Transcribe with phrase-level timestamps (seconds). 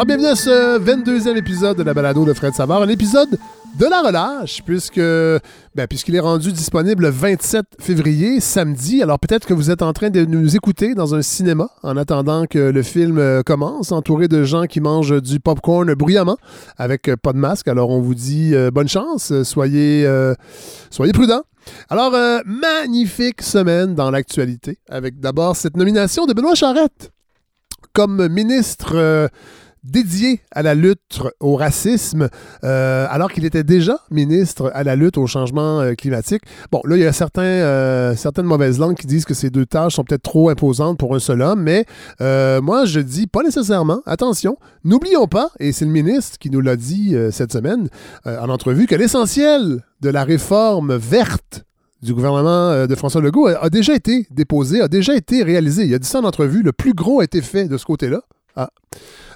[0.00, 3.38] Alors, bienvenue à ce 22e épisode de la balado de Fred Savard, un épisode
[3.78, 9.02] de la relâche, puisque ben, puisqu'il est rendu disponible le 27 février, samedi.
[9.02, 12.46] Alors peut-être que vous êtes en train de nous écouter dans un cinéma en attendant
[12.46, 16.38] que le film euh, commence, entouré de gens qui mangent du popcorn bruyamment
[16.78, 17.68] avec euh, pas de masque.
[17.68, 20.08] Alors on vous dit euh, bonne chance, soyez,
[20.88, 21.42] soyez prudents.
[21.90, 27.12] Alors, magnifique semaine dans l'actualité, avec d'abord cette nomination de Benoît Charette
[27.92, 29.28] comme ministre
[29.84, 32.28] dédié à la lutte au racisme,
[32.64, 36.42] euh, alors qu'il était déjà ministre à la lutte au changement euh, climatique.
[36.70, 39.66] Bon, là, il y a certains, euh, certaines mauvaises langues qui disent que ces deux
[39.66, 41.86] tâches sont peut-être trop imposantes pour un seul homme, mais
[42.60, 44.00] moi, je dis pas nécessairement.
[44.06, 47.88] Attention, n'oublions pas, et c'est le ministre qui nous l'a dit cette semaine
[48.24, 51.64] en entrevue, que l'essentiel de la réforme verte
[52.02, 55.84] du gouvernement de François Legault a, déjà été déposé, a déjà été réalisé.
[55.84, 56.62] Il a dit ça en entrevue.
[56.62, 58.20] Le plus gros a été fait de ce côté-là.
[58.56, 58.70] Ah.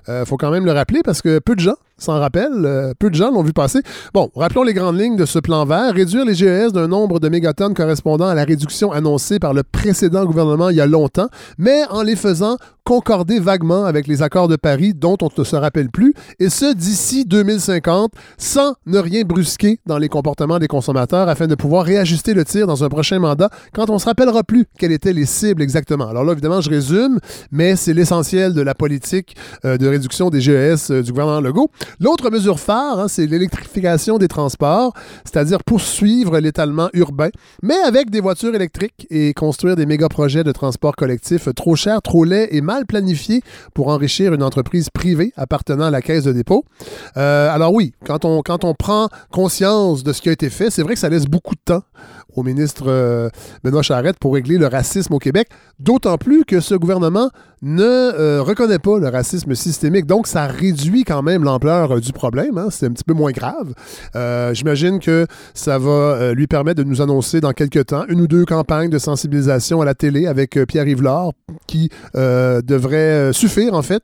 [0.09, 3.11] Euh, faut quand même le rappeler parce que peu de gens s'en rappellent, euh, peu
[3.11, 3.81] de gens l'ont vu passer.
[4.13, 5.95] Bon, rappelons les grandes lignes de ce plan vert.
[5.95, 10.25] Réduire les GES d'un nombre de mégatonnes correspondant à la réduction annoncée par le précédent
[10.25, 14.57] gouvernement il y a longtemps, mais en les faisant concorder vaguement avec les accords de
[14.57, 19.81] Paris dont on ne se rappelle plus, et ce d'ici 2050, sans ne rien brusquer
[19.87, 23.49] dans les comportements des consommateurs afin de pouvoir réajuster le tir dans un prochain mandat
[23.73, 26.09] quand on ne se rappellera plus quelles étaient les cibles exactement.
[26.09, 30.41] Alors là, évidemment, je résume, mais c'est l'essentiel de la politique euh, de réduction des
[30.41, 31.71] GES euh, du gouvernement Legault.
[32.01, 34.93] L'autre mesure phare, hein, c'est l'électrification des transports,
[35.25, 37.31] c'est-à-dire poursuivre l'étalement urbain,
[37.63, 42.25] mais avec des voitures électriques et construire des méga-projets de transport collectif trop chers, trop
[42.25, 43.43] laids et mal planifiés
[43.75, 46.65] pour enrichir une entreprise privée appartenant à la caisse de dépôt.
[47.17, 50.71] Euh, alors oui, quand on, quand on prend conscience de ce qui a été fait,
[50.71, 51.83] c'est vrai que ça laisse beaucoup de temps
[52.37, 53.29] au ministre euh,
[53.63, 57.31] Benoît Charette pour régler le racisme au Québec, d'autant plus que ce gouvernement
[57.63, 60.07] ne euh, reconnaît pas le racisme systémique.
[60.07, 62.59] Donc, ça réduit quand même l'ampleur euh, du problème.
[62.59, 62.69] Hein.
[62.71, 63.73] C'est un petit peu moins grave.
[64.55, 68.45] J'imagine que ça va lui permettre de nous annoncer dans quelques temps une ou deux
[68.45, 71.33] campagnes de sensibilisation à la télé avec Pierre Yvelard
[71.67, 74.03] qui devraient suffire, en fait,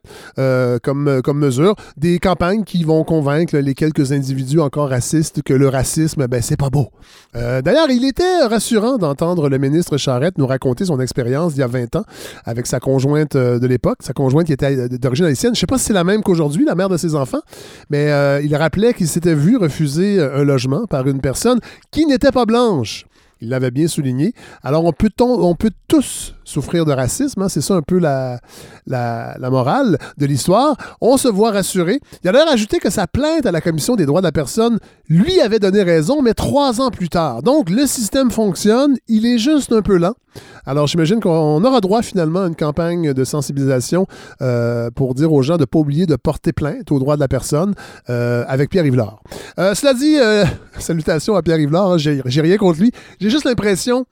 [0.81, 1.75] comme, comme mesure.
[1.97, 6.57] Des campagnes qui vont convaincre les quelques individus encore racistes que le racisme, ben, c'est
[6.57, 6.89] pas beau.
[7.33, 11.67] D'ailleurs, il était rassurant d'entendre le ministre Charette nous raconter son expérience il y a
[11.67, 12.03] 20 ans
[12.45, 15.53] avec sa conjointe euh, de l'époque, sa conjointe qui était d'origine haïtienne.
[15.53, 17.41] Je ne sais pas si c'est la même qu'aujourd'hui, la mère de ses enfants,
[17.89, 21.59] mais euh, il rappelait qu'il s'était vu refuser un logement par une personne
[21.91, 23.05] qui n'était pas blanche.
[23.41, 24.33] Il l'avait bien souligné.
[24.63, 27.41] Alors, on peut, on peut tous souffrir de racisme.
[27.41, 28.39] Hein, c'est ça un peu la,
[28.87, 30.75] la, morale de l'histoire.
[30.99, 31.99] On se voit rassuré.
[32.23, 34.79] Il a d'ailleurs ajouté que sa plainte à la Commission des droits de la personne
[35.09, 37.41] lui avait donné raison, mais trois ans plus tard.
[37.43, 38.97] Donc, le système fonctionne.
[39.07, 40.13] Il est juste un peu lent.
[40.65, 44.05] Alors, j'imagine qu'on aura droit finalement à une campagne de sensibilisation
[44.41, 47.21] euh, pour dire aux gens de ne pas oublier de porter plainte aux droits de
[47.21, 47.73] la personne
[48.09, 49.21] euh, avec Pierre Yvelard.
[49.59, 50.17] Euh, cela dit,
[50.79, 51.93] salutations à Pierre Yvelard.
[51.93, 52.91] Hein, j'ai rien contre lui.
[53.19, 54.05] J'ai juste l'impression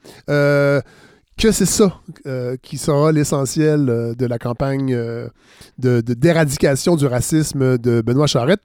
[1.39, 5.29] que c'est ça euh, qui sera l'essentiel euh, de la campagne euh,
[5.77, 8.59] de d'éradication du racisme de Benoît Charette.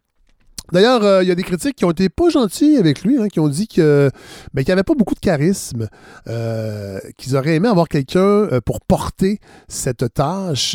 [0.72, 3.28] D'ailleurs, euh, il y a des critiques qui ont été pas gentils avec lui, hein,
[3.28, 4.10] qui ont dit que
[4.54, 5.88] ben, qu'il n'y avait pas beaucoup de charisme,
[6.28, 10.72] euh, qu'ils auraient aimé avoir quelqu'un euh, pour porter cette tâche,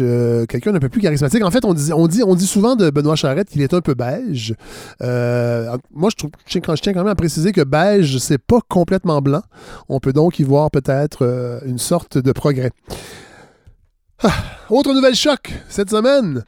[0.48, 1.44] quelqu'un d'un peu plus charismatique.
[1.44, 4.54] En fait, on dit, souvent de Benoît Charette qu'il est un peu beige.
[5.00, 9.42] moi, je trouve, je tiens quand même à préciser que beige, c'est pas complètement blanc.
[9.88, 12.72] On peut donc y voir peut-être une sorte de progrès.
[14.22, 14.34] Ah,
[14.70, 16.44] autre nouvelle choc cette semaine.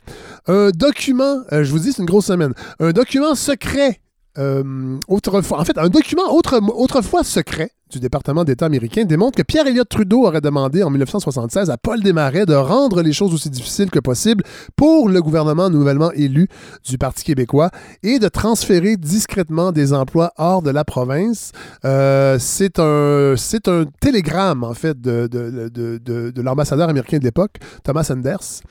[0.47, 2.53] Un document, euh, je vous dis, c'est une grosse semaine.
[2.79, 3.99] Un document secret.
[4.37, 9.67] Euh, autrefois, en fait, un document autrefois secret du département d'État américain démontre que Pierre
[9.67, 13.91] Elliott Trudeau aurait demandé en 1976 à Paul Desmarais de rendre les choses aussi difficiles
[13.91, 14.43] que possible
[14.75, 16.47] pour le gouvernement nouvellement élu
[16.87, 17.69] du Parti québécois
[18.01, 21.51] et de transférer discrètement des emplois hors de la province.
[21.83, 23.35] Euh, c'est un,
[23.67, 28.61] un télégramme, en fait, de, de, de, de l'ambassadeur américain de l'époque, Thomas Anders,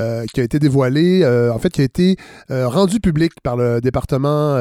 [0.00, 2.16] euh, qui a été dévoilé, euh, en fait, qui a été
[2.50, 4.56] rendu public par le département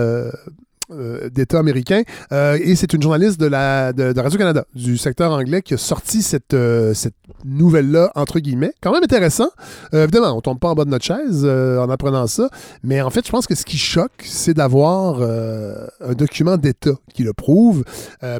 [0.94, 2.04] euh, d'État américain.
[2.32, 6.22] Euh, et c'est une journaliste de, la, de, Radio-Canada, du secteur anglais, qui a sorti
[6.22, 8.74] cette, euh, cette nouvelle-là, entre guillemets.
[8.82, 9.50] Quand même intéressant.
[9.92, 12.50] évidemment, on tombe pas en bas de notre chaise en apprenant ça.
[12.84, 17.24] Mais en fait, je pense que ce qui choque, c'est d'avoir un document d'État qui
[17.24, 17.84] le prouve.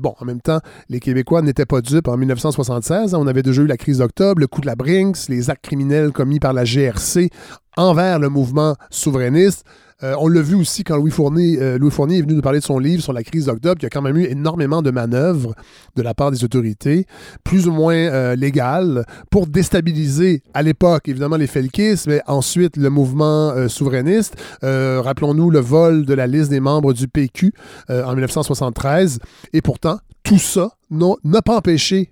[0.02, 0.60] bon, en même temps,
[0.90, 3.14] les Québécois n'étaient pas dupes en 1976.
[3.14, 6.12] On avait déjà eu la crise d'octobre, le coup de la Brinks, les actes criminels
[6.12, 7.30] commis par la GRC
[7.78, 9.66] envers le mouvement souverainiste.
[10.04, 12.60] Euh, on l'a vu aussi quand Louis Fournier, euh, Louis Fournier est venu nous parler
[12.60, 15.56] de son livre sur la crise d'octobre, qui a quand même eu énormément de manœuvres
[15.96, 17.06] de la part des autorités,
[17.44, 22.90] plus ou moins euh, légales, pour déstabiliser à l'époque, évidemment, les Felkis, mais ensuite le
[22.90, 24.36] mouvement souverainiste.
[24.62, 27.54] Rappelons-nous le vol de la liste des membres du PQ
[27.90, 29.20] en 1973.
[29.54, 32.10] Et pourtant, tout ça n'a pas empêché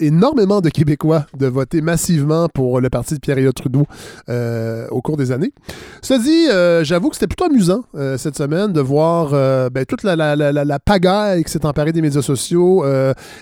[0.00, 3.86] énormément de Québécois de voter massivement pour le parti de Pierre-Éliott Trudeau
[4.28, 5.52] euh, au cours des années.
[6.02, 9.30] Cela dit, euh, j'avoue que c'était plutôt amusant euh, cette semaine de voir
[9.70, 12.84] ben, toute la, pagaille qui s'est emparée des médias sociaux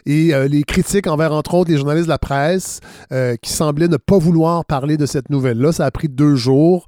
[0.07, 2.81] et les critiques envers, entre autres, les journalistes de la presse
[3.43, 5.73] qui semblaient ne pas vouloir parler de cette nouvelle-là.
[5.73, 6.87] Ça a pris deux jours.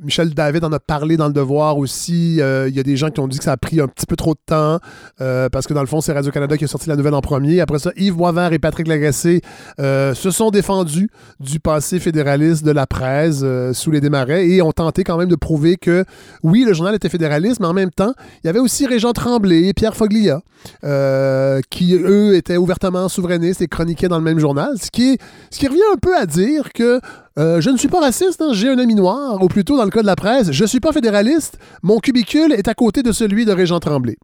[0.00, 2.36] Michel David en a parlé dans Le Devoir aussi.
[2.36, 4.16] Il y a des gens qui ont dit que ça a pris un petit peu
[4.16, 4.78] trop de temps
[5.18, 7.60] parce que dans le fond, c'est Radio-Canada qui a sorti la nouvelle en premier.
[7.60, 9.42] Après ça, Yves Boisvert et Patrick Lagacé
[9.78, 14.62] euh, se sont défendus du passé fédéraliste de la presse euh, sous les démarrais et
[14.62, 16.04] ont tenté quand même de prouver que
[16.42, 18.12] oui, le journal était fédéraliste, mais en même temps,
[18.42, 20.40] il y avait aussi Régent Tremblay et Pierre Foglia
[20.84, 25.18] euh, qui, eux, étaient ouvertement souverainistes et chroniquaient dans le même journal, ce qui,
[25.50, 27.00] ce qui revient un peu à dire que
[27.38, 30.02] je ne suis pas raciste, hein, j'ai un ami noir, ou plutôt dans le cas
[30.02, 33.46] de la presse, je ne suis pas fédéraliste, mon cubicule est à côté de celui
[33.46, 34.18] de Régent Tremblay.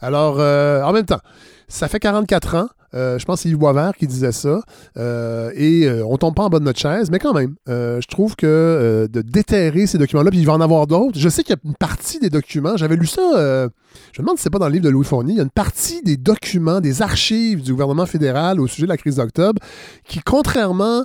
[0.00, 1.20] Alors, en même temps,
[1.68, 2.68] ça fait 44 ans.
[2.94, 4.60] Euh, je pense que c'est Yves Boisvert qui disait ça.
[4.96, 8.06] Euh, et euh, on tombe pas en bas de notre chaise, mais quand même, je
[8.06, 11.18] trouve que de déterrer ces documents-là, puis il va en avoir d'autres.
[11.18, 13.68] Je sais qu'il y a une partie des documents, j'avais lu ça,
[14.12, 15.44] je me demande si c'est pas dans le livre de Louis Fournier, il y a
[15.44, 19.60] une partie des documents, des archives du gouvernement fédéral au sujet de la crise d'octobre
[20.06, 21.04] qui, contrairement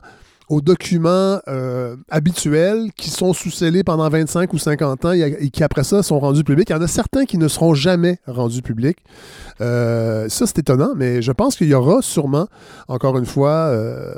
[0.52, 5.86] aux documents euh, habituels qui sont sous-scellés pendant 25 ou 50 ans et, qui, après
[5.86, 6.70] ça, sont rendus publics.
[6.70, 8.98] Il y en a certains qui ne seront jamais rendus publics.
[9.62, 12.50] Euh, ça, c'est étonnant, mais je pense qu'il y aura sûrement,
[12.90, 14.14] encore une fois, euh,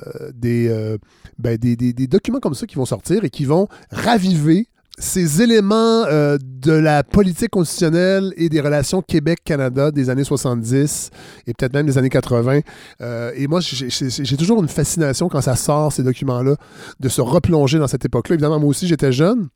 [1.38, 4.70] ben, des, des, des, documents comme ça qui vont sortir et qui vont raviver
[5.04, 11.10] ces éléments euh, de la politique constitutionnelle et des relations Québec-Canada des années 70
[11.46, 12.62] et peut-être même des années 80.
[13.02, 16.56] Euh, et moi, j'ai toujours une fascination quand ça sort, ces documents-là,
[17.02, 18.36] de se replonger dans cette époque-là.
[18.36, 19.50] Évidemment, moi aussi, j'étais jeune.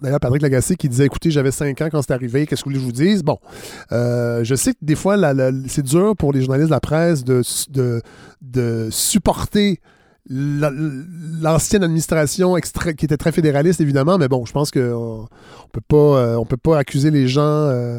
[0.00, 2.76] D'ailleurs, Patrick Lagacé qui disait Écoutez, j'avais 5 ans quand c'est arrivé, qu'est-ce que vous
[2.76, 3.22] voulez que je vous dise?
[3.22, 3.38] Bon,
[3.92, 5.16] euh, je sais que des fois,
[5.66, 8.00] c'est dur pour les journalistes de la presse de, de,
[8.40, 9.80] de supporter
[10.30, 15.96] l'ancienne administration qui était très fédéraliste, évidemment, mais bon, je pense qu'on ne peut, pas,
[15.96, 17.98] euh, peut pas accuser les gens euh,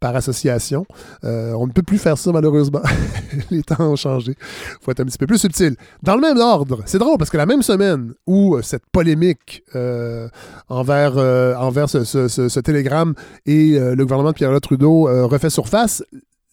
[0.00, 0.86] par association.
[1.24, 2.80] Euh, on ne peut plus faire ça, malheureusement.
[3.50, 4.34] les temps ont changé.
[4.38, 5.76] Il faut être un petit peu plus subtil.
[6.02, 9.62] Dans le même ordre, c'est drôle parce que la même semaine où cette polémique
[10.68, 11.16] envers,
[11.60, 16.02] envers ce, ce, télégramme et le gouvernement de Pierre Trudeau refait surface,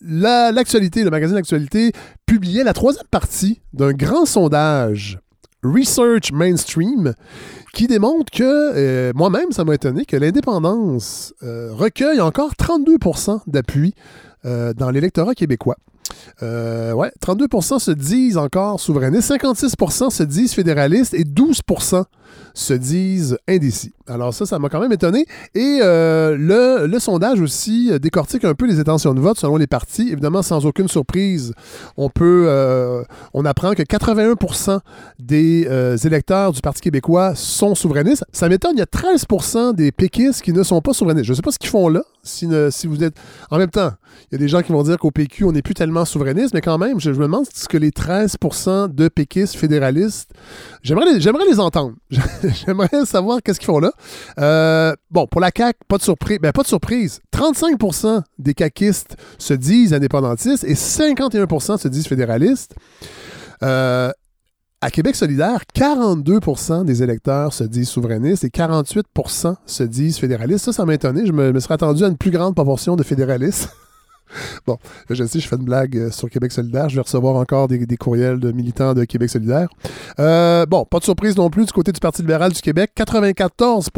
[0.05, 1.91] l'actualité, le magazine Actualité,
[2.25, 5.19] publiait la troisième partie d'un grand sondage
[5.63, 7.13] Research Mainstream
[7.73, 13.93] qui démontre que, euh, moi-même, ça m'a étonné, que l'indépendance euh, recueille encore 32% d'appui
[14.45, 15.77] euh, dans l'électorat québécois.
[16.41, 22.03] ouais, 32% se disent encore souverainistes, 56% se disent fédéralistes et 12%
[22.53, 23.93] se disent indécis.
[24.07, 25.25] Alors ça, ça m'a quand même étonné.
[25.55, 26.37] Et euh,
[26.87, 30.09] le, sondage aussi décortique un peu les intentions de vote selon les partis.
[30.11, 31.53] Évidemment, sans aucune surprise,
[31.97, 33.03] on peut, euh,
[33.33, 34.79] on apprend que 81%
[35.19, 38.23] des euh, électeurs du Parti québécois sont souverainistes.
[38.31, 41.25] Ça m'étonne, il y a 13% des péquistes qui ne sont pas souverainistes.
[41.25, 42.03] Je ne sais pas ce qu'ils font là.
[42.23, 43.15] Si, si, vous êtes...
[43.51, 43.91] En même temps,
[44.31, 46.55] il y a des gens qui vont dire qu'au PQ, on n'est plus tellement souverainiste,
[46.55, 50.31] mais quand même, je, me demande ce que les 13% de péquistes fédéralistes...
[50.81, 51.93] J'aimerais les, les entendre.
[52.65, 53.91] J'aimerais savoir qu'est-ce qu'ils font là.
[54.39, 56.39] Euh, bon, pour la CAQ, pas de surprise.
[56.41, 57.19] Ben, pas de surprise.
[57.33, 62.75] 35% des caquistes se disent indépendantistes et 51% se disent fédéralistes.
[63.63, 64.11] Euh,
[64.81, 70.65] à Québec solidaire, 42% des électeurs se disent souverainistes et 48% se disent fédéralistes.
[70.65, 71.25] Ça, ça m'a étonné.
[71.25, 73.69] Je me serais attendu à une plus grande proportion de fédéralistes.
[74.67, 74.77] Bon,
[75.09, 76.89] je sais, je fais une blague euh, sur Québec solidaire.
[76.89, 79.67] Je vais recevoir encore des, courriels de militants de Québec solidaire.
[80.19, 82.91] Euh, bon, pas de surprise non plus du côté du Parti libéral du Québec.
[82.95, 83.89] 94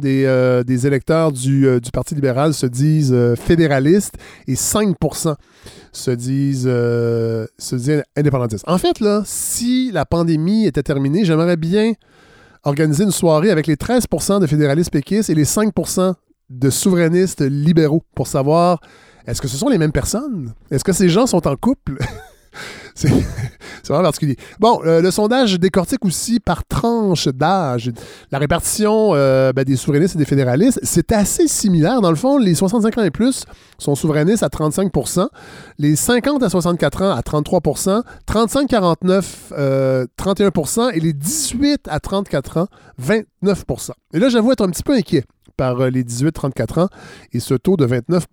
[0.00, 4.14] des, euh, des électeurs du, Parti libéral se disent fédéralistes
[4.46, 4.96] et 5
[5.92, 8.64] se disent, se disent indépendantistes.
[8.66, 11.92] En fait, là, si la pandémie était terminée, j'aimerais bien
[12.64, 16.14] organiser une soirée avec les 13% de fédéralistes péquistes et les 5%
[16.50, 18.80] de souverainistes libéraux pour savoir
[19.26, 20.52] est-ce que ce sont les mêmes personnes?
[20.70, 21.98] Est-ce que ces gens sont en couple?
[22.94, 23.08] c'est
[23.88, 24.36] vraiment particulier.
[24.58, 27.90] Bon, euh, le sondage décortique aussi par tranche d'âge.
[28.30, 32.00] La répartition euh, ben, des souverainistes et des fédéralistes, c'est assez similaire.
[32.00, 33.44] Dans le fond, les 65 ans et plus
[33.78, 35.28] sont souverainistes à 35%
[35.78, 42.66] les 50 à 64 ans à 33% 35-49, 31% et les 18 à 34 ans,
[43.00, 45.24] 29% Et là, j'avoue être un petit peu inquiet
[45.56, 46.88] par les 18-34 ans
[47.32, 48.26] et ce taux de 29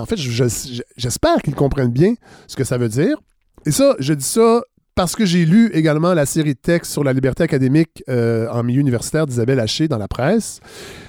[0.00, 2.14] en fait, j'espère qu'ils comprennent bien
[2.46, 3.16] ce que ça veut dire.
[3.64, 4.62] Et ça, je dis ça
[4.94, 8.62] parce que j'ai lu également la série de textes sur la liberté académique euh, en
[8.62, 10.60] milieu universitaire d'Isabelle Haché dans la presse.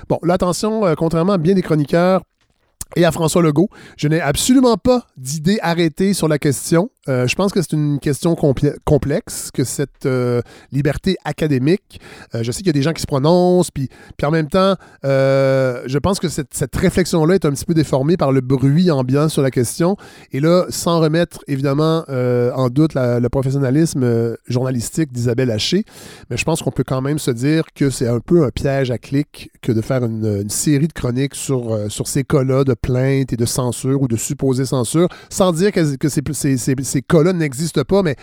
[0.10, 2.22] Bon, là, attention, euh, contrairement à bien des chroniqueurs,
[2.96, 3.70] et à François Legault.
[3.98, 6.90] Je n'ai absolument pas d'idée arrêtée sur la question.
[7.08, 12.00] Euh, je pense que c'est une question complexe, que cette euh, liberté académique,
[12.36, 14.48] euh, je sais qu'il y a des gens qui se prononcent, puis, puis en même
[14.48, 18.92] temps, je pense que cette, cette réflexion-là est un petit peu déformée par le bruit
[18.92, 19.96] ambiant sur la question.
[20.32, 25.86] Et là, sans remettre évidemment en doute le professionnalisme journalistique d'Isabelle Haché,
[26.30, 28.92] mais je pense qu'on peut quand même se dire que c'est un peu un piège
[28.92, 33.34] à clic que de faire une, série de chroniques sur, sur ces cas-là de plainte
[33.34, 38.04] et de censure ou de supposée censure, sans dire que, ces, ces, cas-là n'existent pas,
[38.04, 38.16] mais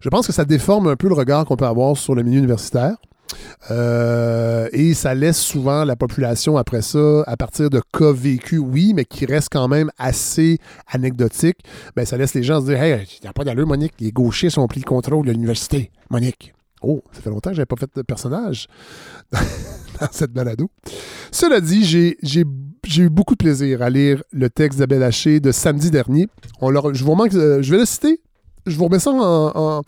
[0.00, 2.38] je pense que ça déforme un peu le regard qu'on peut avoir sur le milieu
[2.38, 2.96] universitaire.
[3.70, 8.92] Euh, et ça laisse souvent la population après ça, à partir de cas vécus, oui,
[8.94, 11.58] mais qui restent quand même assez anecdotiques,
[11.94, 14.10] ben, ça laisse les gens se dire Hey, il n'y a pas d'allure, Monique, les
[14.12, 15.90] gauchers sont pris le contrôle de l'université.
[16.10, 16.54] Monique.
[16.82, 18.66] Oh, ça fait longtemps que je pas fait de personnage
[19.32, 20.70] dans cette balado.
[21.30, 22.44] Cela dit, j'ai
[22.98, 26.28] eu beaucoup de plaisir à lire le texte d'Abel Haché de samedi dernier.
[26.60, 28.20] Je, vous euh, vais le citer
[28.66, 29.82] je vous remets ça en,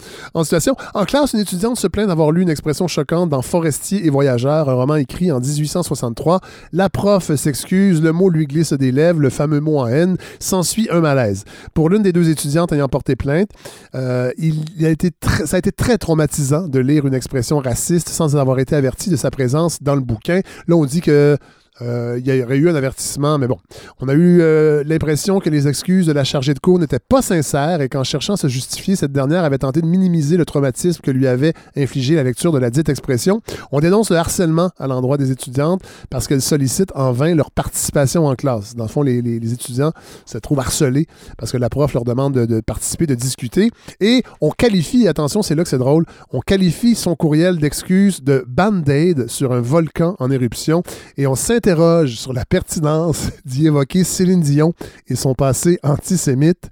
[0.44, 0.74] situation.
[0.94, 4.68] En classe, une étudiante se plaint d'avoir lu une expression choquante dans Forestier et Voyageur,
[4.68, 6.40] un roman écrit en 1863.
[6.72, 10.16] La prof s'excuse, le mot lui glisse des lèvres, le fameux mot en haine.
[10.40, 11.44] S'ensuit un malaise.
[11.74, 13.50] Pour l'une des deux étudiantes ayant porté plainte,
[13.94, 14.30] euh,
[15.44, 19.16] ça a été très traumatisant de lire une expression raciste sans avoir été averti de
[19.16, 20.40] sa présence dans le bouquin.
[20.66, 21.36] Là, on dit que
[21.80, 23.56] euh, il y aurait eu un avertissement, mais bon.
[24.00, 27.22] On a eu euh, l'impression que les excuses de la chargée de cours n'étaient pas
[27.22, 31.00] sincères et qu'en cherchant à se justifier, cette dernière avait tenté de minimiser le traumatisme
[31.00, 33.40] que lui avait infligé la lecture de la dite expression.
[33.70, 38.26] On dénonce le harcèlement à l'endroit des étudiantes parce qu'elles sollicitent en vain leur participation
[38.26, 38.76] en classe.
[38.76, 39.92] Dans le fond, les, étudiants
[40.26, 41.06] se trouvent harcelés
[41.38, 43.70] parce que la prof leur demande de, participer, de discuter.
[44.00, 48.44] Et on qualifie, attention, c'est là que c'est drôle, on qualifie son courriel d'excuses de
[48.46, 50.82] band-aid sur un volcan en éruption
[51.16, 54.74] et on s'intéresse interroge sur la pertinence d'y évoquer Céline Dion
[55.06, 56.68] et son passé antisémite.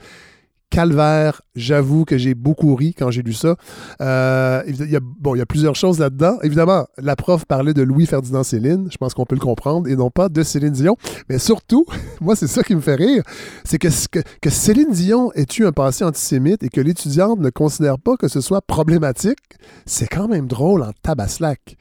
[0.68, 3.54] Calvaire, j'avoue que j'ai beaucoup ri quand j'ai lu ça.
[4.00, 6.38] Euh, il, y a, bon, y a plusieurs choses là-dedans.
[6.42, 10.10] Évidemment, la prof parlait de Louis-Ferdinand Céline, je pense qu'on peut le comprendre, et non
[10.10, 10.96] pas de Céline Dion.
[11.28, 11.86] Mais surtout,
[12.20, 13.22] moi, c'est ça qui me fait rire,
[13.62, 17.50] c'est que, que, que, Céline Dion ait eu un passé antisémite et que l'étudiante ne
[17.50, 19.38] considère pas que ce soit problématique,
[19.86, 21.76] c'est quand même drôle en tabaslac.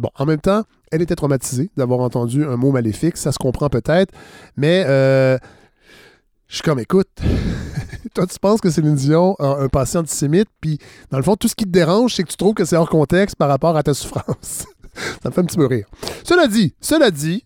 [0.00, 3.68] Bon, en même temps, elle était traumatisée d'avoir entendu un mot maléfique, ça se comprend
[3.68, 4.12] peut-être,
[4.56, 5.38] mais euh,
[6.48, 7.08] je suis comme, écoute,
[8.14, 10.78] toi, tu penses que Céline Dion a un passé antisémite, puis
[11.10, 12.88] dans le fond, tout ce qui te dérange, c'est que tu trouves que c'est hors
[12.88, 14.66] contexte par rapport à ta souffrance.
[14.94, 15.86] ça me fait un petit peu rire.
[16.22, 17.44] Cela dit, cela dit,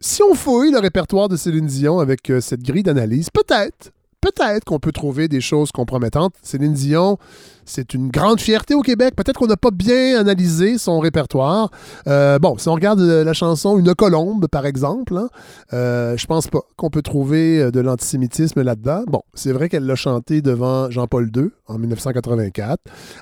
[0.00, 4.64] si on fouille le répertoire de Céline Dion avec euh, cette grille d'analyse, peut-être, peut-être
[4.64, 6.34] qu'on peut trouver des choses compromettantes.
[6.42, 7.18] Céline Dion,
[7.64, 9.14] c'est une grande fierté au Québec.
[9.16, 11.70] Peut-être qu'on n'a pas bien analysé son répertoire.
[12.06, 15.28] Euh, bon, si on regarde la chanson Une colombe, par exemple, hein,
[15.72, 19.04] euh, je pense pas qu'on peut trouver euh, de l'antisémitisme là-dedans.
[19.06, 22.80] Bon, c'est vrai qu'elle l'a chanté devant Jean-Paul II en 1984.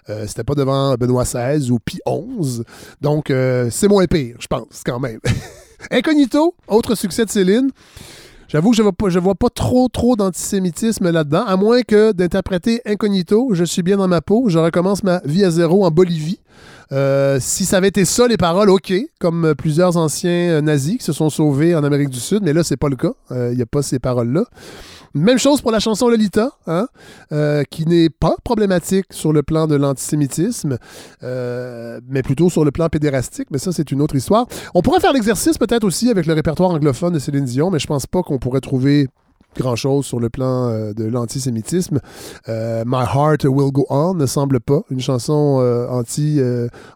[0.08, 2.62] Euh, C'était pas devant Benoît XVI ou Pie XI.
[3.00, 3.32] Donc,
[3.70, 5.20] c'est moins pire, je pense, quand même.
[5.90, 7.70] Incognito, autre succès de Céline.
[8.48, 13.50] J'avoue que je ne vois, pas trop, trop d'antisémitisme là-dedans, à moins que d'interpréter incognito,
[13.52, 16.40] je suis bien dans ma peau, je recommence ma vie à zéro en Bolivie.
[16.92, 21.04] Euh, si ça avait été ça, les paroles, OK, comme plusieurs anciens euh, nazis qui
[21.04, 23.12] se sont sauvés en Amérique du Sud, mais là, c'est pas le cas.
[23.30, 24.44] Il euh, n'y a pas ces paroles-là.
[25.14, 26.86] Même chose pour la chanson Lolita, hein,
[27.32, 30.78] euh, qui n'est pas problématique sur le plan de l'antisémitisme,
[31.22, 34.46] euh, mais plutôt sur le plan pédérastique, mais ça, c'est une autre histoire.
[34.74, 37.86] On pourrait faire l'exercice peut-être aussi avec le répertoire anglophone de Céline Dion, mais je
[37.86, 39.08] pense pas qu'on pourrait trouver
[39.58, 42.00] grand-chose sur le plan euh, de l'antisémitisme.
[42.46, 45.58] My Heart Will Go On ne semble pas une chanson
[45.90, 46.40] anti,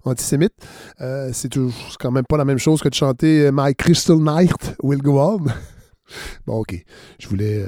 [0.05, 0.55] antisémite.
[0.99, 1.53] c'est
[1.99, 5.39] quand même pas la même chose que de chanter My Crystal Night Will Go On.
[6.47, 6.75] bon, ok.
[7.19, 7.65] Je voulais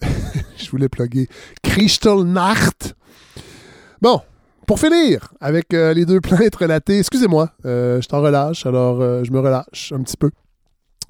[0.56, 1.28] je voulais plugger
[1.62, 2.94] Crystal Nacht.
[4.00, 4.20] Bon,
[4.66, 9.24] pour finir avec euh, les deux plaintes relatées, excusez-moi, euh, je t'en relâche, alors euh,
[9.24, 10.30] je me relâche un petit peu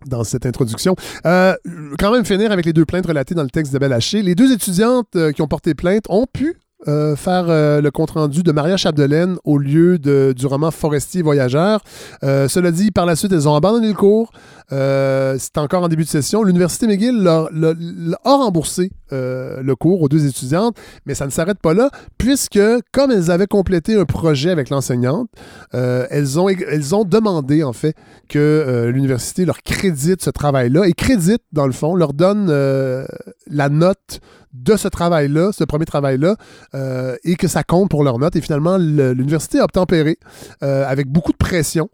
[0.04, 0.94] dans cette introduction.
[1.24, 4.22] quand même finir avec les deux plaintes relatées dans le texte de Haché.
[4.22, 6.56] Les deux étudiantes qui ont porté plainte ont pu
[6.88, 11.80] euh, faire euh, le compte-rendu de Maria Chapdelaine au lieu de, du roman Forestier Voyageur.
[12.22, 14.30] Euh, cela dit, par la suite, elles ont abandonné le cours.
[14.68, 16.42] C'est encore en début de session.
[16.42, 17.48] L'Université McGill leur,
[18.24, 22.60] a remboursé le cours aux deux étudiantes, mais ça ne s'arrête pas là, puisque
[22.92, 25.28] comme elles avaient complété un projet avec l'enseignante,
[25.72, 27.94] elles, ont, elles ont demandé en fait
[28.28, 34.20] que l'université leur crédite ce travail-là et crédite, dans le fond, leur donne la note
[34.62, 36.36] de ce travail-là, ce premier travail-là,
[36.74, 38.36] euh, et que ça compte pour leur note.
[38.36, 40.18] Et finalement, l'université a obtempéré
[40.62, 41.88] euh, avec beaucoup de pression.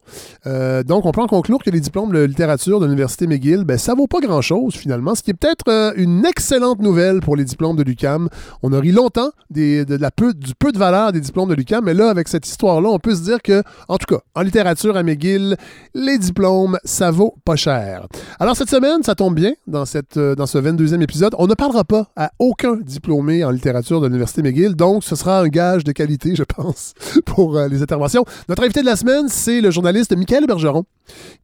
[0.47, 3.79] Euh, donc, on peut en conclure que les diplômes de littérature de l'université McGill, ben,
[3.79, 7.77] ça vaut pas grand-chose finalement, ce qui est peut-être une excellente nouvelle pour les diplômes
[7.77, 8.29] de l'UCAM.
[8.63, 11.55] On a ri longtemps des, de la peu, du peu de valeur des diplômes de
[11.55, 14.43] l'UCAM, mais là, avec cette histoire-là, on peut se dire que, en tout cas, en
[14.43, 15.57] littérature à McGill,
[15.95, 18.07] les diplômes, ça vaut pas cher.
[18.39, 21.35] Alors, cette semaine, ça tombe bien dans, cette, dans ce 22e épisode.
[21.39, 22.52] On ne parlera pas à aucun
[22.85, 26.95] diplômé en littérature de l'Université McGill, donc ce sera un gage de qualité, je pense,
[27.27, 28.25] pour euh, les interventions.
[28.49, 30.85] Notre invité de la semaine, c'est le journaliste Michael Bergeron,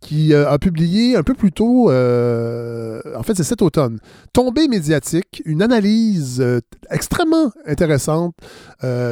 [0.00, 3.98] qui euh, a publié un peu plus tôt, euh, en fait c'est cet automne,
[4.32, 6.44] Tombée médiatique, une analyse
[6.90, 8.34] extrêmement intéressante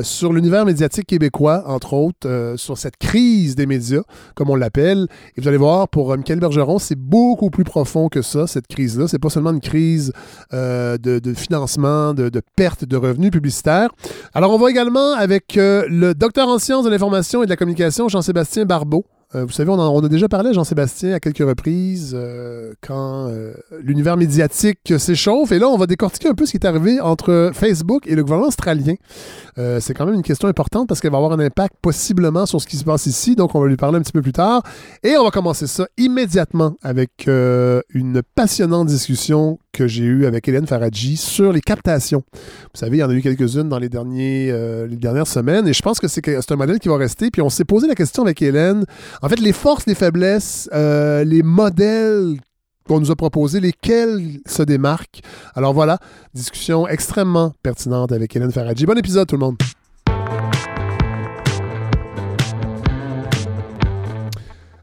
[0.03, 4.03] sur l'univers médiatique québécois, entre autres, sur cette crise des médias,
[4.35, 5.09] comme on l'appelle.
[5.37, 9.09] Et vous allez voir, pour Michael Bergeron, c'est beaucoup plus profond que ça, cette crise-là.
[9.09, 10.13] C'est pas seulement une crise
[10.53, 13.91] de financement, de, perte de revenus publicitaires.
[14.35, 17.57] Alors, on va également avec euh, le docteur en sciences de l'information et de la
[17.57, 19.05] communication, Jean-Sébastien Barbeau.
[19.35, 23.31] Euh, vous savez, on, a déjà parlé à Jean-Sébastien à quelques reprises euh, quand
[23.81, 25.53] l'univers médiatique s'échauffe.
[25.53, 28.23] Et là, on va décortiquer un peu ce qui est arrivé entre Facebook et le
[28.23, 28.95] gouvernement australien.
[29.57, 32.67] c'est quand même une question importante parce qu'elle va avoir un impact possiblement sur ce
[32.67, 33.35] qui se passe ici.
[33.37, 34.63] Donc, on va lui parler un petit peu plus tard.
[35.03, 40.67] Et on va commencer ça immédiatement avec une passionnante discussion que j'ai eu avec Hélène
[40.67, 42.23] Faradji sur les captations.
[42.33, 45.69] Vous savez, il y en a eu quelques-unes dans les, derniers, euh, les dernières semaines
[45.69, 47.31] et je pense que c'est un modèle qui va rester.
[47.31, 48.87] Puis on s'est posé la question avec Hélène.
[49.23, 52.39] En fait, les forces, les faiblesses, euh, les modèles
[52.87, 55.21] qu'on nous a proposés, lesquels se démarquent.
[55.55, 55.99] Alors voilà,
[56.35, 58.87] discussion extrêmement pertinente avec Hélène Faradji.
[58.87, 59.57] Bon épisode tout le monde.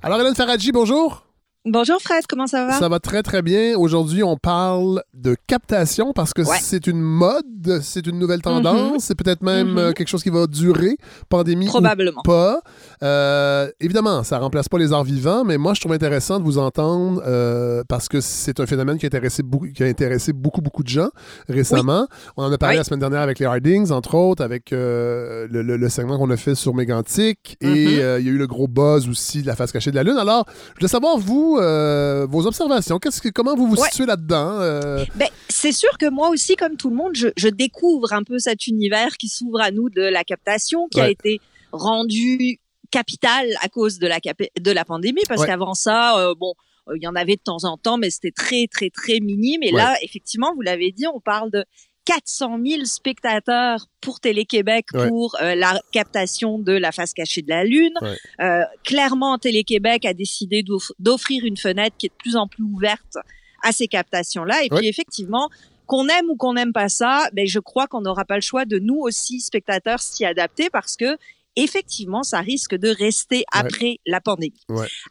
[0.02, 1.23] Alors Hélène Faradji, bonjour.
[1.66, 2.78] Bonjour Fred, comment ça va?
[2.78, 3.78] Ça va très très bien.
[3.78, 8.64] Aujourd'hui, on parle de captation parce que c'est une mode, c'est une nouvelle mhm.
[8.64, 9.78] tendance, c'est peut-être même mhm.
[9.78, 10.98] euh, quelque chose qui va durer,
[11.30, 12.20] pandémie Probablement.
[12.20, 12.60] ou pas.
[13.02, 16.58] Euh, évidemment, ça remplace pas les arts vivants, mais moi je trouve intéressant de vous
[16.58, 20.60] entendre euh, parce que c'est un phénomène qui a intéressé beaucoup, qui a intéressé beaucoup
[20.60, 21.12] beaucoup de gens
[21.48, 22.08] récemment.
[22.36, 25.90] On en a parlé la semaine dernière avec les Hardings, entre autres, avec le, le,
[25.90, 27.76] segment qu'on a fait sur Mégantic, et mhm.
[27.78, 30.18] il y a eu le gros buzz aussi de la face cachée de la lune.
[30.18, 33.00] Alors, je voulais savoir vous euh, vos observations?
[33.00, 34.60] Qu'est-ce que, comment vous vous situez là-dedans?
[34.62, 35.06] Euh?
[35.16, 38.68] Ben, c'est sûr que moi aussi, comme tout le monde, je, découvre un peu cet
[38.68, 41.40] univers qui s'ouvre à nous de la captation, qui a été
[41.72, 42.60] rendu
[42.92, 46.54] capital à cause de la, de la pandémie, parce qu'avant ça, euh, bon,
[46.96, 49.64] il y en avait de temps en temps, mais c'était très, très, très minime.
[49.64, 51.66] Et là, effectivement, vous l'avez dit, on parle de
[52.06, 57.64] 400 000 spectateurs pour Télé-Québec pour euh, la captation de la face cachée de la
[57.64, 57.94] Lune.
[58.42, 60.64] Euh, clairement, Télé-Québec a décidé
[61.00, 63.18] d'offrir une fenêtre qui est de plus en plus ouverte
[63.64, 64.64] à ces captations-là.
[64.64, 65.50] Et puis effectivement,
[65.86, 68.66] qu'on aime ou qu'on n'aime pas ça, ben je crois qu'on n'aura pas le choix
[68.66, 71.18] de nous aussi spectateurs s'y adapter parce que
[71.56, 74.66] effectivement, ça risque de rester après la pandémie.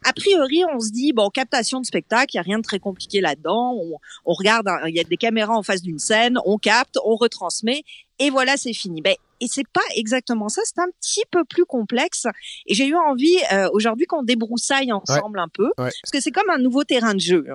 [0.05, 2.79] A priori, on se dit, bon, captation de spectacle, il n'y a rien de très
[2.79, 3.73] compliqué là-dedans.
[3.75, 7.15] On, on, regarde, il y a des caméras en face d'une scène, on capte, on
[7.15, 7.83] retransmet,
[8.19, 9.01] et voilà, c'est fini.
[9.01, 12.27] Ben, et c'est pas exactement ça, c'est un petit peu plus complexe.
[12.65, 16.49] Et j'ai eu envie euh, aujourd'hui qu'on débroussaille ensemble un peu, parce que c'est comme
[16.49, 17.45] un nouveau terrain de jeu.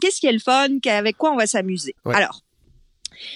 [0.00, 1.94] Qu'est-ce qui est le fun, avec quoi on va s'amuser?
[2.06, 2.40] Alors,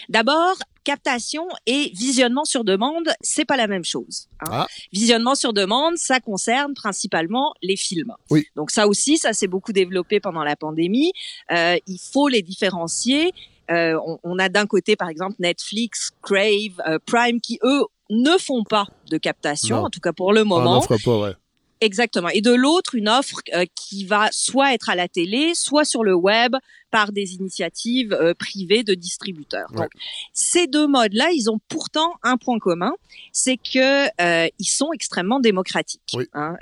[0.08, 4.28] D'abord, captation et visionnement sur demande, c'est pas la même chose.
[4.40, 4.50] Hein.
[4.50, 4.66] Ah.
[4.92, 8.14] Visionnement sur demande, ça concerne principalement les films.
[8.30, 8.46] Oui.
[8.56, 11.12] Donc ça aussi, ça s'est beaucoup développé pendant la pandémie.
[11.52, 13.32] Euh, il faut les différencier.
[13.70, 18.38] Euh, on, on, a d'un côté, par exemple, Netflix, Crave, euh, Prime, qui eux ne
[18.38, 20.82] font pas de captation, en tout cas pour le moment.
[20.88, 21.34] Ah, pas, ouais.
[21.80, 22.28] Exactement.
[22.28, 26.02] Et de l'autre, une offre euh, qui va soit être à la télé, soit sur
[26.02, 26.56] le web
[26.90, 29.70] par des initiatives euh, privées de distributeurs.
[29.72, 29.90] Donc,
[30.32, 32.92] ces deux modes-là, ils ont pourtant un point commun,
[33.30, 36.16] c'est que euh, ils sont extrêmement démocratiques.
[36.32, 36.56] Hein,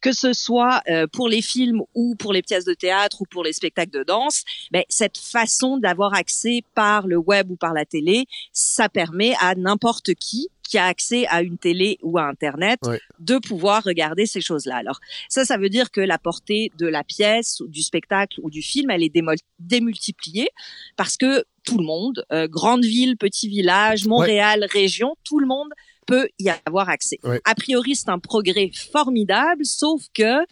[0.00, 3.52] que ce soit pour les films ou pour les pièces de théâtre ou pour les
[3.52, 8.26] spectacles de danse, ben, cette façon d'avoir accès par le web ou par la télé,
[8.52, 12.80] ça permet à n'importe qui qui a accès à une télé ou à Internet
[13.18, 14.76] de pouvoir regarder ces choses-là.
[14.76, 18.62] Alors ça, ça veut dire que la portée de la pièce, du spectacle ou du
[18.62, 19.12] film, elle est
[19.58, 20.48] démultipliée
[20.96, 25.68] parce que tout le monde, euh, grande ville, petit village, Montréal, région, tout le monde
[26.06, 27.18] peut y avoir accès.
[27.44, 30.44] A priori, c'est un progrès formidable, sauf que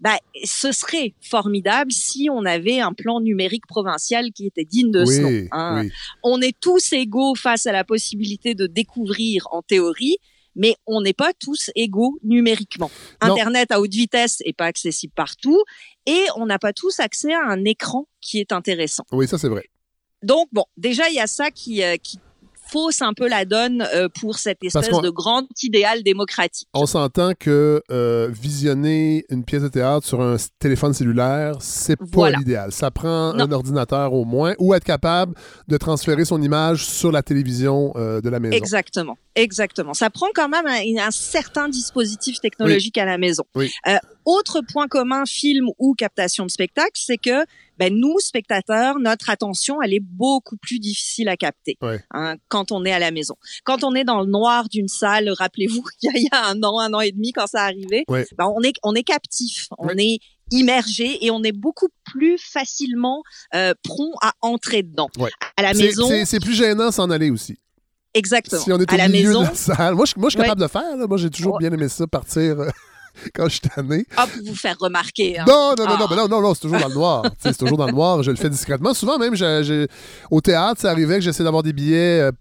[0.00, 5.04] bah, ce serait formidable si on avait un plan numérique provincial qui était digne de
[5.04, 5.48] ce nom.
[5.52, 5.86] Hein.
[6.22, 10.18] On est tous égaux face à la possibilité de découvrir en théorie,
[10.56, 12.90] mais on n'est pas tous égaux numériquement.
[13.20, 15.62] Internet à haute vitesse est pas accessible partout
[16.06, 19.04] et on n'a pas tous accès à un écran qui est intéressant.
[19.12, 19.64] Oui, ça c'est vrai.
[20.22, 22.18] Donc bon, déjà il y a ça qui, euh, qui
[22.74, 26.68] fausse un peu la donne euh, pour cette espèce de grand idéal démocratique.
[26.74, 32.30] On s'entend que euh, visionner une pièce de théâtre sur un téléphone cellulaire, c'est pas
[32.30, 32.72] l'idéal.
[32.72, 35.34] Ça prend un ordinateur au moins ou être capable
[35.68, 38.56] de transférer son image sur la télévision euh, de la maison.
[38.56, 39.16] Exactement.
[39.36, 39.94] Exactement.
[39.94, 43.44] Ça prend quand même un, certain dispositif technologique à la maison.
[44.24, 47.44] autre point commun, film ou captation de spectacle, c'est que
[47.76, 51.76] ben nous spectateurs, notre attention, elle est beaucoup plus difficile à capter
[52.12, 53.34] hein, quand on est à la maison.
[53.64, 56.94] Quand on est dans le noir d'une salle, rappelez-vous il y, a un an, un
[56.94, 60.18] an et demi quand ça arrivait, ben on est on est captif, on est
[60.50, 63.22] immergé et on est beaucoup plus facilement
[63.54, 65.08] euh, prompt à entrer dedans.
[65.56, 67.58] À la maison, c'est plus gênant s'en aller aussi.
[68.14, 68.62] Exactement.
[68.62, 69.94] Si on est au à milieu la maison, de la salle.
[69.94, 71.08] Moi, je, moi, je suis capable de le faire.
[71.08, 72.60] Moi, j'ai toujours bien aimé ça, partir.
[72.60, 72.68] Euh,
[73.34, 74.06] quand je suis tanné.
[74.16, 75.38] Ah, pour vous faire remarquer.
[75.38, 75.44] Hein.
[75.46, 76.16] Non, non, non, non, ah.
[76.16, 77.22] non, non, non, c'est toujours dans le noir.
[77.38, 78.22] c'est toujours dans le noir.
[78.22, 78.94] Je le fais discrètement.
[78.94, 79.34] Souvent, même,
[80.30, 82.20] au théâtre, ça arrivait que j'essaie d'avoir des billets.
[82.20, 82.32] Euh,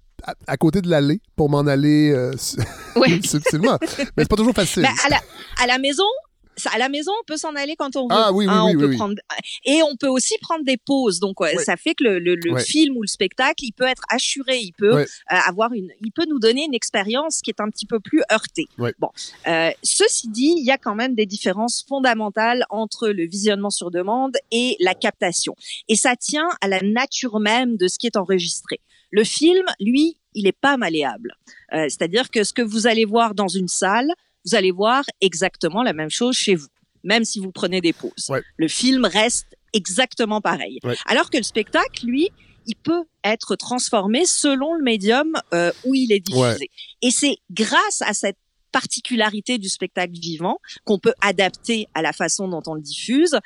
[0.48, 3.78] à, côté de l'allée pour m'en aller euh, subtilement.
[3.82, 4.84] Mais c'est pas toujours facile.
[4.84, 5.20] Ben, à, la,
[5.62, 6.06] à la maison,
[6.72, 8.16] à la maison, on peut s'en aller quand on veut.
[8.16, 9.16] Ah oui, oui, hein, oui, on peut prendre
[9.66, 11.20] et on peut aussi prendre des pauses.
[11.20, 14.74] Donc ça fait que le, le, film ou le spectacle, il peut être assuré, il
[14.74, 18.00] peut euh, avoir une, il peut nous donner une expérience qui est un petit peu
[18.00, 18.68] plus heurtée.
[19.00, 19.10] Bon,
[19.48, 23.92] euh, ceci dit, il y a quand même des différences fondamentales entre le visionnement sur
[23.92, 25.56] demande et la captation.
[25.88, 28.80] Et ça tient à la nature même de ce qui est enregistré.
[29.12, 31.36] Le film, lui, il est pas malléable.
[31.74, 34.10] Euh, C'est-à-dire que ce que vous allez voir dans une salle,
[34.46, 36.68] vous allez voir exactement la même chose chez vous,
[37.04, 38.32] même si vous prenez des pauses.
[38.58, 40.80] Le film reste exactement pareil.
[41.06, 42.30] Alors que le spectacle, lui,
[42.66, 46.70] il peut être transformé selon le médium euh, où il est diffusé.
[47.02, 48.38] Et c'est grâce à cette
[48.72, 53.38] particularité du spectacle vivant qu'on peut adapter à la façon dont on le diffuse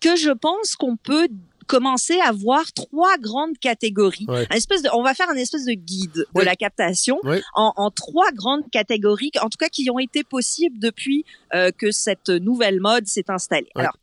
[0.00, 1.28] que je pense qu'on peut
[1.68, 4.26] commencer à voir trois grandes catégories.
[4.50, 7.20] espèce de, on va faire un espèce de guide de la captation
[7.54, 11.90] en, en, trois grandes catégories, en tout cas qui ont été possibles depuis euh, que
[11.92, 13.70] cette nouvelle mode s'est installée.
[13.76, 13.96] Alors,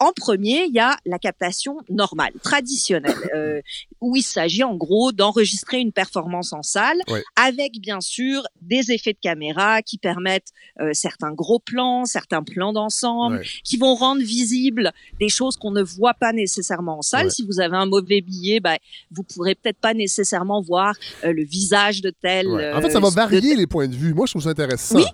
[0.00, 3.60] en premier, il y a la captation normale, traditionnelle, euh,
[4.00, 6.96] où il s'agit en gros d'enregistrer une performance en salle,
[7.36, 12.72] avec bien sûr des effets de caméra qui permettent euh, certains gros plans, certains plans
[12.72, 17.30] d'ensemble, qui vont rendre visibles des choses qu'on ne voit pas nécessairement en salle.
[17.30, 18.78] Si vous avez un mauvais billet, bah,
[19.10, 22.48] vous pourrez peut-être pas nécessairement voir euh, le visage de tel.
[22.48, 24.14] en fait, ça va varier les points de vue.
[24.14, 24.96] Moi, je trouve ça intéressant.
[24.96, 25.04] Oui,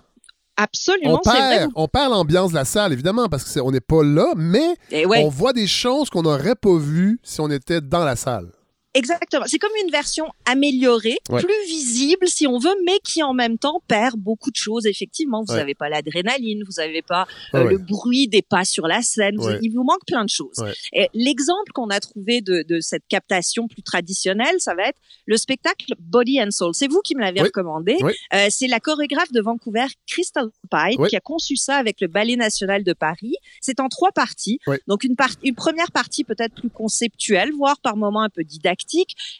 [0.57, 4.33] Absolument, on perd, on perd l'ambiance de la salle, évidemment, parce qu'on n'est pas là,
[4.37, 8.17] mais eh on voit des choses qu'on n'aurait pas vues si on était dans la
[8.17, 8.49] salle.
[8.97, 9.45] Exactement.
[9.47, 13.83] C'est comme une version améliorée, plus visible si on veut, mais qui en même temps
[13.87, 14.87] perd beaucoup de choses.
[14.87, 19.03] Effectivement, vous n'avez pas l'adrénaline, vous n'avez pas euh, le bruit des pas sur la
[19.03, 19.37] scène.
[19.61, 20.65] il vous manque plein de choses.
[20.95, 25.37] Et l'exemple qu'on a trouvé de, de, cette captation plus traditionnelle, ça va être le
[25.37, 26.75] spectacle Body and Soul.
[26.75, 27.99] C'est vous qui me l'avez recommandé.
[28.03, 32.37] Euh, c'est la chorégraphe de Vancouver, Crystal Pike, qui a conçu ça avec le Ballet
[32.37, 33.37] National de Paris.
[33.61, 34.59] C'est en trois parties.
[34.87, 38.86] Donc une, une première partie peut-être plus conceptuelle, voire par moments un peu didactique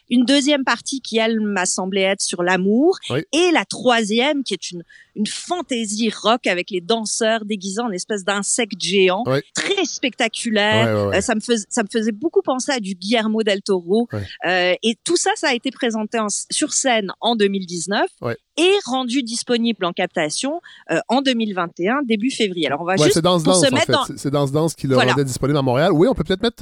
[0.09, 4.71] une deuxième partie qui, elle, m'a semblé être sur l'amour, et la troisième qui est
[4.71, 4.83] une,
[5.17, 10.87] une fantaisie rock avec les danseurs déguisés en espèce d'insectes géants, très spectaculaire.
[10.87, 14.07] Euh, ça me faisait ça me faisait beaucoup penser à du Guillermo del Toro.
[14.45, 16.19] Euh, et tout ça, ça a été présenté
[16.51, 18.05] sur scène en 2019
[18.57, 22.67] et rendu disponible en captation euh, en 2021 début février.
[22.67, 25.57] Alors on va juste pour se mettre dans c'est dans Danse qui le rendait disponible
[25.57, 25.91] à Montréal.
[25.91, 26.57] Oui, on peut peut-être mettre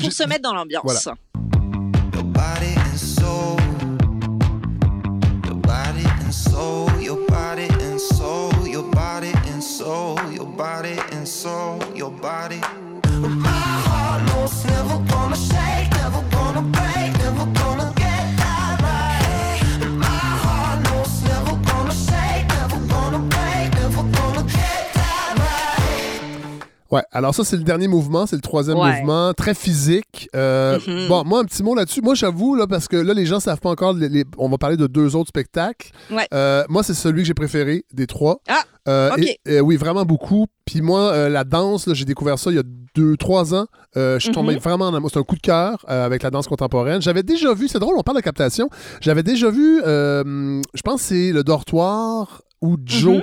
[0.00, 1.08] pour se mettre dans l'ambiance.
[10.56, 12.60] Body and soul, your body.
[13.08, 15.73] My heart knows never gonna shake,
[26.94, 30.28] Ouais, alors ça, c'est le dernier mouvement, c'est le troisième mouvement, très physique.
[30.36, 31.08] Euh, mm-hmm.
[31.08, 32.02] Bon, moi, un petit mot là-dessus.
[32.02, 33.96] Moi, j'avoue, là, parce que là, les gens savent pas encore,
[34.38, 35.90] on va parler de deux autres spectacles.
[36.12, 36.28] Ouais.
[36.32, 38.38] Euh, moi, c'est celui que j'ai préféré des trois.
[38.46, 38.62] Ah!
[38.86, 39.10] Euh,
[39.60, 40.46] oui, vraiment beaucoup.
[40.64, 43.66] Puis moi, la danse, j'ai découvert ça il y a deux, trois ans.
[43.96, 44.60] je suis tombé mm-hmm.
[44.60, 45.10] vraiment en amour.
[45.12, 47.02] C'est un coup de cœur avec la danse contemporaine.
[47.02, 48.70] J'avais déjà vu, c'est drôle, on parle de captation.
[49.00, 53.16] J'avais déjà vu, je pense que c'est le dortoir ou Joe.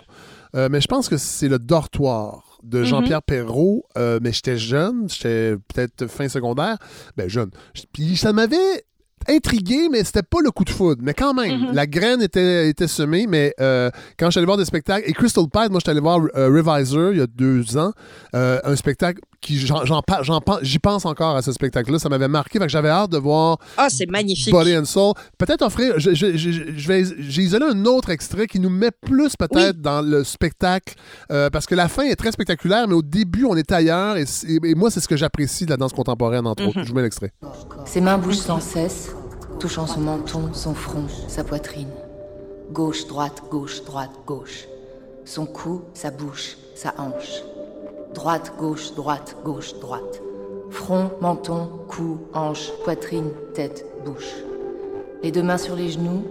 [0.54, 0.68] Mm-hmm.
[0.70, 2.86] mais je pense que c'est le dortoir de mhm.
[2.86, 6.78] Jean-Pierre Perrault, euh, mais j'étais jeune, j'étais peut-être fin secondaire,
[7.18, 7.52] ben jeune.
[7.94, 8.86] Puis ça m'avait
[9.28, 11.02] intrigué, mais c'était pas le coup de foudre.
[11.04, 11.74] Mais quand même, mhm.
[11.74, 13.28] la graine était, était semée.
[13.28, 15.92] Mais euh, quand je suis allé voir des spectacles, et Crystal Pite, moi, je suis
[15.92, 17.92] allé voir euh, Reviser il y a deux ans,
[18.34, 22.00] un spectacle j'y pense encore à ce spectacle-là.
[22.00, 22.60] Ça m'avait marqué.
[22.60, 23.58] que j'avais hâte de voir.
[23.78, 24.52] Ah, c'est magnifique.
[24.52, 25.14] Body and Soul.
[25.38, 25.96] Peut-être offrir.
[25.98, 30.96] Je, vais, j'ai isolé un autre extrait qui nous met plus peut-être dans le spectacle
[31.32, 34.26] euh, parce que la fin est très spectaculaire, mais au début, on est ailleurs et,
[34.76, 36.80] moi, c'est ce que j'apprécie de la danse contemporaine, entre autres.
[36.80, 36.84] Mhm.
[36.84, 37.34] Je vous mets l'extrait.
[37.86, 39.12] Ses mains bougent sans cesse,
[39.60, 41.90] touchant son menton, son front, sa poitrine.
[42.72, 44.66] Gauche, droite, gauche, droite, gauche.
[45.26, 47.44] Son cou, sa bouche, sa hanche.
[48.14, 50.22] Droite, gauche, droite, gauche, droite.
[50.70, 54.36] Front, menton, cou, hanche, poitrine, tête, bouche.
[55.24, 56.24] Les deux mains sur les genoux.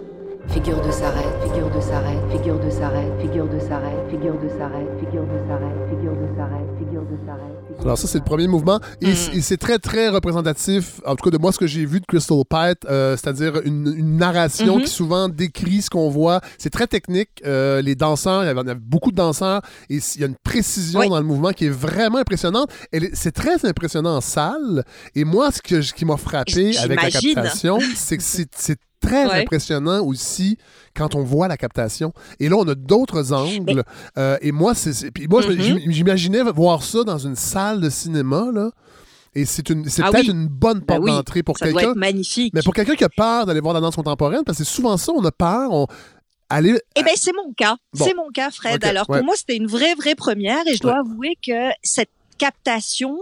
[0.47, 4.99] Figure de s'arrête, figure de s'arrête, figure de s'arrête, figure de s'arrête, figure de s'arrête,
[4.99, 7.60] figure de s'arrête, figure de s'arrête, figure de s'arrête.
[7.83, 8.79] Alors ça, c'est le premier mouvement.
[9.01, 9.41] Et, mm.
[9.41, 12.37] c'est très, très représentatif, en tout cas de moi, ce que j'ai vu de Crystal
[12.47, 14.83] Pite, euh, c'est-à-dire une, narration mm-hmm.
[14.83, 16.41] qui souvent décrit ce qu'on voit.
[16.57, 17.29] C'est très technique.
[17.45, 21.07] Euh, les danseurs, il y, avait, beaucoup de danseurs, et il y a une précision
[21.09, 22.69] dans le mouvement qui est vraiment impressionnante.
[23.13, 24.83] C'est très impressionnant en salle.
[25.15, 29.41] Et moi, ce, que, ce qui m'a frappé avec la captation, c'est que c'est très
[29.41, 30.57] impressionnant aussi
[30.95, 32.13] quand on voit la captation.
[32.39, 33.83] Et là, on a d'autres angles.
[34.17, 35.91] Euh, et moi, c'est, puis moi mm-hmm.
[35.91, 38.71] j'imaginais voir ça dans une salle de cinéma, là.
[39.33, 41.93] Et c'est une, c'est ah peut-être une bonne ben porte d'entrée pour quelqu'un.
[41.95, 42.53] magnifique.
[42.53, 44.97] Mais pour quelqu'un qui a peur d'aller voir la danse contemporaine, parce que c'est souvent
[44.97, 45.71] ça, on a peur.
[45.71, 45.87] On,
[46.49, 46.77] aller...
[46.95, 47.77] Eh bien, c'est mon cas.
[47.95, 48.83] C'est mon cas, Fred.
[48.83, 50.67] Alors, pour moi, c'était une vraie, vraie première.
[50.67, 53.17] Et je dois avouer que cette captation,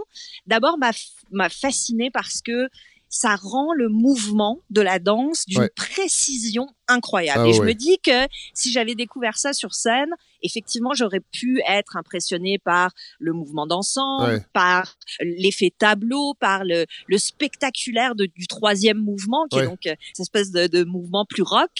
[0.46, 0.90] d'abord, m'a,
[1.30, 2.68] m'a fascinée parce que
[3.10, 7.44] ça rend le mouvement de la danse d'une précision incroyable.
[7.44, 10.10] Ah et je me dis que si j'avais découvert ça sur scène,
[10.42, 17.18] effectivement, j'aurais pu être impressionné par le mouvement d'ensemble, par l'effet tableau, par le, le
[17.18, 21.42] spectaculaire de, du troisième mouvement, qui est donc euh, cette espèce de, de mouvement plus
[21.42, 21.70] rock.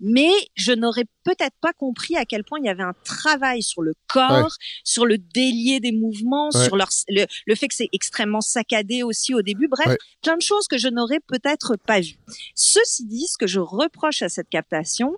[0.00, 3.82] Mais je n'aurais peut-être pas compris à quel point il y avait un travail sur
[3.82, 8.40] le corps, sur le délié des mouvements, sur leur, le, le fait que c'est extrêmement
[8.40, 9.68] saccadé aussi au début.
[9.68, 12.18] Bref, plein de choses que je n'aurais peut-être pas vues.
[12.54, 15.16] Ceci dit, ce que je reproche à cette captation,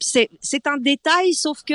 [0.00, 1.74] c'est un détail, sauf que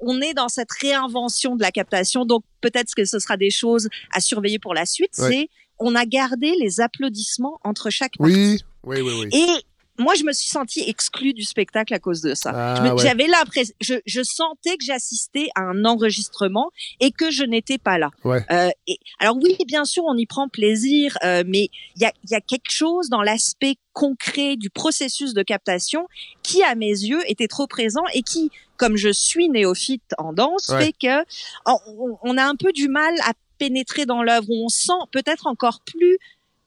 [0.00, 2.24] on est dans cette réinvention de la captation.
[2.24, 5.12] Donc peut-être que ce sera des choses à surveiller pour la suite.
[5.12, 5.48] C'est
[5.78, 8.34] on a gardé les applaudissements entre chaque partie.
[8.34, 9.28] Oui, oui, oui, oui.
[9.32, 9.64] Et
[9.98, 12.52] moi, je me suis sentie exclue du spectacle à cause de ça.
[12.54, 17.78] Ah, j'avais l'impression, je, je, sentais que j'assistais à un enregistrement et que je n'étais
[17.78, 18.10] pas là.
[18.24, 22.12] Euh, et, alors oui, bien sûr, on y prend plaisir, euh, mais il y a,
[22.30, 26.06] y a quelque chose dans l'aspect concret du processus de captation
[26.42, 30.72] qui, à mes yeux, était trop présent et qui, comme je suis néophyte en danse,
[30.78, 31.22] fait que
[31.66, 35.80] on, on a un peu du mal à pénétrer dans l'œuvre, on sent peut-être encore
[35.84, 36.18] plus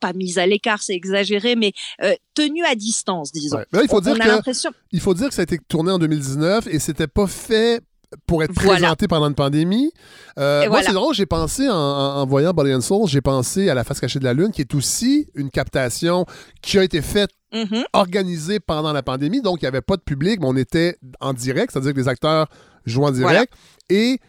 [0.05, 3.59] pas mise à l'écart, c'est exagéré, mais euh, tenue à distance, disons.
[3.73, 4.51] il, faut dire que,
[4.91, 7.81] il faut dire que ça a été tourné en 2019 et c'était pas fait
[8.27, 9.91] pour être présenté pendant une pandémie.
[10.37, 13.83] Euh, moi, c'est drôle, j'ai pensé, en, voyant Body and Soul, j'ai pensé à La
[13.83, 16.25] face cachée de la Lune, qui est aussi une captation
[16.61, 17.83] qui a été faite, mm-hmm.
[17.93, 19.41] organisée pendant la pandémie.
[19.41, 22.07] Donc, il n'y avait pas de public, mais on était en direct, c'est-à-dire que les
[22.07, 22.47] acteurs
[22.85, 23.53] jouaient en direct.
[23.89, 24.19] Et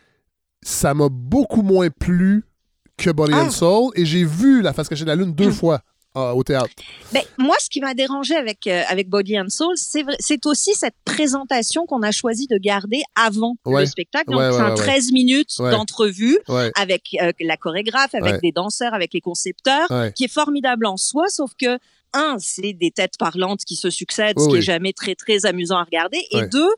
[0.63, 2.46] ça m'a beaucoup moins plu
[2.97, 3.51] que Body and ah.
[3.51, 5.53] Soul et j'ai vu La face cachée de la lune deux hmm.
[5.53, 5.81] fois
[6.17, 6.71] euh, au théâtre.
[7.13, 10.95] Ben, moi, ce qui m'a dérangé avec euh, avec Body and Soul, c'est aussi cette
[11.05, 14.31] présentation qu'on a choisi de garder avant le spectacle.
[14.31, 16.39] Donc, c'est un 13 minutes d'entrevue
[16.75, 21.25] avec euh, la chorégraphe, avec les danseurs, avec les concepteurs, qui est formidable en soi,
[21.29, 21.79] sauf que
[22.15, 25.77] un, c'est des têtes parlantes qui se succèdent, ce qui est jamais très très amusant
[25.77, 26.71] à regarder, et deux,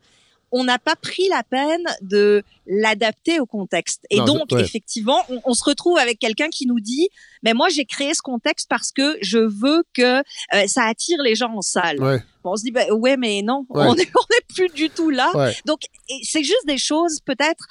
[0.53, 4.07] on n'a pas pris la peine de l'adapter au contexte.
[4.11, 7.09] Et donc, effectivement, on, se retrouve avec quelqu'un qui nous dit,
[7.43, 11.35] mais moi, j'ai créé ce contexte parce que je veux que euh, ça attire les
[11.35, 12.23] gens en salle.
[12.45, 14.09] on se dit, bah, ouais, mais non, on n'est
[14.55, 15.31] plus du tout là.
[15.65, 15.81] Donc,
[16.23, 17.67] c'est juste des choses peut-être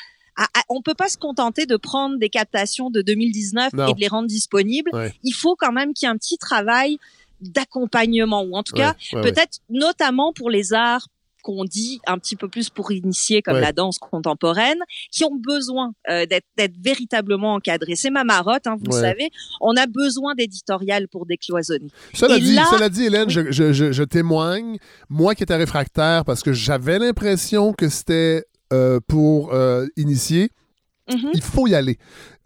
[0.70, 4.28] on peut pas se contenter de prendre des captations de 2019 et de les rendre
[4.28, 4.92] disponibles.
[5.24, 7.00] Il faut quand même qu'il y ait un petit travail
[7.42, 11.08] d'accompagnement ou en tout cas peut-être notamment pour les arts
[11.48, 13.62] qu'on dit un petit peu plus pour initier comme Ouais.
[13.62, 14.80] la danse contemporaine,
[15.14, 17.96] qui ont besoin euh, d'être véritablement encadrés.
[17.96, 19.02] C'est ma marotte, hein, vous Ouais.
[19.02, 19.30] le savez.
[19.62, 21.88] On a besoin d'éditorial pour décloisonner.
[22.14, 24.78] Cela dit, là- cela dit, Hélène, je, je- je- je témoigne,
[25.10, 30.50] moi qui étais réfractaire, parce que j'avais l'impression que c'était euh, pour euh, initier,
[31.10, 31.32] Mhm.
[31.34, 31.98] il faut y aller.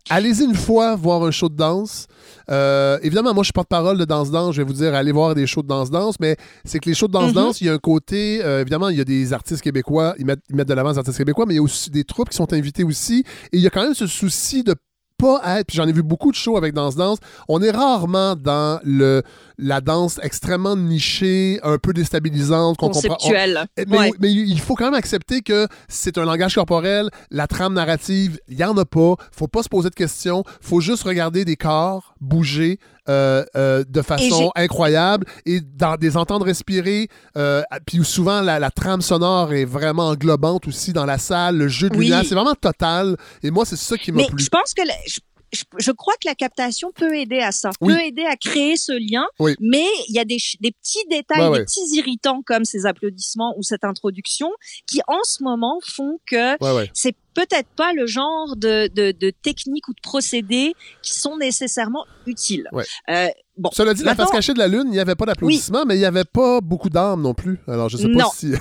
[0.10, 2.06] Allez-y une fois voir un show de danse.
[2.50, 4.56] Euh, évidemment, moi, je suis porte-parole de danse-danse.
[4.56, 7.08] Je vais vous dire, allez voir des shows de danse-danse, mais c'est que les shows
[7.08, 10.16] de danse-danse, il y a un côté, euh, évidemment, il y a des artistes québécois,
[10.18, 12.04] ils mettent, ils mettent de l'avant des artistes québécois, mais il y a aussi des
[12.04, 13.24] troupes qui sont invitées aussi.
[13.52, 14.76] Et il y a quand même ce souci de
[15.22, 18.80] pas être, puis j'en ai vu beaucoup de shows avec danse-danse, on est rarement dans
[18.84, 19.22] le,
[19.64, 23.14] la danse extrêmement nichée, un peu déstabilisante, qu'on comprend.
[23.14, 23.66] on- Conceptuel.
[23.78, 24.12] eh, mais, Ouais.
[24.20, 28.58] mais il faut quand même accepter que c'est un langage corporel, la trame narrative, il
[28.58, 29.14] n'y en a pas.
[29.32, 30.44] faut pas se poser de questions.
[30.62, 36.46] faut juste regarder des corps bouger euh, euh, de façon incroyable et dans des entendre
[36.46, 37.08] respirer.
[37.38, 41.58] euh, puis souvent, la, la trame sonore est vraiment englobante aussi dans la salle.
[41.58, 42.06] Le jeu de Oui.
[42.06, 43.18] lumière, c'est vraiment total.
[43.44, 44.44] Et moi, c'est ça qui m'a plu.
[44.44, 45.20] je pense que la- je,
[45.54, 47.94] je- je crois que la captation peut aider à ça, Oui.
[47.94, 49.26] peut aider à créer ce lien.
[49.40, 49.56] Oui.
[49.60, 51.64] Mais il y a des, des petits détails, des ouais.
[51.66, 54.50] petits irritants comme ces applaudissements ou cette introduction
[54.88, 56.90] qui en ce moment font que Ouais, ouais.
[56.94, 62.06] c'est peut-être pas le genre de, de, de techniques ou de procédés qui sont nécessairement
[62.26, 62.68] utiles.
[62.74, 62.84] Ouais.
[63.10, 65.86] Euh, bon, Cela dit, la face cachée de la Lune, il n'y avait pas d'applaudissements,
[65.86, 67.60] mais il n'y avait pas beaucoup d'âmes non plus.
[67.68, 68.30] Alors, je sais pas Non.
[68.36, 68.52] si.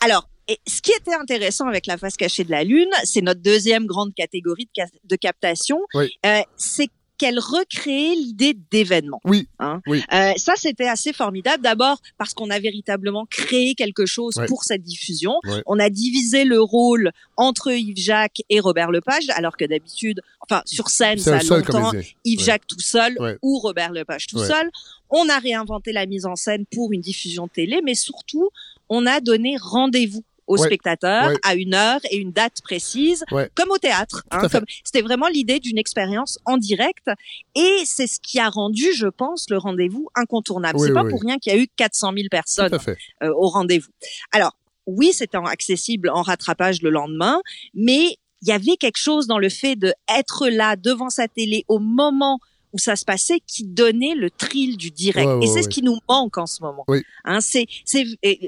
[0.00, 3.40] Alors, et ce qui était intéressant avec la face cachée de la Lune, c'est notre
[3.40, 6.10] deuxième grande catégorie de, ca- de captation, Oui.
[6.24, 9.22] euh, c'est qu'elle recréait l'idée d'événement.
[9.24, 9.48] Oui.
[9.58, 9.80] Hein?
[9.86, 10.02] Oui.
[10.12, 11.62] Euh, ça, c'était assez formidable.
[11.62, 14.44] D'abord parce qu'on a véritablement créé quelque chose Ouais.
[14.44, 15.32] pour cette diffusion.
[15.44, 15.62] Ouais.
[15.64, 20.60] On a divisé le rôle entre Yves Jacques et Robert Lepage, alors que d'habitude, enfin
[20.66, 21.90] sur scène, ça a longtemps.
[22.26, 22.44] Yves Ouais.
[22.44, 24.70] Jacques tout seul ou Robert Lepage tout seul.
[25.08, 28.50] On a réinventé la mise en scène pour une diffusion télé, mais surtout,
[28.90, 30.66] on a donné rendez-vous aux Ouais.
[30.66, 31.36] spectateurs Ouais.
[31.44, 33.50] à une heure et une date précise, Ouais.
[33.54, 34.22] comme au théâtre.
[34.30, 34.46] Hein,
[34.84, 37.08] C'était vraiment l'idée d'une expérience en direct,
[37.54, 40.78] et c'est ce qui a rendu, je pense, le rendez-vous incontournable.
[40.78, 42.78] Oui, c'est pas oui, pour rien qu'il y a eu 400 000 personnes
[43.22, 43.90] euh, au rendez-vous.
[44.32, 44.56] Alors,
[44.86, 47.40] oui, c'était accessible en rattrapage le lendemain,
[47.74, 51.64] mais il y avait quelque chose dans le fait de être là devant sa télé
[51.68, 52.38] au moment
[52.76, 55.26] où ça se passait qui donnait le thrill du direct.
[55.26, 56.84] Ouais, ouais, et c'est ce qui nous manque en ce moment.
[56.88, 57.02] Oui.
[57.24, 58.04] Hein, c'est, c'est,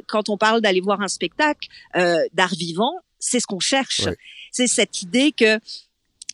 [0.06, 4.02] quand on parle d'aller voir un spectacle euh, d'art vivant, c'est ce qu'on cherche.
[4.52, 5.58] C'est cette idée que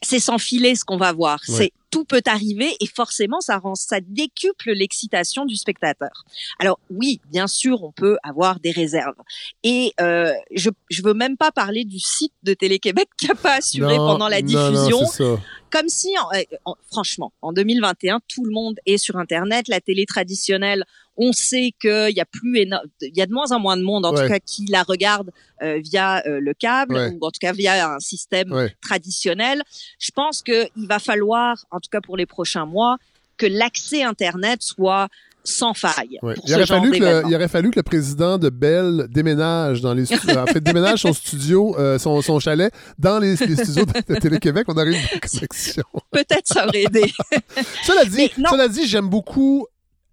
[0.02, 1.40] c'est sans filet ce qu'on va voir.
[1.44, 6.24] C'est tout peut arriver et forcément ça rend ça décuple l'excitation du spectateur.
[6.58, 9.14] Alors oui, bien sûr, on peut avoir des réserves.
[9.62, 13.58] Et euh, je je veux même pas parler du site de Télé-Québec qui a pas
[13.58, 15.00] assuré Non, pendant la non, diffusion.
[15.02, 15.40] non, c'est ça.
[15.74, 16.30] Comme si, en-
[16.70, 19.66] en- franchement, en 2021, tout le monde est sur Internet.
[19.66, 20.84] La télé traditionnelle,
[21.16, 24.06] on sait qu'il y a plus il y a de moins en moins de monde,
[24.06, 24.22] en Ouais.
[24.22, 25.32] tout cas, qui la regarde
[25.62, 27.08] euh, via euh, le câble Ouais.
[27.10, 28.72] ou en tout cas via un système Ouais.
[28.82, 29.62] traditionnel.
[29.98, 32.96] Je pense qu'il va falloir, en tout cas pour les prochains mois,
[33.36, 35.08] que l'accès Internet soit
[35.44, 36.18] sans faille.
[36.22, 36.34] Ouais.
[36.46, 39.92] Il, aurait fallu que le, il aurait fallu que le président de Bell déménage dans
[39.94, 40.38] les studios.
[40.38, 44.18] en fait, déménage son studio, euh, son, son chalet dans les, les studios de, de
[44.18, 44.64] Télé-Québec.
[44.68, 45.84] On aurait une connexion.
[46.10, 47.12] Peut-être ça aurait aidé.
[47.84, 49.66] Cela dit, cela dit, j'aime beaucoup.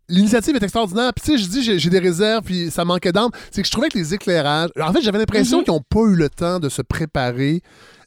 [0.09, 1.13] L'initiative est extraordinaire.
[1.13, 3.29] Puis tu sais, je dis j'ai, des réserves, puis ça manquait d'âme.
[3.49, 4.69] C'est que je trouvais que les éclairages.
[4.81, 5.63] En fait, j'avais l'impression Mhm.
[5.63, 7.61] qu'ils n'ont pas eu le temps de se préparer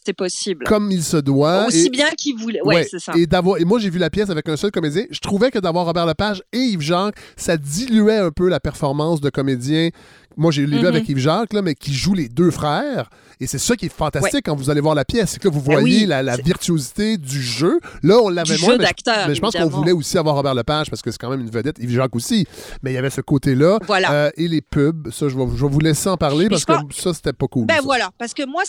[0.06, 0.64] C'est possible.
[0.66, 1.66] comme il se doit.
[1.68, 2.60] Aussi Et- bien qu'il voulait.
[2.62, 3.12] Ouais, Ouais, c'est ça.
[3.16, 5.04] Et, d'avoir, et moi, j'ai vu la pièce avec un seul comédien.
[5.10, 9.20] Je trouvais que d'avoir Robert Lepage et Yves Jacques, ça diluait un peu la performance
[9.20, 9.88] de comédien.
[10.36, 10.86] Moi, j'ai lu Mhm.
[10.86, 13.08] avec Yves Jacques, là, mais qui joue les deux frères.
[13.40, 15.32] Et c'est ça qui est fantastique quand vous allez voir la pièce.
[15.32, 17.80] C'est que là, vous Ben voyez oui, la, virtuosité du jeu.
[18.02, 18.76] Là, on l'avait moins.
[18.78, 21.30] mais je- Mais je pense qu'on voulait aussi avoir Robert Lepage parce que c'est quand
[21.30, 21.78] même une vedette.
[21.80, 22.46] Yves Jacques aussi.
[22.82, 23.78] Mais il y avait ce côté-là.
[23.86, 24.12] Voilà.
[24.12, 26.64] Euh, et les pubs, ça, je vais, je vais vous laisser en parler Mais parce
[26.64, 27.66] que ça, c'était pas cool.
[27.66, 27.80] Ben ça.
[27.82, 28.62] voilà, parce que moi,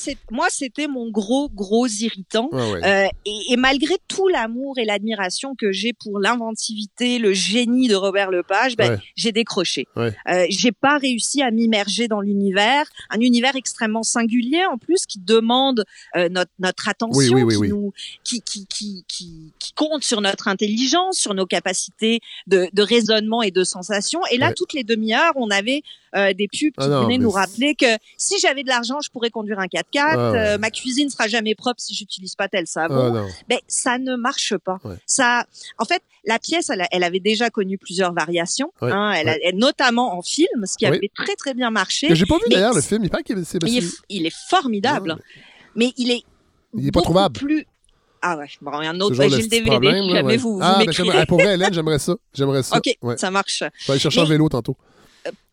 [0.50, 2.50] c'était mon gros, gros irritant.
[2.52, 2.84] Ouais.
[2.84, 7.96] Euh, et, et malgré tout l'amour et l'admiration que j'ai pour l'inventivité, le génie de
[7.96, 8.98] Robert Lepage, ben, Ouais.
[9.16, 9.86] j'ai décroché.
[9.98, 15.20] Euh, j'ai pas réussi à m'immerger dans l'univers, un univers extrêmement singulier en plus qui
[15.20, 15.84] demande
[16.16, 17.70] euh, notre notre attention, Oui, oui, oui, qui oui.
[17.70, 22.82] nous qui, qui qui qui qui compte sur notre intelligence, sur nos capacités de, de
[22.82, 24.20] raisonnement et de sensation.
[24.32, 24.54] Et là, Ouais.
[24.56, 25.82] toutes les demi-heures, on avait
[26.16, 27.88] euh, des pubs qui Ah venaient nous rappeler que
[28.18, 29.84] si j'avais de l'argent, je pourrais conduire un 4x4.
[29.98, 30.38] Ah ouais.
[30.40, 33.14] euh, ma cuisine sera jamais propre si j'utilise pas tel savon.
[33.16, 33.26] Ah.
[33.50, 34.78] Ben, ça ne marche pas.
[34.84, 34.96] Ouais.
[35.06, 35.46] Ça,
[35.80, 40.22] en fait, la pièce, elle, avait déjà connu plusieurs variations, hein, elle a- notamment en
[40.22, 40.98] film, ce qui Oui.
[40.98, 42.08] avait très très bien marché.
[42.16, 43.04] J'ai pas vu Mais d'ailleurs le film.
[43.04, 45.18] Il paraît qu'il c'est- Il est, il est formidable, Non,
[45.76, 46.24] mais il est
[46.78, 47.38] Il est pas trouvable.
[47.40, 47.66] Plus...
[48.22, 50.38] Ah ouais, bon, un autre, j'ai le DVD, problème, là, ouais.
[50.38, 52.16] vous, vous ah, ben, ah, pour vrai, Hélène, j'aimerais ça.
[52.34, 52.78] J'aimerais ça.
[52.78, 53.18] Ok, Ouais.
[53.18, 53.60] ça marche.
[53.60, 54.76] Je vais aller chercher un Mais- vélo tantôt.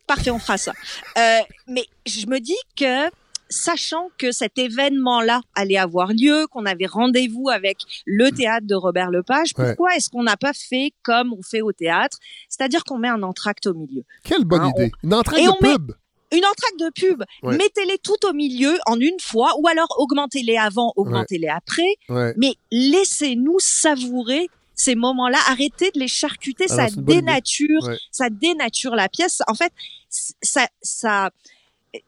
[0.07, 0.73] parfait, on fera ça.
[1.19, 3.09] Euh, mais je me dis que
[3.53, 9.11] sachant que cet événement-là allait avoir lieu, qu'on avait rendez-vous avec le théâtre de Robert
[9.11, 13.09] Lepage, pourquoi est-ce qu'on n'a pas fait comme on fait au théâtre, c'est-à-dire qu'on met
[13.09, 14.03] un entracte au milieu.
[14.25, 14.92] Quelle bonne hein, idée.
[15.03, 15.92] Une entracte de pub.
[16.33, 20.92] une entracte de pub, mettez-les tout au milieu en une fois, ou alors augmentez-les avant,
[20.96, 21.96] augmentez-les après,
[22.37, 29.42] mais laissez-nous savourer ces moments-là, arrêtez de les charcuter, ça dénature, ça dénature la pièce.
[29.46, 29.73] En fait,
[30.09, 31.31] ça, ça,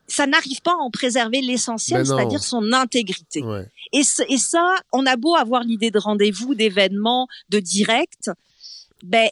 [0.07, 3.43] ça n'arrive pas à en préserver l'essentiel, ben c'est-à-dire son intégrité.
[3.93, 8.31] Et, et, ça, on a beau avoir l'idée de rendez-vous, d'événements, de direct,
[9.03, 9.29] ben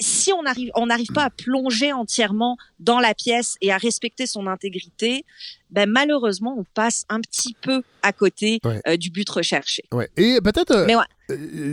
[0.00, 4.26] si on arrive, on n'arrive pas à plonger entièrement dans la pièce et à respecter
[4.26, 5.24] son intégrité,
[5.70, 9.84] ben malheureusement, on passe un petit peu à côté euh, du but recherché.
[9.92, 10.08] Ouais.
[10.16, 11.02] Et peut-être euh, euh,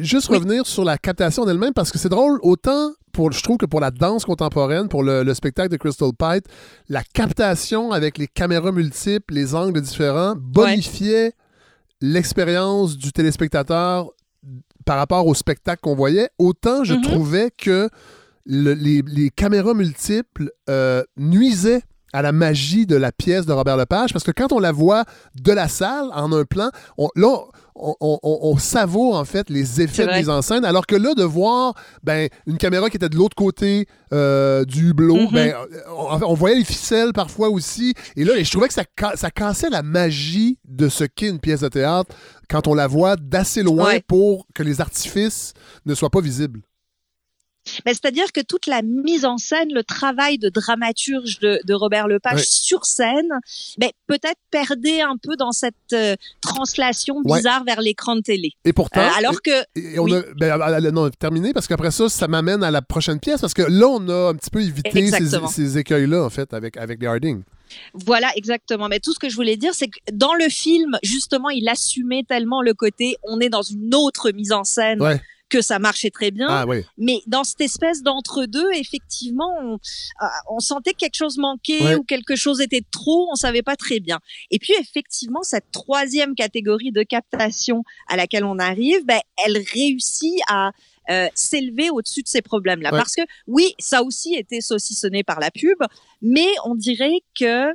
[0.01, 3.65] juste revenir sur la captation elle-même parce que c'est drôle autant pour, je trouve que
[3.65, 6.45] pour la danse contemporaine, pour le, spectacle de Crystal Pite,
[6.89, 11.33] la captation avec les caméras multiples, les angles différents, bonifiait
[11.99, 14.09] l'expérience du téléspectateur
[14.85, 17.01] par rapport au spectacle qu'on voyait, autant je mm-hmm.
[17.03, 17.89] trouvais que
[18.45, 21.83] les, caméras multiples euh, nuisaient
[22.13, 25.05] à la magie de la pièce de Robert Lepage, parce que quand on la voit
[25.35, 27.37] de la salle, en un plan, on, là,
[27.75, 31.73] on, savoure en fait les effets de mise en scène, alors que là, de voir
[32.03, 35.33] ben, une caméra qui était de l'autre côté euh, du hublot, mm-hmm.
[35.33, 35.55] ben,
[35.89, 38.83] on, voyait les ficelles parfois aussi, et là, je trouvais que ça,
[39.15, 42.13] ça cassait la magie de ce qu'est une pièce de théâtre
[42.49, 45.53] quand on la voit d'assez loin pour que les artifices
[45.85, 46.61] ne soient pas visibles.
[47.85, 52.43] Ben, c'est-à-dire que toute la mise en scène, le travail de dramaturge de, Robert Lepage
[52.43, 53.29] sur scène,
[53.77, 58.51] ben, peut-être perdait un peu dans cette euh, translation bizarre vers l'écran de télé.
[58.65, 59.51] Et pourtant, euh, alors que
[59.99, 63.53] on a, ben, non, terminé parce qu'après ça, ça m'amène à la prochaine pièce parce
[63.53, 65.09] que là, on a un petit peu évité
[65.47, 67.43] ces, écueils-là en fait avec avec les Harding.
[67.93, 68.87] Voilà, exactement.
[68.89, 72.23] Mais tout ce que je voulais dire, c'est que dans le film, justement, il assumait
[72.23, 74.99] tellement le côté, on est dans une autre mise en scène
[75.51, 76.47] que ça marchait très bien.
[76.49, 76.65] Ah,
[76.97, 82.03] Mais dans cette espèce d'entre-deux, effectivement, on, euh, on, sentait que quelque chose manquait ou
[82.03, 84.19] quelque chose était trop, on savait pas très bien.
[84.49, 90.39] Et puis effectivement, cette troisième catégorie de captation à laquelle on arrive, ben, elle réussit
[90.47, 90.71] à
[91.09, 92.91] euh, s'élever au-dessus de ces problèmes-là.
[92.91, 95.77] Parce que oui, ça aussi été saucissonné par la pub,
[96.21, 97.73] mais on dirait que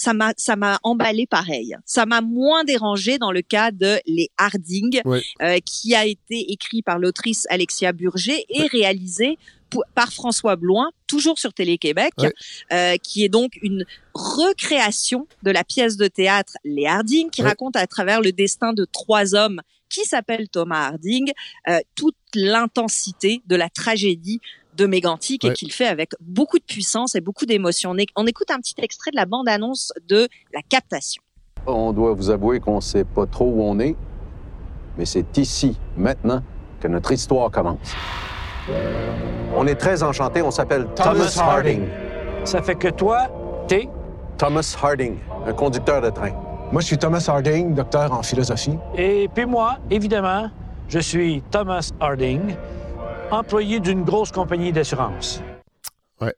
[0.00, 1.76] ça m'a ça m'a emballé pareil.
[1.84, 5.02] Ça m'a moins dérangé dans le cas de Les Harding,
[5.42, 9.36] euh, qui a été écrit par l'autrice Alexia Burger et réalisé
[9.94, 12.14] par François Bloin, toujours sur Télé-Québec,
[12.72, 13.84] euh, qui est donc une
[14.14, 18.86] recréation de la pièce de théâtre Les Harding, qui raconte à travers le destin de
[18.90, 21.30] trois hommes qui s'appellent Thomas Harding,
[21.68, 24.40] euh, toute l'intensité de la tragédie
[24.80, 27.94] de Mégantic et qu'il fait avec beaucoup de puissance et beaucoup d'émotion.
[28.16, 31.22] On écoute un petit extrait de la bande-annonce de La Captation.
[31.66, 33.94] On doit vous avouer qu'on ne sait pas trop où on est,
[34.96, 36.42] mais c'est ici, maintenant,
[36.80, 37.94] que notre histoire commence.
[39.54, 41.86] On est très enchanté, on s'appelle Thomas, Harding.
[42.44, 43.28] Ça fait que toi,
[43.68, 43.86] t'es?
[44.38, 46.32] Thomas Harding, un conducteur de train.
[46.72, 48.78] Moi, je suis Thomas Harding, docteur en philosophie.
[48.96, 50.50] Et puis moi, évidemment,
[50.88, 52.54] je suis Thomas Harding,
[53.32, 55.40] employé d'une grosse compagnie d'assurance.
[56.20, 56.34] Ouais.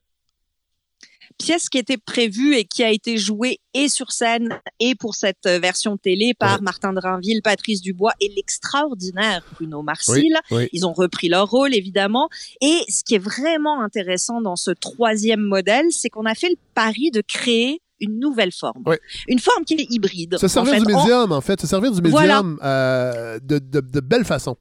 [1.38, 5.46] Pièce qui était prévue et qui a été jouée et sur scène et pour cette
[5.46, 10.36] euh, version télé par Martin Drainville, Patrice Dubois et l'extraordinaire Bruno Marcil.
[10.72, 12.28] Ils ont repris leur rôle, évidemment.
[12.60, 16.56] Et ce qui est vraiment intéressant dans ce troisième modèle, c'est qu'on a fait le
[16.74, 18.82] pari de créer une nouvelle forme.
[19.28, 20.36] Une forme qui est hybride.
[20.36, 21.60] Se servir du médium, en fait.
[21.60, 24.56] Se servir du médium euh, de, de, de belle façon.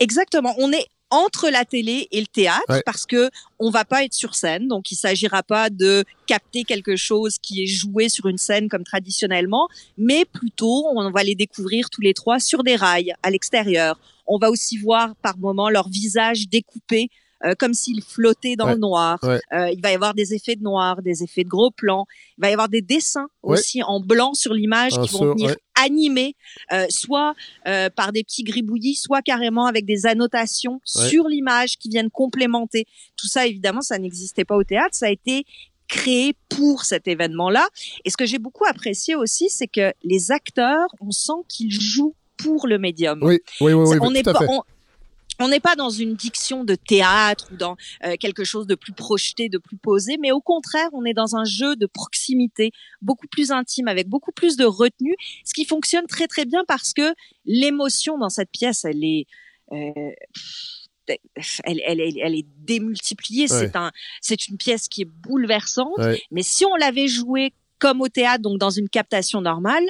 [0.00, 0.54] Exactement.
[0.58, 4.34] On est entre la télé et le théâtre parce que on va pas être sur
[4.34, 8.68] scène, donc il s'agira pas de capter quelque chose qui est joué sur une scène
[8.68, 13.30] comme traditionnellement, mais plutôt on va les découvrir tous les trois sur des rails à
[13.30, 13.98] l'extérieur.
[14.26, 17.10] On va aussi voir par moments leur visage découpé
[17.44, 19.18] euh, comme s'ils flottaient dans le noir.
[19.24, 22.06] Euh, il va y avoir des effets de noir, des effets de gros plans.
[22.38, 26.36] Il va y avoir des dessins aussi en blanc sur l'image qui vont venir animés,
[26.72, 27.34] euh, soit
[27.66, 32.86] euh, par des petits gribouillis, soit carrément avec des annotations sur l'image qui viennent complémenter.
[33.16, 35.44] Tout ça, évidemment, ça n'existait pas au théâtre, ça a été
[35.88, 37.66] créé pour cet événement-là.
[38.04, 42.14] Et ce que j'ai beaucoup apprécié aussi, c'est que les acteurs, on sent qu'ils jouent
[42.36, 43.18] pour le médium.
[43.22, 44.62] Oui, oui, oui, on n'est pas, on
[45.48, 49.48] n'est pas dans une diction de théâtre ou dans euh, quelque chose de plus projeté,
[49.48, 52.72] de plus posé, mais au contraire, on est dans un jeu de proximité
[53.02, 56.92] beaucoup plus intime, avec beaucoup plus de retenue, ce qui fonctionne très très bien parce
[56.92, 57.14] que
[57.44, 59.26] l'émotion dans cette pièce, elle est
[59.72, 60.10] euh,
[61.64, 63.48] elle, elle, elle, est démultipliée.
[63.48, 65.98] C'est un, c'est une pièce qui est bouleversante.
[66.30, 69.84] Mais si on l'avait jouée comme au théâtre, donc dans une captation normale,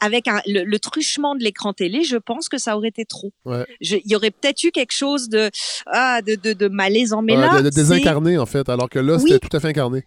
[0.00, 3.32] avec un, le, truchement de l'écran télé, je pense que ça aurait été trop.
[3.80, 5.50] Il y aurait peut-être eu quelque chose de,
[5.86, 7.22] ah, de, de, de malaisant.
[7.22, 10.04] Mais là, de, de désincarné en fait, alors que là, c'était tout à fait incarné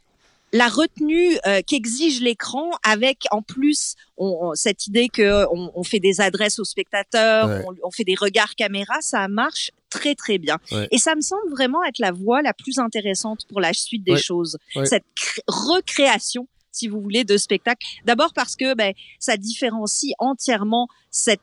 [0.53, 6.21] la retenue euh, qu'exige l'écran avec en plus on, cette idée que on, fait des
[6.21, 10.59] adresses aux spectateurs, on, fait des regards caméra, ça marche très très bien.
[10.91, 14.17] Et ça me semble vraiment être la voie la plus intéressante pour la suite des
[14.17, 14.57] choses.
[14.85, 15.05] Cette
[15.47, 17.86] recréation si vous voulez, de spectacle.
[18.05, 21.41] D'abord parce que ben, ça différencie entièrement cette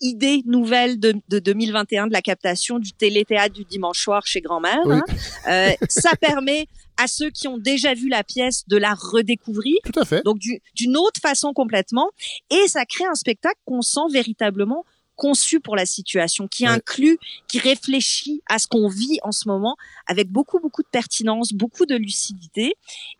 [0.00, 4.80] idée nouvelle de, de 2021 de la captation du téléthéâtre du dimanche soir chez grand-mère.
[4.86, 5.02] Hein.
[5.48, 6.66] Euh, ça permet
[6.96, 9.76] à ceux qui ont déjà vu la pièce de la redécouvrir.
[9.84, 10.22] Tout à fait.
[10.24, 12.10] Donc d'une autre façon complètement.
[12.50, 14.84] Et ça crée un spectacle qu'on sent véritablement
[15.20, 19.76] conçu pour la situation, qui inclut, qui réfléchit à ce qu'on vit en ce moment
[20.06, 22.74] avec beaucoup beaucoup de pertinence, beaucoup de lucidité.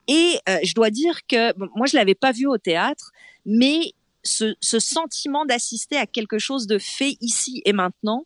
[0.09, 3.13] Et euh, je dois dire que moi je l'avais pas vu au théâtre,
[3.45, 3.93] mais
[4.23, 8.25] ce, ce sentiment d'assister à quelque chose de fait ici et maintenant,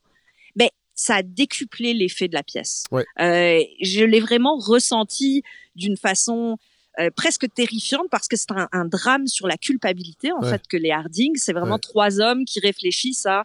[0.54, 2.84] ben ça a décuplé l'effet de la pièce.
[2.92, 5.42] Euh, je l'ai vraiment ressenti
[5.74, 6.58] d'une façon
[7.00, 10.76] euh, presque terrifiante parce que c'est un, un, drame sur la culpabilité en fait que
[10.76, 11.32] les Harding.
[11.36, 13.44] C'est vraiment trois hommes qui réfléchissent à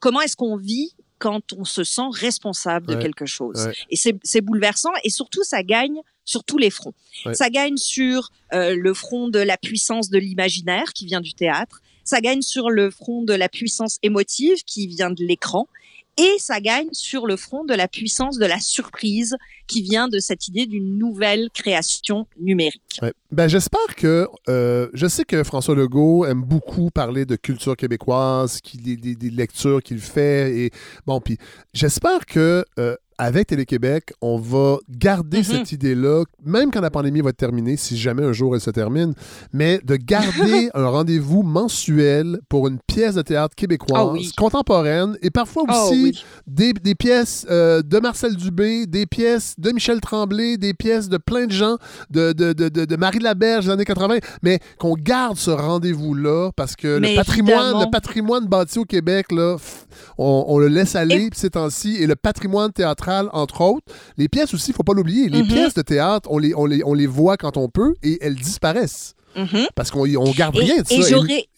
[0.00, 3.70] comment est-ce qu'on vit quand on se sent responsable de quelque chose.
[3.90, 6.94] Et c'est bouleversant et surtout ça gagne sur tous les fronts.
[7.32, 11.80] Ça gagne sur euh, le front de la puissance de l'imaginaire qui vient du théâtre.
[12.04, 15.68] Ça gagne sur le front de la puissance émotive qui vient de l'écran
[16.18, 20.18] et ça gagne sur le front de la puissance de la surprise qui vient de
[20.18, 22.82] cette idée d'une nouvelle création numérique.
[23.30, 28.60] Ben, j'espère que euh, je sais que François Legault aime beaucoup parler de culture québécoise,
[28.60, 30.70] qu'il des, des, lectures qu'il fait et
[31.06, 31.38] bon puis
[31.72, 35.44] j'espère que euh, avec Télé-Québec, on va garder mhm.
[35.44, 38.70] cette idée-là, même quand la pandémie va être terminée, si jamais un jour elle se
[38.70, 39.12] termine,
[39.52, 45.30] mais de garder un rendez-vous mensuel pour une pièce de théâtre québécoise, ah contemporaine, et
[45.30, 50.56] parfois ah aussi des, des, pièces euh, de Marcel Dubé, des pièces de Michel Tremblay,
[50.56, 51.76] des pièces de plein de gens,
[52.10, 56.76] de, de, de, de Marie Laberge des années 80, mais qu'on garde ce rendez-vous-là parce
[56.76, 59.56] que le patrimoine, le patrimoine bâti au Québec, là,
[60.18, 63.86] on, on le laisse aller ces temps-ci, et le patrimoine théâtral entre autres.
[64.16, 65.28] Les pièces aussi, il faut pas l'oublier.
[65.28, 65.48] Les mhm.
[65.48, 68.36] pièces de théâtre, on les, on, les, on les voit quand on peut et elles
[68.36, 69.14] disparaissent.
[69.36, 69.66] Mhm.
[69.74, 70.94] Parce qu'on on garde rien de ça.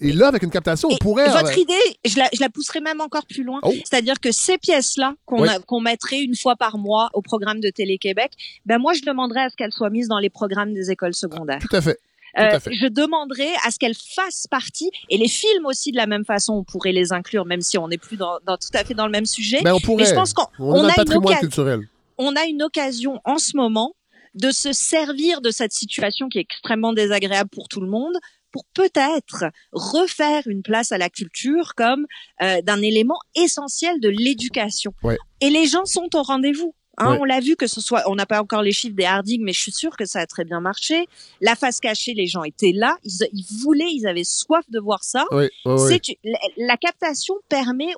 [0.01, 1.31] Et, là, avec une captation, on pourrait.
[1.31, 1.75] Votre idée,
[2.05, 3.61] je la, je la pousserai même encore plus loin.
[3.63, 3.73] Oh.
[3.85, 8.33] C'est-à-dire que ces pièces-là, qu'on qu'on mettrait une fois par mois au programme de Télé-Québec,
[8.67, 11.61] ben moi, je demanderais à ce qu'elles soient mises dans les programmes des écoles secondaires.
[11.61, 11.99] tout à fait.
[12.39, 16.25] Euh, je demanderais à ce qu'elles fassent partie, et les films aussi de la même
[16.25, 18.95] façon, on pourrait les inclure, même si on n'est plus dans, dans, tout à fait
[18.95, 19.61] dans le même sujet.
[19.65, 20.07] Mais on pourrait.
[20.07, 21.89] je pense qu'on on a, une culturel.
[22.19, 23.95] On a une occasion en ce moment
[24.35, 28.15] de se servir de cette situation qui est extrêmement désagréable pour tout le monde
[28.53, 32.07] pour peut-être refaire une place à la culture comme
[32.43, 34.93] euh, d'un élément essentiel de l'éducation.
[35.03, 35.17] Ouais.
[35.41, 36.75] Et les gens sont au rendez-vous.
[37.01, 39.43] Hein, On l'a vu que ce soit, on n'a pas encore les chiffres des Harding,
[39.43, 41.07] mais je suis sûre que ça a très bien marché.
[41.41, 45.03] La face cachée, les gens étaient là, ils, ils voulaient, ils avaient soif de voir
[45.03, 45.25] ça.
[45.65, 47.93] La, captation permet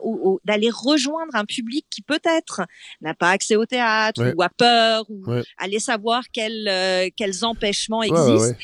[0.44, 2.62] d'aller rejoindre un public qui peut-être
[3.00, 5.24] n'a pas accès au théâtre ou a peur ou
[5.59, 8.57] aller savoir quels euh, quels empêchements existent.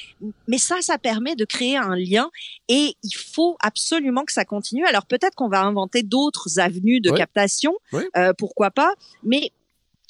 [0.47, 2.30] Mais ça, ça permet de créer un lien
[2.68, 4.84] et il faut absolument que ça continue.
[4.86, 7.74] Alors peut-être qu'on va inventer d'autres avenues de captation,
[8.16, 9.53] euh, pourquoi pas, mais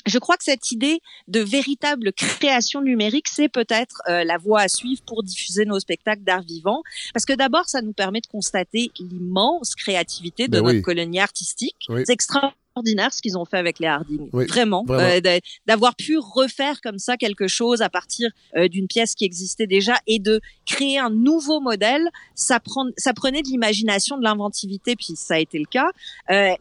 [0.09, 4.69] je crois que cette idée de véritable création numérique, c'est peut-être euh, la voie à
[4.69, 6.83] suivre pour diffuser nos spectacles d'art vivant.
[7.13, 11.77] Parce que d'abord, ça nous permet de constater l'immense créativité de ben notre colonie artistique.
[11.89, 14.31] C'est extraordinaire ce qu'ils ont fait avec les Harding.
[14.33, 14.85] Vraiment.
[14.89, 15.21] Euh,
[15.67, 19.97] d'avoir pu refaire comme ça quelque chose à partir euh, d'une pièce qui existait déjà
[20.07, 25.17] et de créer un nouveau modèle, ça, prend, ça prenait de l'imagination, de l'inventivité, puis
[25.17, 25.91] ça a été le cas.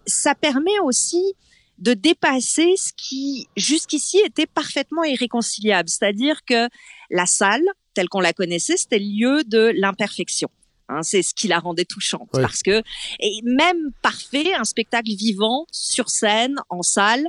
[0.06, 1.36] ça permet aussi
[1.78, 6.68] de dépasser ce qui jusqu'ici était parfaitement irréconciliable, c'est-à-dire que
[7.10, 7.64] la salle,
[7.94, 10.50] telle qu'on la connaissait, c'était le lieu de l'imperfection.
[10.90, 12.30] Hein, c'est ce qui la rendait touchante.
[12.32, 12.82] Parce que
[13.20, 17.28] et même parfait, un spectacle vivant sur scène, en salle,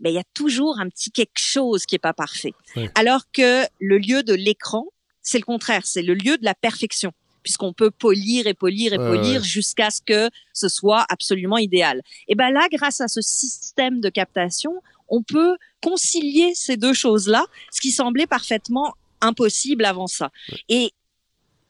[0.00, 2.52] mais il y a toujours un petit quelque chose qui est pas parfait.
[2.94, 4.86] Alors que le lieu de l'écran,
[5.22, 7.12] c'est le contraire, c'est le lieu de la perfection
[7.46, 12.02] puisqu'on peut polir et polir et polir jusqu'à ce que ce soit absolument idéal.
[12.26, 14.72] Et ben là, grâce à ce système de captation,
[15.08, 20.32] on peut concilier ces deux choses-là, ce qui semblait parfaitement impossible avant ça.
[20.68, 20.90] Et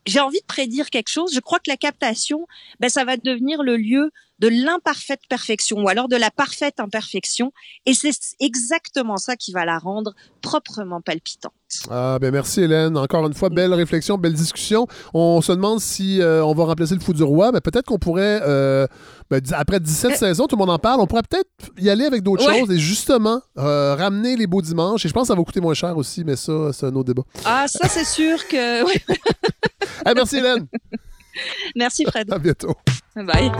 [0.06, 1.34] j'ai envie de prédire quelque chose.
[1.34, 2.46] Je crois que la captation,
[2.80, 7.52] ben, ça va devenir le lieu de l'imparfaite perfection ou alors de la parfaite imperfection.
[7.86, 8.10] Et c'est
[8.40, 11.52] exactement ça qui va la rendre proprement palpitante.
[11.90, 12.96] Ah, ben merci Hélène.
[12.96, 14.86] Encore une fois, belle réflexion, belle discussion.
[15.14, 17.50] On se demande si euh, on va remplacer le fou du roi.
[17.52, 18.86] Mais peut-être qu'on pourrait, euh,
[19.30, 20.14] ben, après 17 euh.
[20.14, 22.78] saisons, tout le monde en parle, on pourrait peut-être y aller avec d'autres choses et
[22.78, 25.04] justement ramener les beaux dimanches.
[25.04, 27.06] Et je pense que ça va coûter moins cher aussi, mais ça, c'est un autre
[27.06, 27.22] débat.
[27.44, 28.84] Ah, ça, c'est sûr que.
[30.14, 30.66] merci Hélène.
[31.74, 32.32] merci Fred.
[32.32, 32.74] À bientôt.
[33.16, 33.50] Bye.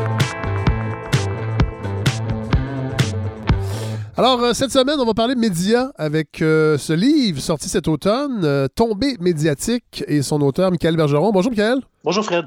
[4.19, 7.87] Alors, euh, cette semaine, on va parler de médias avec euh, ce livre sorti cet
[7.87, 11.33] automne, euh, Tombée médiatique, et son auteur, Michael Bergeron.
[11.33, 11.81] Bonjour, Michael.
[12.03, 12.47] Bonjour, Fred.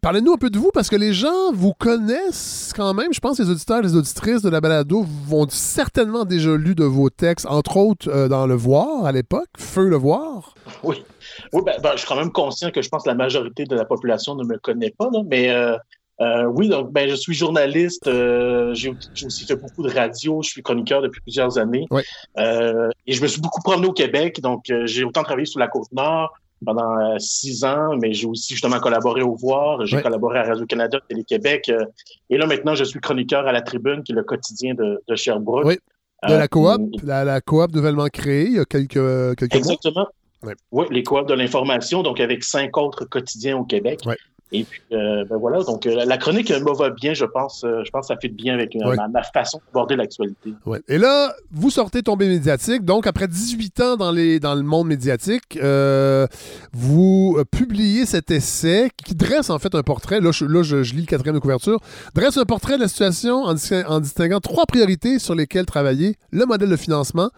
[0.00, 3.12] Parlez-nous un peu de vous, parce que les gens vous connaissent quand même.
[3.12, 6.76] Je pense que les auditeurs et les auditrices de la balado vont certainement déjà lu
[6.76, 10.54] de vos textes, entre autres dans Le Voir à l'époque, Feu Le Voir.
[10.84, 11.02] Oui.
[11.52, 13.74] Oui, ben, ben, je suis quand même conscient que je pense que la majorité de
[13.74, 15.52] la population ne me connaît pas, mais
[16.20, 18.06] euh, oui, donc ben, je suis journaliste.
[18.08, 18.94] Euh, j'ai
[19.24, 20.42] aussi fait beaucoup de radio.
[20.42, 21.86] Je suis chroniqueur depuis plusieurs années.
[22.38, 24.40] Euh, et je me suis beaucoup promené au Québec.
[24.40, 28.80] Donc, j'ai autant travaillé sur la côte nord pendant six ans, mais j'ai aussi justement
[28.80, 29.86] collaboré au Voir.
[29.86, 31.70] J'ai collaboré à Radio-Canada, Télé-Québec.
[32.30, 35.14] et là, maintenant, je suis chroniqueur à la Tribune, qui est le quotidien de, de
[35.14, 35.66] Sherbrooke.
[35.66, 35.78] Oui.
[36.28, 40.08] De la coop, la, la, coop nouvellement créée il y a quelques, quelques Exactement.
[40.42, 40.54] mois.
[40.72, 44.00] Oui, les coops de l'information, donc avec cinq autres quotidiens au Québec.
[44.50, 47.64] Et puis, euh, ben voilà, donc euh, la chronique me va bien, je pense.
[47.64, 50.54] Euh, je pense que ça fait bien avec ma, façon d'aborder l'actualité.
[50.64, 50.80] Ouais.
[50.88, 52.84] Et là, vous sortez tombé médiatique.
[52.84, 55.58] Donc, après 18 ans dans, les, dans le monde médiatique,
[56.72, 60.20] vous publiez cet essai qui dresse en fait un portrait.
[60.20, 61.80] Là, je, là, je, lis le quatrième de couverture.
[62.14, 63.54] Dresse un portrait de la situation en,
[63.86, 67.30] en distinguant trois priorités sur lesquelles travailler le modèle de financement,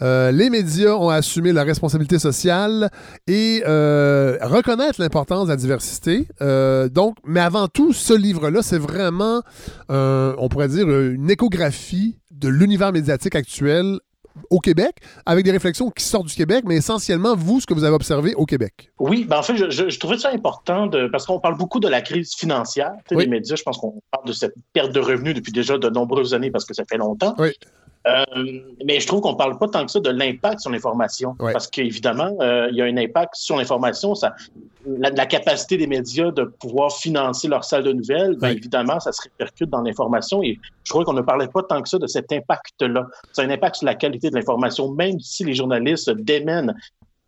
[0.00, 2.90] les médias ont assumé la responsabilité sociale
[3.26, 6.26] et reconnaître l'importance de la diversité.
[6.40, 9.42] Euh, donc, mais avant tout, ce livre-là, c'est vraiment,
[9.88, 13.98] on pourrait dire, une échographie de l'univers médiatique actuel
[14.50, 17.84] au Québec, avec des réflexions qui sortent du Québec, mais essentiellement, vous, ce que vous
[17.84, 18.90] avez observé au Québec.
[18.98, 22.02] Oui, ben en fait, je, trouvais ça important de, parce qu'on parle beaucoup de la
[22.02, 22.92] crise financière.
[23.12, 26.34] Les médias, je pense qu'on parle de cette perte de revenus depuis déjà de nombreuses
[26.34, 27.36] années parce que ça fait longtemps.
[27.38, 27.52] Oui.
[28.06, 28.24] Euh,
[28.84, 31.34] mais je trouve qu'on parle pas tant que ça de l'impact sur l'information.
[31.38, 34.14] Parce qu'évidemment, euh, il y a un impact sur l'information.
[34.14, 34.34] Ça,
[34.86, 39.22] la, capacité des médias de pouvoir financer leur salle de nouvelles, bien évidemment, ça se
[39.22, 40.42] répercute dans l'information.
[40.42, 43.06] Et je trouvais qu'on ne parlait pas tant que ça de cet impact-là.
[43.32, 46.74] C'est un impact sur la qualité de l'information, même si les journalistes démènent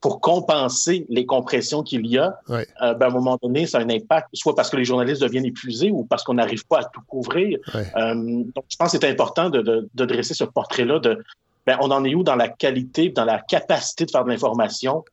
[0.00, 3.80] pour compenser les compressions qu'il y a, euh, ben, à un moment donné, ça a
[3.80, 6.84] un impact, soit parce que les journalistes deviennent épuisés ou parce qu'on n'arrive pas à
[6.84, 7.58] tout couvrir.
[7.74, 11.22] Euh, donc, je pense que c'est important de, de, dresser ce portrait-là de
[11.66, 15.04] ben, on en est où dans la qualité, dans la capacité de faire de l'information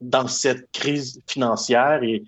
[0.00, 2.22] dans cette crise financière et,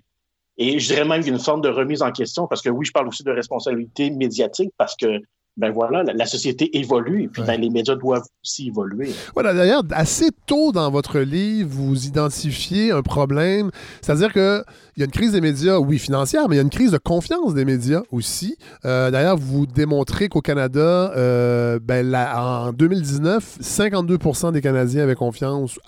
[0.57, 3.07] et je dirais même une forme de remise en question parce que oui, je parle
[3.07, 5.21] aussi de responsabilité médiatique parce que
[5.57, 9.11] ben voilà, la, société évolue et puis ben, les médias doivent aussi évoluer.
[9.33, 13.69] Voilà, d'ailleurs, assez tôt dans votre livre, vous identifiez un problème,
[14.01, 14.63] c'est-à-dire que
[14.97, 16.91] il y a une crise des médias, oui, financière, mais il y a une crise
[16.91, 18.57] de confiance des médias aussi.
[18.85, 25.79] Euh, d'ailleurs, vous démontrez qu'au Canada, euh, ben, en 2019, 52% des Canadiens avaient confiance,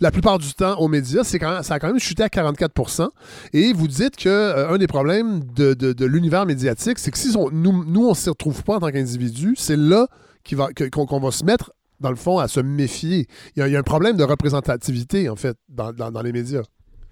[0.00, 1.24] la plupart du temps, aux médias.
[1.24, 3.12] C'est quand ça a quand même chuté à 44
[3.52, 7.34] Et vous dites que euh, un des problèmes de, de, l'univers médiatique, c'est que si
[7.52, 10.06] nous, nous, on s'y retrouve en tant qu'individu, c'est là
[10.92, 13.26] qu'on va se mettre dans le fond, à se méfier.
[13.56, 16.62] Il y, a, un problème de représentativité, en fait, dans, les médias.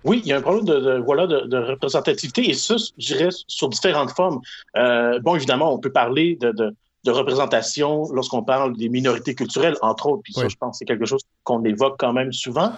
[0.04, 3.68] Oui, il y a un problème de, voilà de, représentativité et ça, je dirais, sur
[3.68, 4.40] différentes formes.
[4.76, 6.74] Euh, bon, évidemment, on peut parler de
[7.10, 11.22] représentation lorsqu'on parle des minorités culturelles, entre autres, puis ça, je pense, c'est quelque chose
[11.44, 12.72] qu'on évoque quand même souvent.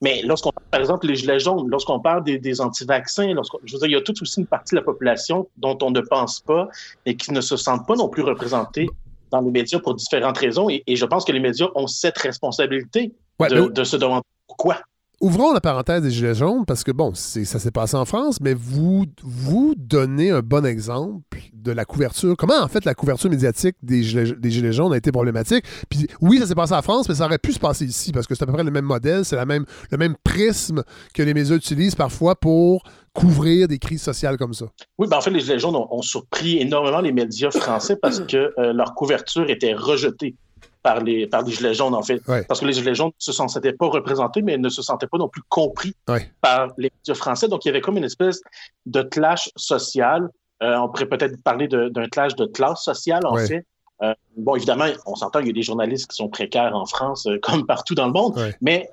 [0.00, 3.32] Mais lorsqu'on parle, par exemple, les gilets jaunes, lorsqu'on parle des, des anti-vaccins,
[3.64, 5.90] je veux dire, il y a toute aussi une partie de la population dont on
[5.90, 6.68] ne pense pas
[7.06, 8.88] et qui ne se sentent pas non plus représentés
[9.30, 10.68] dans les médias pour différentes raisons.
[10.70, 14.78] Et, je pense que les médias ont cette responsabilité de, de se demander pourquoi.
[15.20, 18.54] Ouvrons la parenthèse des Gilets jaunes parce que, bon, ça s'est passé en France, mais
[18.54, 22.36] vous, vous donnez un bon exemple de la couverture.
[22.36, 25.64] Comment, en fait, la couverture médiatique des Gilets, jaunes a été problématique?
[25.90, 28.28] Puis oui, ça s'est passé en France, mais ça aurait pu se passer ici parce
[28.28, 31.34] que c'est à peu près le même modèle, c'est même, le même prisme que les
[31.34, 34.66] médias utilisent parfois pour couvrir des crises sociales comme ça.
[34.98, 38.52] Oui, ben en fait, les Gilets jaunes ont, surpris énormément les médias français parce que
[38.56, 40.36] euh, leur couverture était rejetée
[40.82, 42.20] par les, par les Gilets jaunes, en fait.
[42.46, 45.18] Parce que les Gilets jaunes ne se sentaient pas représentés, mais ne se sentaient pas
[45.18, 45.94] non plus compris
[46.40, 47.48] par les médias français.
[47.48, 48.40] Donc, il y avait comme une espèce
[48.86, 50.28] de clash social.
[50.62, 53.64] Euh, on pourrait peut-être parler d'un clash de classe sociale, en fait.
[54.02, 57.26] Euh, bon, évidemment, on s'entend, il y a des journalistes qui sont précaires en France,
[57.26, 58.88] euh, comme partout dans le monde, mais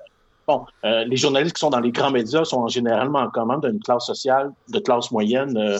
[0.48, 4.04] bon, les journalistes qui sont dans les grands médias sont généralement en commande d'une classe
[4.06, 5.78] sociale, de classe moyenne,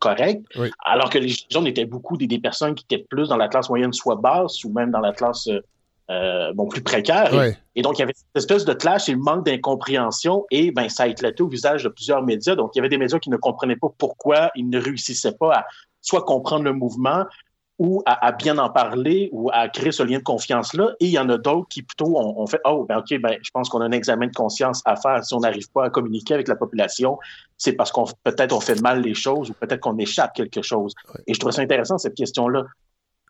[0.00, 0.42] correct,
[0.84, 3.92] alors que les gens étaient beaucoup des, personnes qui étaient plus dans la classe moyenne,
[3.92, 5.48] soit basse, ou même dans la classe
[6.10, 7.32] euh, bon, plus précaire.
[7.76, 10.88] Et, donc, il y avait cette espèce de clash et le manque d'incompréhension, et ben,
[10.88, 12.56] ça a éclaté au visage de plusieurs médias.
[12.56, 15.54] Donc, il y avait des médias qui ne comprenaient pas pourquoi ils ne réussissaient pas
[15.54, 15.66] à
[16.00, 17.26] soit comprendre le mouvement,
[17.80, 20.90] ou à, bien en parler ou à créer ce lien de confiance-là.
[21.00, 23.50] Et il y en a d'autres qui plutôt ont, fait Oh, ben OK, ben, je
[23.52, 26.34] pense qu'on a un examen de conscience à faire si on n'arrive pas à communiquer
[26.34, 27.18] avec la population.
[27.56, 30.94] C'est parce qu'on peut-être on fait mal les choses ou peut-être qu'on échappe quelque chose.
[31.26, 32.64] Et je trouve ça intéressant, cette question-là.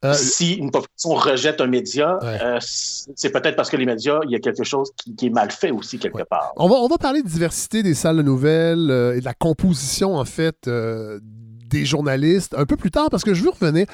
[0.04, 4.32] Euh, si une population rejette un média, euh, c'est peut-être parce que les médias, il
[4.32, 6.54] y a quelque chose qui, est mal fait aussi quelque part.
[6.56, 9.34] On va, on va parler de diversité des salles de nouvelles euh, et de la
[9.34, 10.68] composition, en fait,
[11.70, 13.86] des journalistes un peu plus tard parce que je veux revenir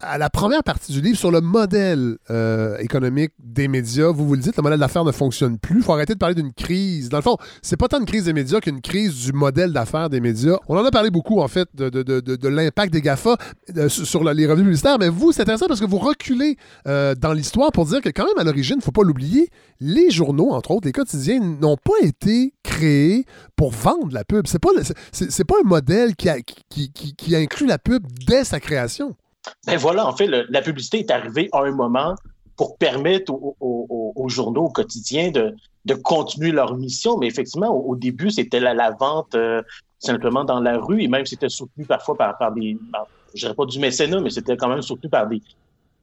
[0.00, 4.10] à la première partie du livre sur le modèle euh, économique des médias.
[4.10, 5.78] Vous vous le dites, le modèle d'affaires ne fonctionne plus.
[5.78, 7.08] Il faut arrêter de parler d'une crise.
[7.08, 10.08] Dans le fond, c'est pas tant une crise des médias qu'une crise du modèle d'affaires
[10.08, 10.56] des médias.
[10.68, 13.36] On en a parlé beaucoup, en fait, de, de, de, de l'impact des GAFA
[13.76, 14.98] euh, sur les revenus publicitaires.
[14.98, 18.24] Mais vous, c'est intéressant parce que vous reculez euh, dans l'histoire pour dire que quand
[18.24, 21.98] même, à l'origine, il faut pas l'oublier, les journaux, entre autres, les quotidiens, n'ont pas
[22.02, 23.26] été créés
[23.56, 24.46] pour vendre la pub.
[24.46, 28.60] C'est pas, pas un modèle qui, a, qui, qui, qui inclut la pub dès sa
[28.60, 29.14] création.
[29.66, 32.14] Ben voilà, en fait, la publicité est arrivée à un moment
[32.56, 37.16] pour permettre aux, journaux, au quotidien de, continuer leur mission.
[37.16, 39.62] Mais effectivement, au, début, c'était la, vente euh,
[39.98, 42.76] simplement dans la rue et même c'était soutenu parfois par, des,
[43.34, 45.40] je dirais pas du mécénat, mais c'était quand même soutenu par des,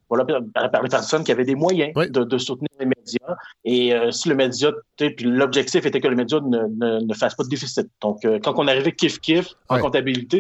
[0.10, 3.36] voilà, par, les personnes qui avaient des moyens de, soutenir les médias.
[3.66, 7.50] Et euh, si le média, puis l'objectif était que le média ne, fasse pas de
[7.50, 7.88] déficit.
[8.02, 10.40] Donc, euh, quand on arrivait kiff-kiff en comptabilité,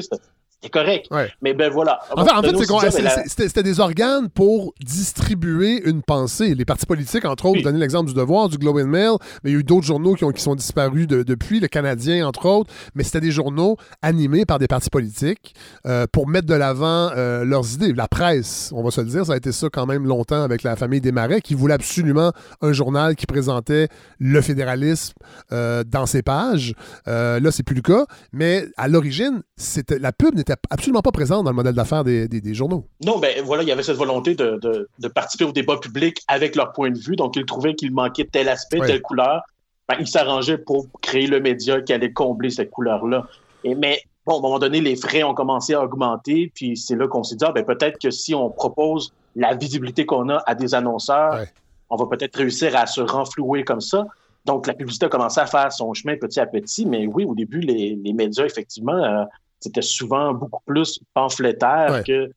[0.59, 1.33] c'était c'est correct.
[1.41, 1.99] Mais ben voilà.
[2.15, 6.55] en fait, c'était des organes pour distribuer une pensée.
[6.55, 9.11] Les partis politiques, entre autres, vous donnez l'exemple du Devoir, du Globe and Mail,
[9.43, 12.27] mais il y a eu d'autres journaux qui, ont, qui sont disparus depuis, le Canadien,
[12.27, 15.53] entre autres, mais c'était des journaux animés par des partis politiques
[15.85, 17.93] euh, pour mettre de l'avant euh, leurs idées.
[17.93, 20.63] La presse, on va se le dire, ça a été ça quand même longtemps avec
[20.63, 22.31] la famille Desmarais, qui voulait absolument
[22.61, 23.89] un journal qui présentait
[24.19, 25.13] le fédéralisme
[25.51, 26.73] euh, dans ses pages.
[27.05, 31.43] là, c'est plus le cas, mais à l'origine, c'était la pub n'était absolument pas présente
[31.43, 32.85] dans le modèle d'affaires des, journaux.
[33.03, 36.73] Non, ben voilà, il y avait cette volonté de, participer au débat public avec leur
[36.73, 37.15] point de vue.
[37.15, 39.41] Donc, ils trouvaient qu'il manquait tel aspect, telle couleur.
[39.87, 43.25] Ben, ils s'arrangeaient pour créer le média qui allait combler cette couleur-là.
[43.63, 47.07] Mais bon, à un moment donné, les frais ont commencé à augmenter, puis c'est là
[47.07, 50.55] qu'on s'est dit, ah, ben, peut-être que si on propose la visibilité qu'on a à
[50.55, 51.45] des annonceurs,
[51.89, 54.05] on va peut-être réussir à se renflouer comme ça.
[54.45, 57.35] Donc, la publicité a commencé à faire son chemin petit à petit, mais oui, au
[57.35, 59.23] début, les, médias, effectivement, euh,
[59.59, 62.29] c'était souvent beaucoup plus pamphlétaire que, euh,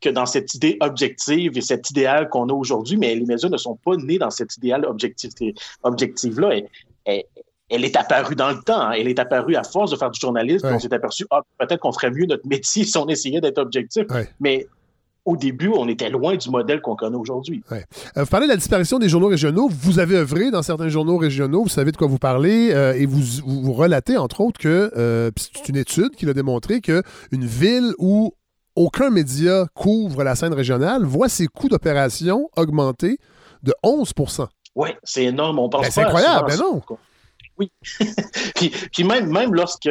[0.00, 2.96] que dans cette idée objective et cet idéal qu'on a aujourd'hui.
[2.96, 6.50] Mais les médias ne sont pas nés dans cet idéal objectif-là.
[7.04, 7.24] Elle,
[7.68, 8.80] elle, est apparue dans le temps.
[8.80, 8.92] Hein.
[8.92, 10.68] Elle est apparue à force de faire du journalisme.
[10.70, 14.04] On s'est aperçu, ah, peut-être qu'on ferait mieux notre métier si on essayait d'être objectif.
[14.40, 14.66] Mais
[15.24, 17.62] au début, on était loin du modèle qu'on connaît aujourd'hui.
[17.70, 17.78] Euh,
[18.16, 19.68] vous parlez de la disparition des journaux régionaux.
[19.68, 23.06] Vous avez œuvré dans certains journaux régionaux, vous savez de quoi vous parlez, euh, et
[23.06, 27.92] vous, vous, relatez, entre autres, que euh, c'est une étude qui a démontré qu'une ville
[27.98, 28.34] où
[28.74, 33.18] aucun média couvre la scène régionale voit ses coûts d'opération augmenter
[33.62, 35.58] de 11% Oui, c'est énorme.
[35.58, 36.82] On pense ben, C'est incroyable, mais ben non.
[37.58, 37.70] Oui.
[38.92, 39.88] puis, même, même lorsque.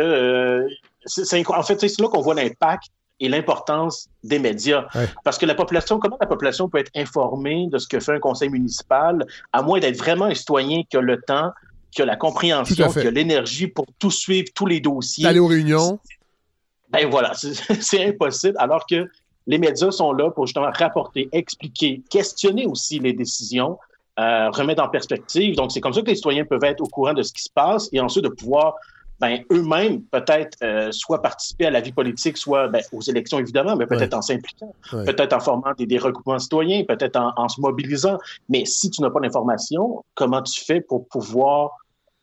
[1.05, 2.89] c'est, en fait, c'est là qu'on voit l'impact
[3.21, 4.87] et l'importance des médias.
[5.23, 8.19] Parce que la population, comment la population peut être informée de ce que fait un
[8.19, 11.51] conseil municipal, à moins d'être vraiment un citoyen qui a le temps,
[11.91, 15.25] qui a la compréhension, qui a l'énergie pour tout suivre, tous les dossiers?
[15.27, 15.99] Aller aux réunions?
[16.89, 17.31] Ben voilà,
[17.79, 18.55] c'est impossible.
[18.57, 19.07] Alors que
[19.47, 23.77] les médias sont là pour justement rapporter, expliquer, questionner aussi les décisions,
[24.19, 25.55] euh, remettre en perspective.
[25.55, 27.49] Donc, c'est comme ça que les citoyens peuvent être au courant de ce qui se
[27.49, 28.75] passe et ensuite de pouvoir
[29.21, 33.75] ben, eux-mêmes peut-être euh, soit participer à la vie politique, soit ben, aux élections évidemment,
[33.75, 38.17] mais peut-être en s'impliquant, peut-être en formant des, regroupements citoyens, peut-être en, se mobilisant.
[38.49, 41.77] Mais si tu n'as pas d'information, comment tu fais pour pouvoir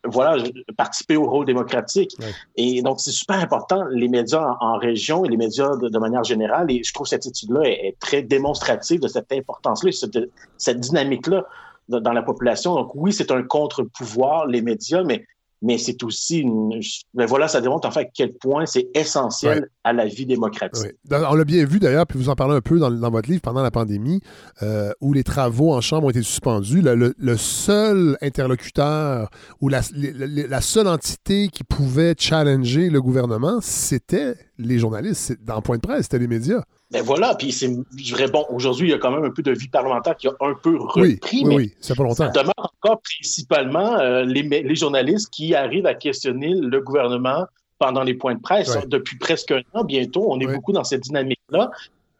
[0.05, 0.42] voilà,
[0.76, 2.16] participer au rôle démocratique?
[2.57, 6.68] Et donc, c'est super important, les médias en, région et les médias de, manière générale.
[6.68, 10.18] Et je trouve que cette étude-là est, très démonstrative de cette importance-là, cette,
[10.57, 11.44] cette dynamique-là
[11.88, 12.74] dans la population.
[12.74, 15.24] Donc, oui, c'est un contre-pouvoir, les médias, mais
[15.62, 16.80] mais c'est aussi une.
[17.14, 20.92] Ben voilà, ça démontre en fait à quel point c'est essentiel à la vie démocratique.
[21.11, 23.62] On l'a bien vu d'ailleurs, puis vous en parlez un peu dans, votre livre pendant
[23.62, 24.20] la pandémie,
[24.62, 26.82] euh, où les travaux en chambre ont été suspendus.
[26.82, 29.30] Le, seul interlocuteur
[29.61, 35.38] ou la, la, seule entité qui pouvait challenger le gouvernement, c'était les journalistes.
[35.44, 36.62] Dans Point de presse, c'était les médias.
[36.90, 37.70] Ben voilà, puis c'est
[38.12, 40.32] vrai, bon, aujourd'hui, il y a quand même un peu de vie parlementaire qui a
[40.40, 45.54] un peu repris, oui, mais oui, ça demeure encore principalement euh, les, les, journalistes qui
[45.54, 47.46] arrivent à questionner le gouvernement
[47.78, 48.76] pendant les points de presse.
[48.86, 51.70] Depuis presque un an, bientôt, on est beaucoup dans cette dynamique-là.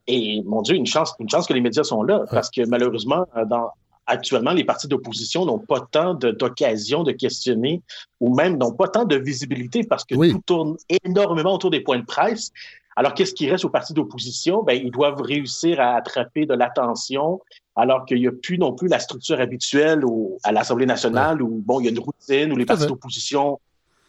[0.07, 3.27] Et mon Dieu, une chance, une chance que les médias sont là, parce que malheureusement,
[3.47, 3.71] dans,
[4.09, 7.83] actuellement, les partis d'opposition n'ont pas tant d'occasion de, questionner
[8.21, 11.99] ou même n'ont pas tant de visibilité parce que tout tourne énormément autour des points
[11.99, 12.53] de presse.
[12.97, 14.65] Alors, qu'est-ce qui reste aux partis d'opposition?
[14.65, 17.41] Ben, ils doivent réussir à attraper de l'attention,
[17.77, 20.03] alors qu'il n'y a plus non plus la structure habituelle
[20.43, 23.61] à l'Assemblée nationale où, bon, il y a une routine où les partis d'opposition,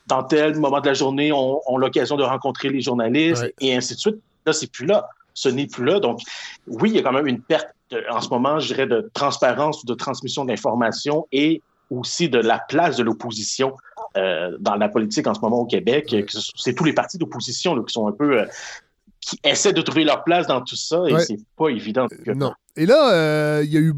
[0.07, 3.99] dans tel moment de la journée, ont, l'occasion de rencontrer les journalistes et ainsi de
[3.99, 4.17] suite.
[4.45, 5.07] Là, c'est plus là.
[5.39, 6.01] Ce n'est plus là.
[6.01, 6.19] Donc,
[6.67, 7.69] oui, il y a quand même une perte
[8.11, 12.59] en ce moment, je dirais, de transparence ou de transmission d'informations et aussi de la
[12.59, 13.75] place de l'opposition
[14.17, 16.13] euh, dans la politique en ce moment au Québec.
[16.55, 18.41] C'est tous les partis d'opposition qui sont un peu...
[18.41, 18.45] Euh,
[19.21, 22.07] qui essaient de trouver leur place dans tout ça et c'est pas évident.
[22.27, 22.53] non.
[22.75, 23.93] Et là, euh, il y a eu.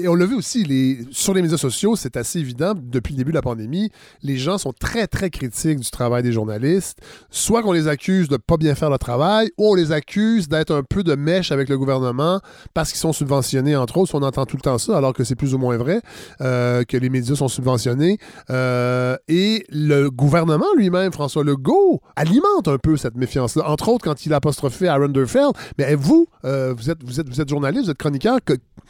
[0.00, 3.18] et on l'a vu aussi, les, sur les médias sociaux, c'est assez évident, depuis le
[3.18, 3.90] début de la pandémie,
[4.22, 6.98] les gens sont très, très critiques du travail des journalistes.
[7.30, 10.48] Soit qu'on les accuse de ne pas bien faire le travail, ou on les accuse
[10.48, 12.40] d'être un peu de mèche avec le gouvernement
[12.74, 14.14] parce qu'ils sont subventionnés, entre autres.
[14.14, 16.00] On entend tout le temps ça, alors que c'est plus ou moins vrai,
[16.42, 18.18] euh, que les médias sont subventionnés.
[18.50, 23.68] Euh, et le gouvernement lui-même, François Legault, alimente un peu cette méfiance-là.
[23.68, 25.52] Entre autres, quand il a apostrophé Aaron Derfeld.
[25.78, 28.38] Mais vous, vous, êtes, vous, êtes, vous êtes journaliste, chroniqueur.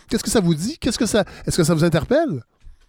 [0.09, 0.78] Qu'est-ce que ça vous dit?
[0.78, 2.42] Qu'est-ce que ça, est-ce que ça vous interpelle?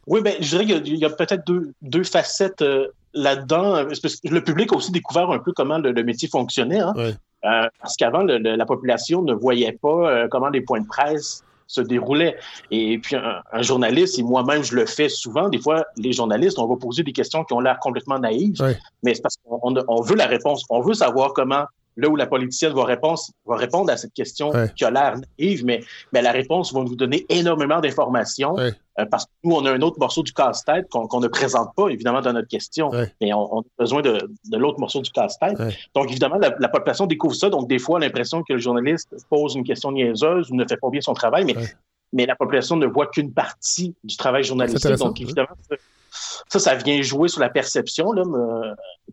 [0.07, 1.43] Oui, ben, je dirais qu'il y a, peut-être
[1.81, 3.83] deux, facettes euh, là-dedans.
[4.23, 6.79] Le public a aussi découvert un peu comment le, métier fonctionnait.
[6.79, 6.93] Hein.
[6.97, 11.81] Euh, parce qu'avant, la population ne voyait pas euh, comment les points de presse se
[11.81, 12.37] déroulaient.
[12.71, 16.67] Et puis, un, journaliste, et moi-même, je le fais souvent, des fois, les journalistes, on
[16.67, 18.55] va poser des questions qui ont l'air complètement naïves,
[19.03, 20.63] mais c'est parce qu'on veut la réponse.
[20.69, 21.65] On veut savoir comment
[21.97, 25.65] là où la politicienne va, répondre, va répondre à cette question qui a l'air naïve,
[25.65, 25.81] mais,
[26.13, 29.81] mais la réponse va nous donner énormément d'informations euh, parce que nous, on a un
[29.81, 32.91] autre morceau du casse-tête qu'on ne présente pas, évidemment, dans notre question,
[33.21, 35.57] mais on, a besoin de, de l'autre morceau du casse-tête.
[35.93, 39.63] Donc, évidemment, la, population découvre ça, donc des fois, l'impression que le journaliste pose une
[39.63, 41.55] question niaiseuse ou ne fait pas bien son travail, mais,
[42.13, 44.95] mais la population ne voit qu'une partie du travail journalistique.
[44.95, 45.49] Donc, évidemment,
[46.47, 48.23] ça, ça vient jouer sur la perception, là,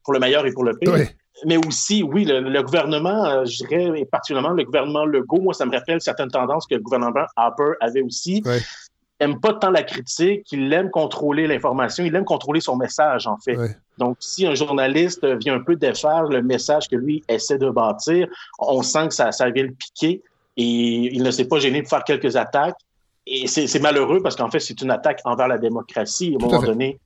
[0.03, 1.09] pour le meilleur et pour le pire
[1.47, 5.67] mais aussi, oui, le, gouvernement, euh, je dirais, et particulièrement le gouvernement Legault, moi, ça
[5.67, 8.43] me rappelle certaines tendances que le gouvernement Harper avait aussi.
[8.45, 8.61] Ouais.
[9.21, 13.39] Aime pas tant la critique, il aime contrôler l'information, il aime contrôler son message, en
[13.39, 13.57] fait.
[13.97, 18.27] Donc, si un journaliste vient un peu défaire le message que lui essaie de bâtir,
[18.59, 20.23] on sent que ça, ça vient le piquer
[20.57, 22.77] et il ne s'est pas gêné de faire quelques attaques.
[23.27, 26.37] Et c'est malheureux parce qu'en fait, c'est une attaque envers la démocratie.
[26.39, 26.99] À un moment donné,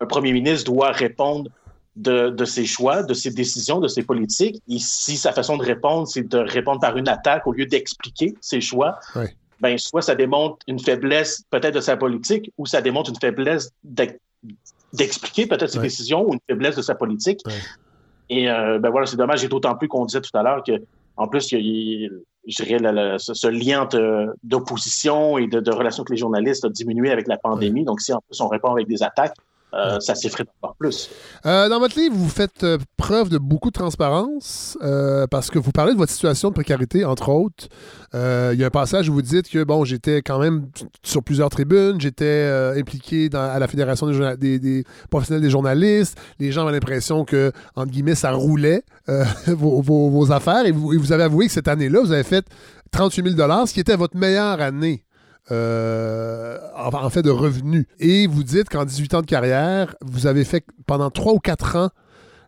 [0.00, 1.50] un premier ministre doit répondre
[1.96, 4.62] de, ses choix, de ses décisions, de ses politiques.
[4.68, 8.34] Et si sa façon de répondre, c'est de répondre par une attaque au lieu d'expliquer
[8.40, 8.98] ses choix,
[9.60, 13.70] ben, soit ça démontre une faiblesse peut-être de sa politique ou ça démontre une faiblesse
[14.92, 17.40] d'expliquer peut-être ses décisions ou une faiblesse de sa politique.
[18.30, 20.72] Et euh, ben voilà, c'est dommage, et d'autant plus qu'on disait tout à l'heure que,
[21.16, 22.10] en plus, il,
[22.46, 23.88] je dirais, ce, lien
[24.42, 27.84] d'opposition et de, de, relation avec les journalistes a diminué avec la pandémie.
[27.84, 29.36] Donc, si en plus on répond avec des attaques,
[29.74, 31.08] euh, ça s'effrite encore plus.
[31.46, 34.76] Euh, dans votre livre, vous faites euh, preuve de beaucoup de transparence
[35.30, 37.68] parce que vous parlez de votre situation de précarité, entre autres.
[38.14, 40.68] Il y a un passage où vous dites que, bon, j'étais quand même
[41.02, 42.46] sur plusieurs tribunes, j'étais
[42.76, 44.06] impliqué dans, à la Fédération
[44.36, 46.18] des, des, professionnels des journalistes.
[46.38, 48.82] Les gens avaient l'impression que, entre guillemets, ça roulait
[49.46, 50.66] vos, vos, affaires.
[50.66, 52.44] Et vous, et vous avez avoué que cette année-là, vous avez fait
[52.90, 55.04] 38 000 ce qui était votre meilleure année
[55.52, 57.86] euh, en fait de revenus.
[58.00, 61.76] Et vous dites qu'en 18 ans de carrière, vous avez fait pendant 3 ou 4
[61.76, 61.88] ans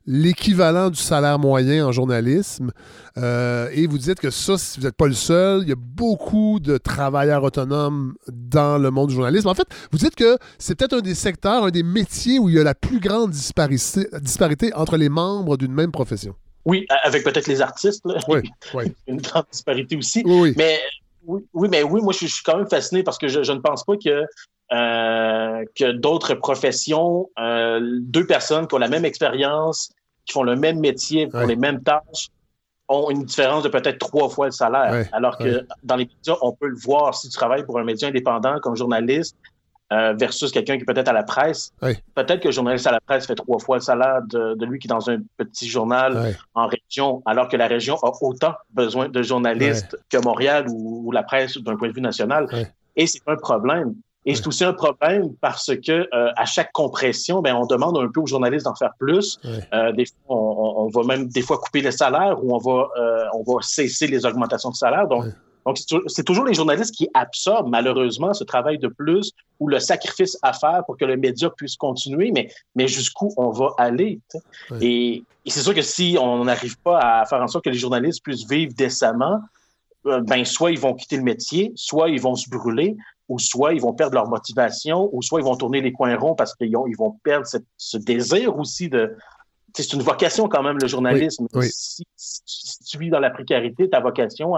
[0.07, 2.73] l'équivalent du salaire moyen en journalisme.
[3.17, 5.77] Euh, et vous dites que ça, si vous n'êtes pas le seul, il y a
[5.79, 9.49] beaucoup de travailleurs autonomes dans le monde du journalisme.
[9.49, 12.57] En fait, vous dites que c'est peut-être un des secteurs, un des métiers où il
[12.57, 16.35] y a la plus grande disparité, disparité entre les membres d'une même profession.
[16.67, 18.03] Oui, avec peut-être les artistes.
[18.29, 18.41] Oui,
[18.75, 18.85] oui.
[19.07, 20.23] Une grande disparité aussi.
[20.25, 20.55] Oui, oui.
[20.57, 20.79] Mais
[21.27, 23.97] oui, mais oui, moi, je, suis quand même fasciné parce que je, ne pense pas
[23.97, 24.25] que,
[24.73, 29.91] euh, que d'autres professions, euh, deux personnes qui ont la même expérience,
[30.27, 32.29] qui font le même métier pour les mêmes tâches,
[32.89, 35.09] ont une différence de peut-être trois fois le salaire.
[35.13, 37.15] alors que dans les médias, on peut le voir.
[37.15, 39.37] Si tu travailles pour un média indépendant comme journaliste,
[39.93, 41.73] euh, versus quelqu'un qui est peut-être à la presse.
[42.15, 44.87] Peut-être que le journaliste à la presse fait trois fois le salaire de, lui qui
[44.87, 49.23] est dans un petit journal en région, alors que la région a autant besoin de
[49.23, 52.49] journalistes que Montréal ou, la presse d'un point de vue national.
[52.97, 53.95] Et c'est un problème.
[54.27, 58.09] Et c'est aussi un problème parce que euh, à chaque compression, ben, on demande un
[58.09, 59.39] peu aux journalistes d'en faire plus.
[59.75, 62.89] Euh, des fois, on, va même des fois couper les salaires ou on va,
[63.35, 65.07] on va cesser les augmentations de salaire.
[65.09, 65.27] Donc,
[65.67, 70.39] Donc, c'est toujours les journalistes qui absorbent malheureusement ce travail de plus ou le sacrifice
[70.43, 74.21] à faire pour que le média puisse continuer, mais, mais jusqu'où on va aller.
[74.81, 78.23] Et, c'est sûr que si on n'arrive pas à faire en sorte que les journalistes
[78.23, 79.41] puissent vivre décemment,
[80.07, 82.97] euh, ben soit ils vont quitter le métier, soit ils vont se brûler,
[83.29, 86.35] ou soit ils vont perdre leur motivation, ou soit ils vont tourner les coins ronds
[86.35, 89.17] parce qu'ils ils vont perdre ce désir aussi de,
[89.83, 91.47] c'est une vocation quand même, le journalisme.
[91.63, 92.05] Si,
[92.87, 94.55] tu vis dans la précarité, ta vocation,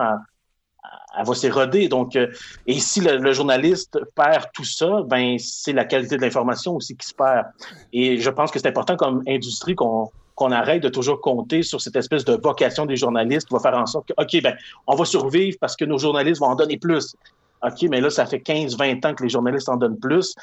[1.18, 1.88] elle, va s'éroder.
[1.88, 2.28] Donc, euh,
[2.66, 7.06] et si le, journaliste perd tout ça, ben c'est la qualité de l'information aussi qui
[7.06, 7.46] se perd.
[7.92, 11.80] Et je pense que c'est important comme industrie qu'on qu'on arrête de toujours compter sur
[11.80, 14.54] cette espèce de vocation des journalistes qui va faire en sorte que, OK, ben,
[14.86, 17.16] on va survivre parce que nos journalistes vont en donner plus.
[17.62, 20.34] OK, mais là, ça fait 15, 20 ans que les journalistes en donnent plus.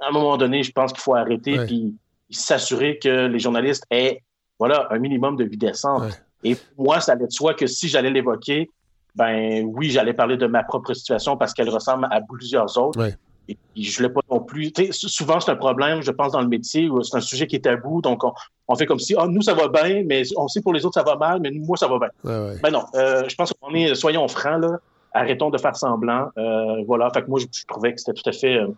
[0.00, 1.94] À un moment donné, je pense qu'il faut arrêter puis
[2.30, 4.22] s'assurer que les journalistes aient
[4.58, 6.22] voilà, un minimum de vie décente.
[6.44, 8.70] Et moi, ça allait de soi que si j'allais l'évoquer,
[9.14, 13.00] ben oui, j'allais parler de ma propre situation parce qu'elle ressemble à plusieurs autres.
[13.48, 14.72] Et, je ne l'ai pas non plus.
[14.92, 17.60] souvent, c'est un problème, je pense, dans le métier, où c'est un sujet qui est
[17.60, 18.00] tabou.
[18.00, 18.22] Donc,
[18.68, 20.94] on, fait comme si, ah, nous, ça va bien, mais on sait pour les autres,
[20.94, 22.08] ça va mal, mais moi, ça va bien.
[22.62, 24.78] Ben non, euh, je pense qu'on est, soyons francs, là,
[25.12, 26.30] arrêtons de faire semblant.
[26.38, 28.68] Euh, voilà, fait que moi, je, trouvais que c'était tout à fait euh,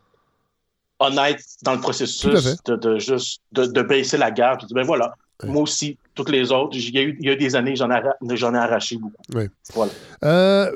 [0.99, 4.63] honnête dans le processus de, juste de, baisser la garde.
[4.63, 5.15] Je dis, ben voilà,
[5.45, 7.91] moi aussi, toutes les autres, il y a eu, il y a des années, j'en
[7.91, 9.23] ai, arraché beaucoup.
[9.75, 9.93] Voilà.
[10.25, 10.71] Euh,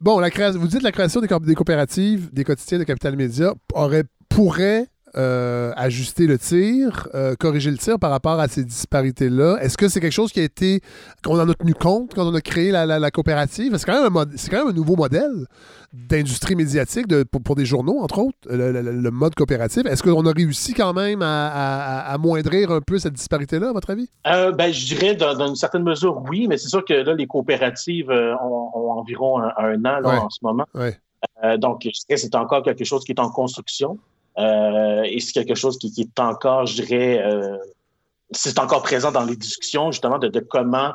[0.00, 3.54] bon, la création, vous dites la création des, des coopératives, des quotidiens de Capital Média
[3.72, 9.58] aurait, pourrait euh, ajuster le tir, euh, corriger le tir par rapport à ces disparités-là?
[9.60, 10.80] Est-ce que c'est quelque chose qui a été,
[11.24, 13.76] qu'on en a tenu compte quand on a créé la, coopérative?
[13.76, 15.46] C'est quand, même un, quand même un nouveau modèle
[15.92, 19.86] d'industrie médiatique pour, des journaux, entre autres, le, mode coopératif.
[19.86, 24.08] Est-ce qu'on a réussi quand même à, amoindrir un peu cette disparité-là, à votre avis?
[24.26, 27.26] Euh, ben, je dirais dans, une certaine mesure, oui, mais c'est sûr que là, les
[27.26, 30.66] coopératives ont, environ un, an en ce moment.
[31.58, 33.98] donc, c'est encore quelque chose qui est en construction.
[34.38, 37.56] Euh, et c'est quelque chose qui, est encore, je dirais, euh,
[38.30, 40.92] c'est encore présent dans les discussions justement de, comment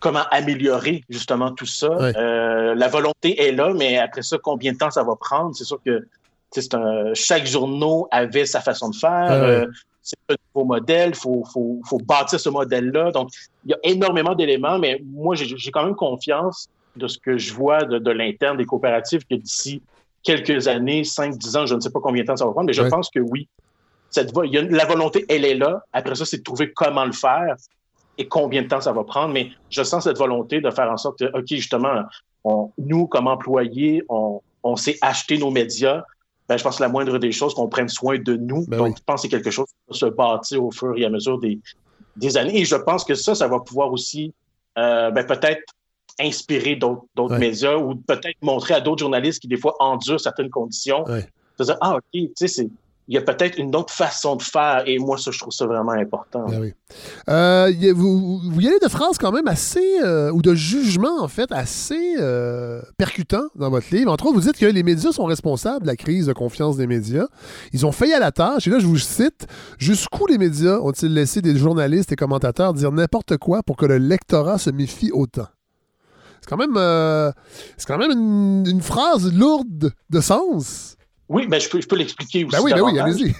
[0.00, 1.88] comment améliorer justement tout ça.
[1.88, 5.56] Euh, la volonté est là, mais après ça, combien de temps ça va prendre?
[5.56, 6.06] C'est sûr que
[6.52, 9.66] c'est un, chaque journaux avait sa façon de faire.
[10.02, 13.10] c'est un nouveau modèle, il faut, faut, faut, bâtir ce modèle-là.
[13.10, 13.30] Donc,
[13.64, 17.52] il y a énormément d'éléments, mais moi, j'ai quand même confiance de ce que je
[17.52, 19.82] vois de, de l'interne des coopératives que d'ici
[20.28, 22.74] quelques années, 5-10 ans, je ne sais pas combien de temps ça va prendre, mais
[22.74, 23.48] je pense que oui.
[24.10, 25.82] Cette, la volonté, elle est là.
[25.94, 27.56] Après ça, c'est de trouver comment le faire
[28.18, 29.32] et combien de temps ça va prendre.
[29.32, 32.02] Mais je sens cette volonté de faire en sorte que, OK, justement,
[32.76, 36.02] nous, comme employés, on, on sait acheter nos médias.
[36.46, 38.66] Ben, je pense que la moindre des choses, qu'on prenne soin de nous.
[38.66, 41.06] Ben Donc, je pense que c'est quelque chose qui va se bâtir au fur et
[41.06, 41.58] à mesure des,
[42.16, 42.60] des années.
[42.60, 44.34] Et je pense que ça, ça va pouvoir aussi
[44.76, 45.62] euh, ben, peut-être
[46.20, 51.04] inspirer d'autres médias ou peut-être montrer à d'autres journalistes qui, des fois, endurent certaines conditions.
[51.04, 52.68] De dire, ah, OK, tu sais, c'est
[53.08, 55.66] il y a peut-être une autre façon de faire et moi, ça, je trouve ça
[55.66, 56.44] vraiment important.
[56.46, 56.72] Ben
[57.30, 61.28] euh, vous, vous, y allez de phrases quand même assez, euh, ou de jugements en
[61.28, 64.12] fait, assez euh, percutants dans votre livre.
[64.12, 66.86] Entre autres, vous dites que les médias sont responsables de la crise de confiance des
[66.86, 67.28] médias.
[67.72, 69.46] Ils ont failli à la tâche, et là, je vous cite,
[69.78, 73.96] jusqu'où les médias ont-ils laissé des journalistes et commentateurs dire n'importe quoi pour que le
[73.96, 75.46] lectorat se méfie autant?
[76.48, 77.30] C'est quand même, euh,
[77.76, 80.96] c'est quand même une, phrase lourde de sens.
[81.28, 82.56] Oui, ben je peux, je peux l'expliquer aussi.
[82.56, 83.34] Ben oui, ben oui, allez-y.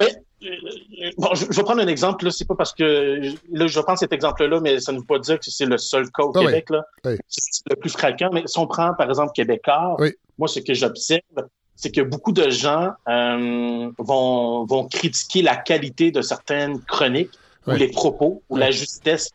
[0.00, 2.24] Euh, bon, je, vais prendre un exemple.
[2.24, 5.20] Là, c'est pas parce que là, je prends cet exemple-là, mais ça ne veut pas
[5.20, 6.68] dire que c'est le seul cas au ah Québec.
[6.70, 6.82] Là.
[7.28, 8.30] C'est le plus fréquent.
[8.32, 9.96] Mais si on prend, par exemple, Québécois,
[10.38, 11.46] moi, ce que j'observe,
[11.76, 17.30] c'est que beaucoup de gens euh, vont, vont critiquer la qualité de certaines chroniques
[17.68, 19.30] ou les propos ou la justesse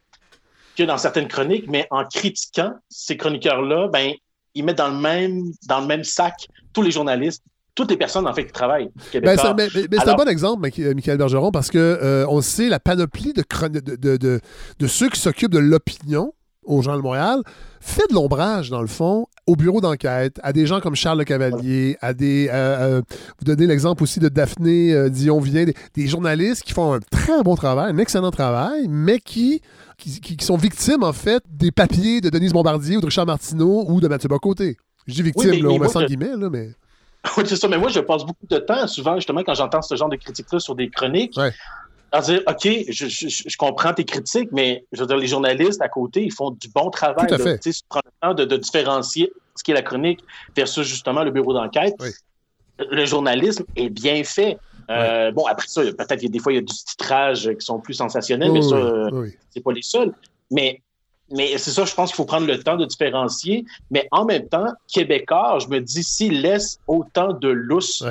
[0.77, 4.13] que dans certaines chroniques, mais en critiquant ces chroniqueurs-là, ben,
[4.53, 8.27] ils mettent dans le même, dans le même sac tous les journalistes, toutes les personnes
[8.27, 8.89] en fait qui travaillent.
[9.13, 13.33] Ben, c'est un bon exemple, euh, Michael Bergeron, parce que euh, on sait la panoplie
[13.33, 14.41] de, de, de,
[14.79, 17.41] de ceux qui s'occupent de l'opinion au Journal de Montréal
[17.79, 21.23] fait de l'ombrage, dans le fond, au bureau d'enquête, à des gens comme Charles Le
[21.23, 22.49] Cavalier, à des.
[22.51, 23.01] Euh,
[23.39, 27.55] vous donnez l'exemple aussi de Daphné Dion-Vien, des, des, journalistes qui font un très bon
[27.55, 29.61] travail, un excellent travail, mais qui
[29.97, 33.99] qui, sont victimes, en fait, des papiers de Denise Bombardier ou de Richard Martineau ou
[33.99, 34.77] de Mathieu Bocoté.
[35.07, 36.69] Je dis victime, on me sent guillemets, là, mais...
[37.37, 39.95] Oui, c'est ça, mais moi, je passe beaucoup de temps, souvent, justement, quand j'entends ce
[39.95, 41.37] genre de critiques-là sur des chroniques,
[42.11, 46.23] à dire, OK, je, comprends tes critiques, mais je veux dire, les journalistes à côté,
[46.23, 47.27] ils font du bon travail.
[47.27, 47.59] Tout à fait.
[47.65, 50.19] le temps de, différencier ce qui est la chronique
[50.55, 51.95] versus, justement, le bureau d'enquête.
[52.79, 54.57] Le journalisme est bien fait.
[54.89, 57.49] Euh, bon, après ça, peut-être qu'il y a des fois, il y a du titrage
[57.59, 59.09] qui sont plus sensationnels, mais ça,
[59.49, 60.13] c'est pas les seuls.
[60.51, 60.81] Mais
[61.29, 63.65] mais c'est ça, je pense qu'il faut prendre le temps de différencier.
[63.91, 68.03] Mais en même temps, Québécois, je me dis, s'ils laissent autant de lousse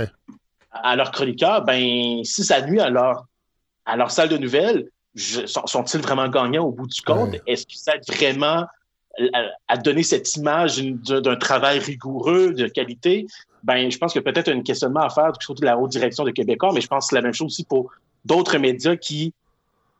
[0.71, 3.27] à leurs chroniqueurs, ben, si ça nuit à leur,
[3.87, 7.37] à leur salle de nouvelles, sont-ils vraiment gagnants au bout du compte?
[7.47, 8.67] Est-ce que ça vraiment
[9.69, 13.27] à, donner cette image d'un travail rigoureux, de qualité?
[13.63, 16.31] Ben, je pense que peut-être un questionnement à faire, surtout de la haute direction de
[16.31, 17.91] Québécois, mais je pense que c'est la même chose aussi pour
[18.25, 19.33] d'autres médias qui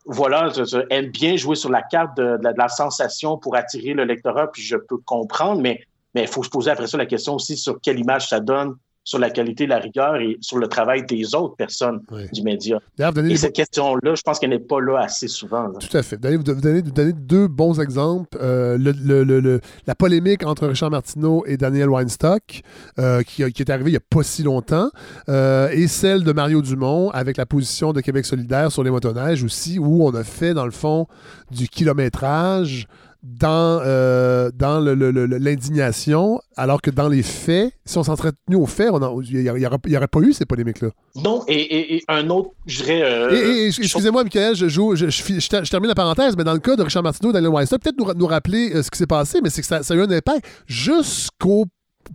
[0.05, 0.53] voilà,
[0.91, 4.77] aiment bien jouer sur la carte de, la sensation pour attirer le lectorat, puis je
[4.77, 8.29] peux comprendre, mais il faut se poser après ça la question aussi sur quelle image
[8.29, 8.77] ça donne
[9.07, 12.01] sur la qualité, la rigueur et sur le travail des autres personnes
[12.33, 12.81] du média.
[12.99, 15.73] Et cette question-là, je pense qu'elle n'est pas là assez souvent.
[15.75, 16.19] Tout à fait.
[16.37, 16.83] Vous donnez,
[17.13, 18.37] deux bons exemples.
[18.43, 22.63] Euh, le, la polémique entre Richard Martineau et Daniel Weinstock,
[22.99, 24.91] euh, qui, est arrivée il n'y a pas si longtemps,
[25.29, 29.45] euh, et celle de Mario Dumont avec la position de Québec solidaire sur les motoneiges
[29.45, 31.07] aussi, où on a fait, dans le fond,
[31.53, 32.89] du kilométrage
[33.27, 38.67] dans, euh, dans l'indignation, alors que dans les faits, si on s'en serait tenu aux
[38.67, 38.91] faits,
[39.29, 40.91] il n'y aurait, pas eu ces polémiques-là.
[41.17, 43.03] Non, et, un autre, je dirais...
[43.03, 47.31] Euh, excusez-moi, Michael, je, je, termine la parenthèse, mais dans le cas de Richard Martineau
[47.31, 49.67] et Daniel Weinstein, peut-être nous, nous, rappeler euh, ce qui s'est passé, mais c'est que
[49.67, 51.67] ça, a eu un impact jusqu'aux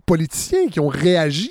[0.06, 1.50] politiciens qui ont réagi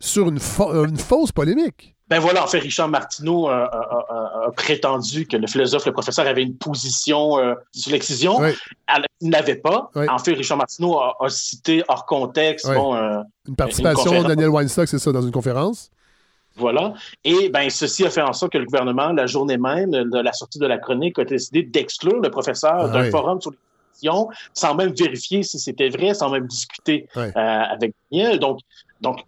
[0.00, 1.94] sur une fausse polémique.
[2.08, 6.56] Ben voilà, en fait, Richard Martineau a, prétendu que le philosophe, le professeur, avait une
[6.56, 8.40] position euh, sur l'excision.
[9.20, 9.90] Il n'avait pas.
[10.08, 12.66] En fait, Richard Martineau a, cité hors contexte.
[12.66, 15.90] Euh, une participation de Daniel Weinstock, c'est ça, dans une conférence?
[16.56, 16.94] Voilà.
[17.24, 20.32] Et ben, ceci a fait en sorte que le gouvernement, la journée même de la
[20.32, 24.92] sortie de la chronique, a décidé d'exclure le professeur d'un forum sur l'excision, sans même
[24.92, 28.38] vérifier si c'était vrai, sans même discuter euh, avec Daniel.
[28.40, 28.58] Donc,
[29.00, 29.20] donc,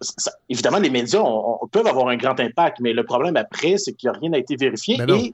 [0.49, 1.23] évidemment, les médias
[1.71, 4.37] peuvent avoir un grand impact, mais le problème après, c'est qu'il n'y a rien n'a
[4.37, 4.97] été vérifié.
[5.07, 5.33] Et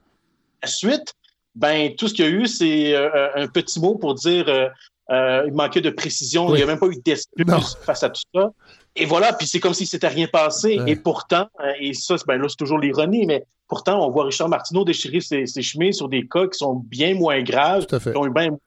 [0.64, 1.14] ensuite,
[1.56, 4.48] ben, tout ce qu'il y a eu, c'est euh, euh, un petit mot pour dire
[4.48, 8.22] euh, il manquait de précision, il n'y a même pas eu d'excuse face à tout
[8.34, 8.52] ça.
[8.96, 10.80] Et voilà, puis c'est comme si c'était rien passé.
[10.86, 11.48] Et pourtant,
[11.80, 15.46] et ça, ben là, c'est toujours l'ironie, mais pourtant, on voit Richard Martineau déchirer ses,
[15.46, 18.60] ses chemises sur des cas qui sont bien moins graves, qui ont eu bien moins.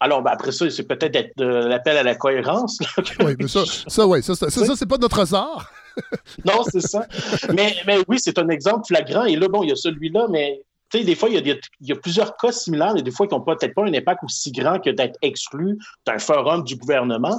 [0.00, 2.78] Alors, ben, après ça, c'est peut-être l'appel à la cohérence.
[3.20, 5.72] oui, mais ça, ça, ouais, ça, ça, ça c'est pas notre hasard.
[6.44, 7.06] non, c'est ça.
[7.52, 9.24] Mais, mais oui, c'est un exemple flagrant.
[9.24, 11.54] Et là, bon, il y a celui-là, mais tu sais, des fois, il y, a,
[11.80, 14.24] il y, a, plusieurs cas similaires, mais des fois, qui n'ont peut-être pas un impact
[14.24, 17.38] aussi grand que d'être exclus d'un forum du gouvernement.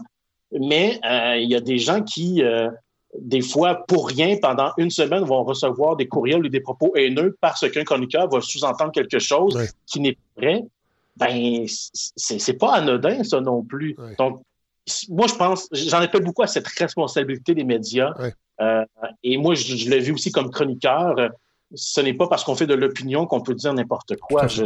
[0.51, 2.69] Mais euh, il y a des gens qui, euh,
[3.17, 7.37] des fois, pour rien, pendant une semaine, vont recevoir des courriels ou des propos haineux
[7.41, 10.63] parce qu'un chroniqueur va sous-entendre quelque chose qui n'est pas vrai
[11.19, 13.95] ben, c'est pas anodin, ça non plus.
[14.17, 14.41] Donc,
[15.09, 18.13] moi, je pense, j'en fait beaucoup à cette responsabilité des médias.
[18.61, 18.85] Euh,
[19.23, 21.15] et moi, je, l'ai vu aussi comme chroniqueur.
[21.75, 24.47] Ce n'est pas parce qu'on fait de l'opinion qu'on peut dire n'importe quoi.
[24.47, 24.65] Je,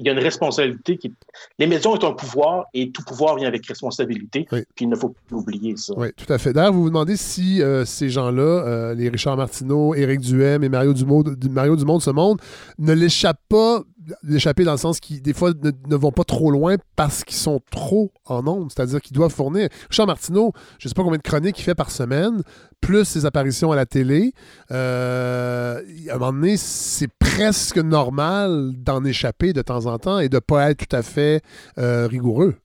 [0.00, 1.12] il y a une responsabilité qui.
[1.58, 4.46] Les médias ont un pouvoir et tout pouvoir vient avec responsabilité.
[4.50, 5.92] Puis il ne faut pas oublier ça.
[5.96, 6.54] Oui, tout à fait.
[6.54, 10.70] D'ailleurs, vous vous demandez si euh, ces gens-là, euh, les Richard Martineau, Éric Duhem et
[10.70, 12.40] Mario Dumont, Mario Dumont de ce monde,
[12.78, 13.82] ne l'échappent pas
[14.22, 17.60] l'échapper dans le sens qu'ils, des fois, ne, vont pas trop loin parce qu'ils sont
[17.70, 18.70] trop en ondes.
[18.74, 19.68] C'est-à-dire qu'ils doivent fournir.
[19.90, 22.42] Richard Martineau, je ne sais pas combien de chroniques il fait par semaine,
[22.80, 24.32] plus ses apparitions à la télé.
[24.70, 27.08] Euh, à un moment donné, c'est
[27.40, 31.00] presque normal d'en échapper de temps en temps et de ne pas être tout à
[31.00, 31.40] fait
[31.78, 32.56] euh, rigoureux.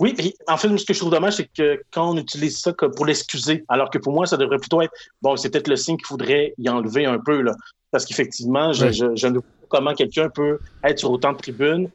[0.00, 0.14] Oui,
[0.48, 3.64] en fait, ce que je trouve dommage, c'est que quand on utilise ça pour l'excuser,
[3.68, 6.54] alors que pour moi, ça devrait plutôt être, bon, c'est peut-être le signe qu'il faudrait
[6.56, 7.52] y enlever un peu, là.
[7.90, 11.90] Parce qu'effectivement, je, je, ne comment quelqu'un peut être sur autant de tribunes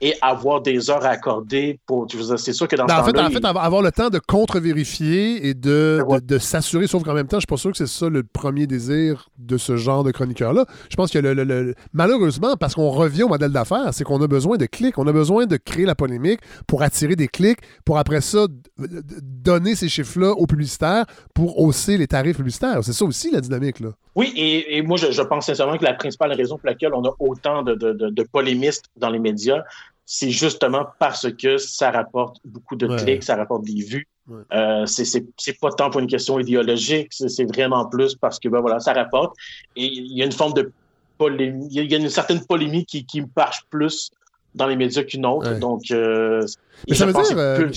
[0.00, 2.06] et avoir des heures à accorder pour.
[2.36, 5.48] C'est sûr que dans ben, ce en, fait, en fait, avoir le temps de contre-vérifier
[5.48, 8.08] et de, de, s'assurer, sauf qu'en même temps, je suis pas sûr que c'est ça
[8.08, 10.66] le premier désir de ce genre de chroniqueur-là.
[10.90, 14.56] Je pense que le, malheureusement, parce qu'on revient au modèle d'affaires, c'est qu'on a besoin
[14.56, 14.98] de clics.
[14.98, 18.46] On a besoin de créer la polémique pour attirer des clics, pour après ça
[18.78, 22.80] donner ces chiffres-là aux publicitaires pour hausser les tarifs publicitaires.
[22.82, 23.80] C'est ça aussi la dynamique.
[23.80, 23.90] Là.
[24.16, 27.62] Oui, et, moi, je, pense sincèrement que la principale raison pour laquelle on a autant
[27.62, 29.62] de, de polémistes dans les médias,
[30.06, 34.08] c'est justement parce que ça rapporte beaucoup de clics, ça rapporte des vues.
[34.52, 38.80] Euh, c'est pas tant pour une question idéologique, c'est vraiment plus parce que ben voilà,
[38.80, 39.36] ça rapporte.
[39.74, 40.72] Et il y a une forme de
[41.18, 44.10] polémique, il y a une certaine polémique qui, qui me marche plus
[44.54, 45.58] dans les médias qu'une autre.
[45.58, 47.70] Donc, euh, euh,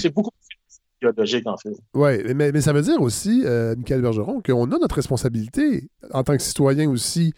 [1.94, 6.36] Oui, mais, ça veut dire aussi, euh, Michael Bergeron, qu'on a notre responsabilité en tant
[6.36, 7.34] que citoyen aussi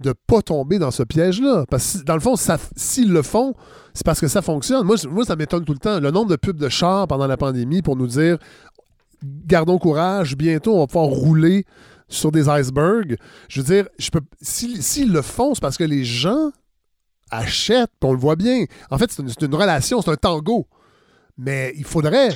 [0.00, 1.64] de ne pas tomber dans ce piège-là.
[1.70, 2.34] Parce que dans le fond,
[2.76, 3.54] s'ils le font,
[3.94, 4.84] c'est parce que ça fonctionne.
[4.84, 6.00] Moi, moi ça m'étonne tout le temps.
[6.00, 8.38] Le nombre de pubs de chars pendant la pandémie pour nous dire
[9.46, 11.64] gardons courage, bientôt on va pouvoir rouler
[12.08, 13.16] sur des icebergs.
[13.48, 16.50] Je veux dire, je peux s'ils le font, c'est parce que les gens
[17.30, 18.64] achètent, on le voit bien.
[18.90, 20.66] En fait, c'est une, relation, c'est un tango.
[21.36, 22.30] Mais il faudrait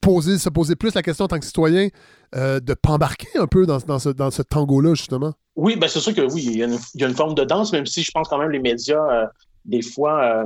[0.00, 1.88] poser, se poser plus la question en tant que citoyen
[2.34, 5.32] euh, de pas embarquer un peu dans, dans ce, tango-là, justement?
[5.56, 6.66] Oui, ben c'est sûr que oui, il y, a
[7.06, 9.26] une, forme de danse, même si je pense quand même les médias, euh,
[9.64, 10.44] des fois,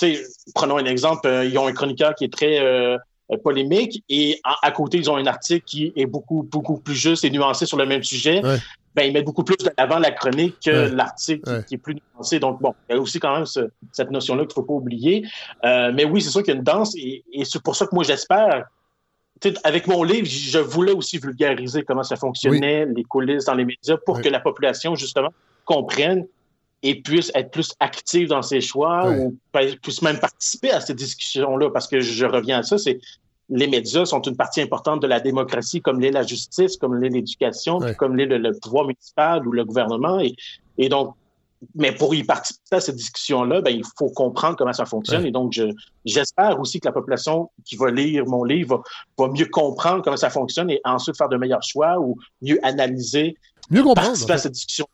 [0.00, 0.10] euh,
[0.54, 2.58] prenons un exemple, ils ont un chroniqueur qui est très
[3.44, 7.30] polémique et à, côté, ils ont un article qui est beaucoup, beaucoup plus juste et
[7.30, 8.42] nuancé sur le même sujet
[8.94, 12.40] ben, ils mettent beaucoup plus de l'avant la chronique que l'article qui, est plus nuancé.
[12.40, 15.26] Donc, bon, il y a aussi quand même cette notion-là qu'il ne faut pas oublier.
[15.64, 17.94] Euh, mais oui, c'est sûr qu'il y a une danse et, c'est pour ça que
[17.94, 18.66] moi, j'espère.
[19.64, 23.96] Avec mon livre, je voulais aussi vulgariser comment ça fonctionnait, les coulisses dans les médias,
[24.04, 25.30] pour que la population, justement,
[25.64, 26.26] comprenne
[26.82, 29.36] et puisse être plus active dans ses choix ou
[29.82, 31.70] puisse même participer à ces discussions-là.
[31.70, 33.00] Parce que je reviens à ça, c'est
[33.50, 37.08] les médias sont une partie importante de la démocratie, comme l'est la justice, comme l'est
[37.08, 40.20] l'éducation, comme l'est le, pouvoir municipal ou le gouvernement.
[40.20, 40.34] Et,
[40.78, 41.14] et, donc,
[41.74, 45.26] mais pour y participer à cette discussion-là, ben, il faut comprendre comment ça fonctionne.
[45.26, 45.60] Et donc,
[46.04, 48.82] j'espère aussi que la population qui va lire mon livre
[49.18, 53.36] va, mieux comprendre comment ça fonctionne et ensuite faire de meilleurs choix ou mieux analyser
[53.70, 54.08] mieux comprendre.
[54.08, 54.86] Participer à cette discussion.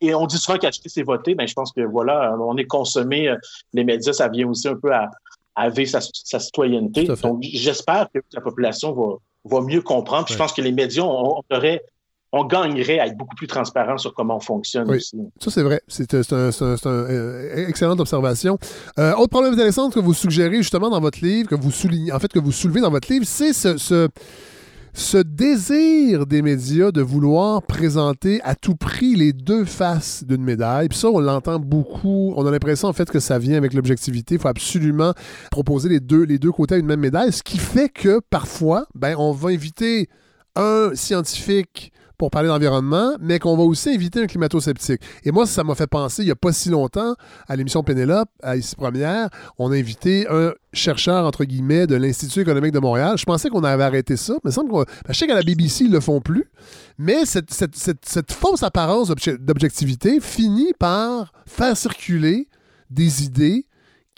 [0.00, 1.34] Et, on dit souvent qu'acheter, c'est voter.
[1.34, 3.28] Ben, je pense que voilà, on est consommé.
[3.28, 3.36] Euh,
[3.74, 5.10] les médias, ça vient aussi un peu à,
[5.58, 7.04] avec sa, citoyenneté.
[7.22, 10.28] Donc, j'espère que la population va, mieux comprendre.
[10.28, 11.42] je pense que les médias, on,
[12.32, 15.16] on gagnerait à être beaucoup plus transparent sur comment on fonctionne aussi.
[15.40, 15.80] Ça, c'est vrai.
[15.88, 18.58] C'est une euh, excellente observation.
[18.98, 22.18] Euh, autre problème intéressant que vous suggérez justement dans votre livre, que vous soulignez, en
[22.18, 24.08] fait, que vous soulevez dans votre livre, c'est ce ce
[25.24, 30.88] désir des médias de vouloir présenter à tout prix les deux faces d'une médaille.
[30.88, 32.34] Puis ça, on l'entend beaucoup.
[32.36, 34.34] On a l'impression en fait que ça vient avec l'objectivité.
[34.34, 35.14] Il faut absolument
[35.50, 37.32] proposer les deux, les deux côtés à une même médaille.
[37.32, 40.08] Ce qui fait que parfois, ben, on va inviter
[40.56, 45.00] un scientifique pour parler d'environnement, mais qu'on va aussi inviter un climato-sceptique.
[45.24, 47.14] Et moi, ça m'a fait penser, il n'y a pas si longtemps,
[47.46, 52.40] à l'émission Pénélope, à Ici Première, on a invité un chercheur, entre guillemets, de l'Institut
[52.40, 53.16] économique de Montréal.
[53.16, 54.84] Je pensais qu'on avait arrêté ça, mais semble qu'on...
[55.08, 56.50] je sais qu'à la BBC, ils le font plus,
[56.98, 62.48] mais cette, cette fausse apparence d'objectivité finit par faire circuler
[62.90, 63.67] des idées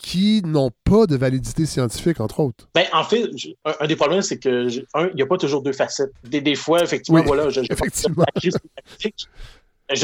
[0.03, 2.69] qui n'ont pas de validité scientifique, entre autres.
[2.75, 3.25] Ben, en fait,
[3.65, 6.13] un, des problèmes, c'est que, il n'y a pas toujours deux facettes.
[6.25, 8.25] Des, des fois, effectivement, voilà, je, effectivement.
[8.39, 8.51] je,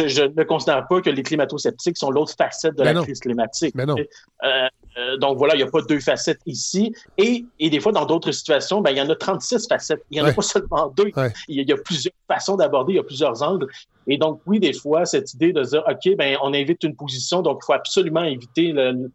[0.08, 3.74] je, ne considère pas que les climato-sceptiques sont l'autre facette de la ben crise climatique.
[3.74, 4.02] Mais ben non.
[4.44, 4.68] Euh,
[4.98, 6.92] euh, donc voilà, il n'y a pas deux facettes ici.
[7.16, 10.02] Et, et des fois, dans d'autres situations, ben, il y en a 36 facettes.
[10.10, 11.10] Il n'y en a pas seulement deux.
[11.48, 13.66] Il, y a, plusieurs façons d'aborder, il y a plusieurs angles.
[14.06, 17.40] Et donc, oui, des fois, cette idée de dire, OK, ben, on invite une position,
[17.40, 19.10] donc il faut absolument éviter le,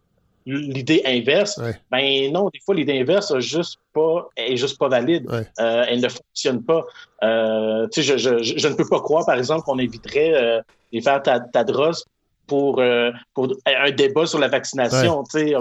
[0.46, 1.60] l'idée inverse.
[1.90, 5.28] Ben non, des fois, l'idée inverse est juste pas, est juste pas valide.
[5.30, 6.84] Euh, elle ne fonctionne pas.
[7.22, 10.60] Euh, tu sais, je, je, je, ne peux pas croire, par exemple, qu'on éviterait euh,
[10.92, 12.04] les faire Tadros
[12.46, 15.24] pour, euh, pour un débat sur la vaccination.
[15.24, 15.54] Tu sais,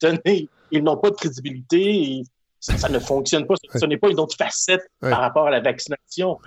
[0.00, 2.22] donné, ils n'ont pas de crédibilité.
[2.60, 3.54] ça, ne fonctionne pas.
[3.74, 6.38] Ce, n'est pas une autre facette par rapport à la vaccination.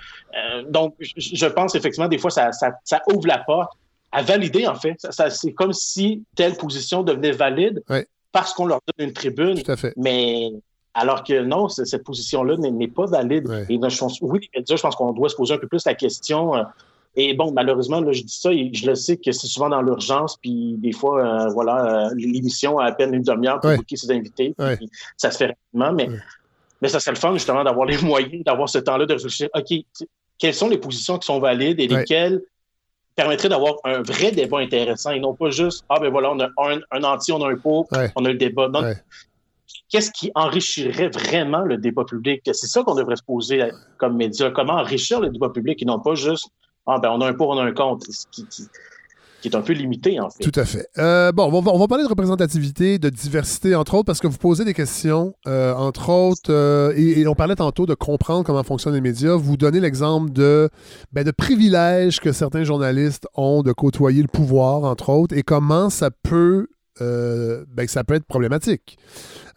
[0.70, 3.74] Donc, je, pense effectivement, des fois, ça, ça, ça ouvre la porte
[4.12, 4.96] à valider, en fait.
[5.10, 7.84] Ça, c'est comme si telle position devenait valide
[8.32, 9.62] parce qu'on leur donne une tribune.
[9.62, 9.94] Tout à fait.
[9.98, 10.52] Mais
[10.94, 13.48] alors que non, cette position-là n'est pas valide.
[13.70, 16.56] Et je pense, oui, je pense qu'on doit se poser un peu plus la question.
[16.56, 16.64] Euh,
[17.16, 19.82] et bon, malheureusement, là, je dis ça et je le sais que c'est souvent dans
[19.82, 23.98] l'urgence, puis des fois, euh, voilà, euh, l'émission a à peine une demi-heure pour booker
[23.98, 26.08] ses invités, puis ça se fait rapidement, mais,
[26.82, 29.74] mais ça serait le fun, justement, d'avoir les moyens, d'avoir ce temps-là de réfléchir, OK,
[30.38, 32.42] quelles sont les positions qui sont valides et lesquelles
[33.22, 36.50] permettrait d'avoir un vrai débat intéressant et non pas juste Ah ben voilà, on a
[36.58, 38.70] un, un anti, on a un pot, on a le débat.
[39.90, 42.42] Qu'est-ce qui enrichirait vraiment le débat public?
[42.46, 44.50] C'est ça qu'on devrait se poser comme média.
[44.52, 46.48] Comment enrichir le débat public et non pas juste
[46.88, 48.46] Ah ben on a un pour, on a un contre qui
[49.50, 50.44] est un peu limité, en fait.
[50.44, 50.88] Tout à fait.
[50.98, 54.66] Euh, bon, on va, parler de représentativité, de diversité, entre autres, parce que vous posez
[54.66, 59.02] des questions, euh, entre autres, euh, et, on parlait tantôt de comprendre comment fonctionnent les
[59.02, 59.36] médias.
[59.36, 60.70] Vous donnez l'exemple de,
[61.12, 65.90] ben, de privilèges que certains journalistes ont de côtoyer le pouvoir, entre autres, et comment
[65.90, 66.68] ça peut,
[67.00, 68.98] ben, ça peut être problématique.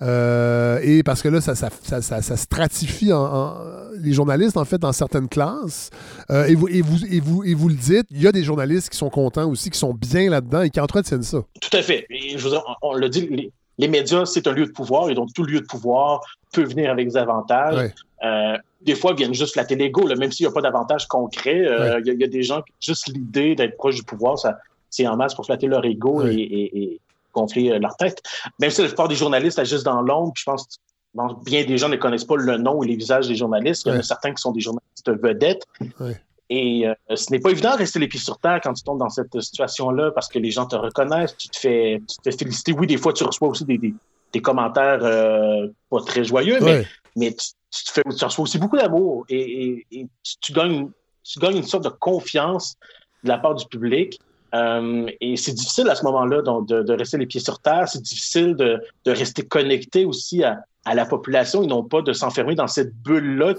[0.02, 3.55] Euh, et parce que là, ça, ça, ça, stratifie en,
[3.98, 5.90] les journalistes, en fait, dans certaines classes.
[6.31, 8.43] Euh, et, vous, et, vous, et, vous, et vous le dites, il y a des
[8.43, 11.43] journalistes qui sont contents aussi, qui sont bien là-dedans et qui entretiennent ça.
[11.61, 12.06] Tout à fait.
[12.11, 15.32] je veux dire, on, le dit, les, médias, c'est un lieu de pouvoir et donc
[15.32, 16.20] tout lieu de pouvoir
[16.52, 17.93] peut venir avec des avantages.
[18.24, 21.65] Euh, des fois, ils viennent juste la l'ego, même s'il n'y a pas d'avantages concrets.
[22.05, 24.59] Il y, a des gens qui, juste l'idée d'être proche du pouvoir, ça,
[24.90, 27.01] c'est en masse pour flatter leur ego et,
[27.35, 28.23] gonfler euh, leur tête.
[28.61, 31.89] Même si la plupart des journalistes agissent dans l'ombre, je pense que bien des gens
[31.89, 33.85] ne connaissent pas le nom ou les visages des journalistes.
[33.86, 35.65] Il y en a certains qui sont des journalistes vedettes.
[36.51, 38.98] Et euh, ce n'est pas évident de rester les pieds sur terre quand tu tombes
[38.98, 42.36] dans cette situation-là parce que les gens te reconnaissent, tu te fais, tu te fais
[42.36, 42.73] féliciter.
[42.73, 46.86] Oui, des fois, tu reçois aussi des, des, commentaires euh, pas très joyeux, mais,
[47.16, 50.06] mais tu, te fais, tu reçois aussi beaucoup d'amour et, et,
[50.43, 50.90] tu, gagnes,
[51.23, 52.77] tu gagnes une sorte de confiance
[53.23, 54.20] de la part du public.
[54.55, 57.89] Euh, et c'est difficile à ce moment-là de, de, rester les pieds sur terre.
[57.89, 62.12] C'est difficile de, de, rester connecté aussi à, à la population et non pas de
[62.12, 63.55] s'enfermer dans cette bulle-là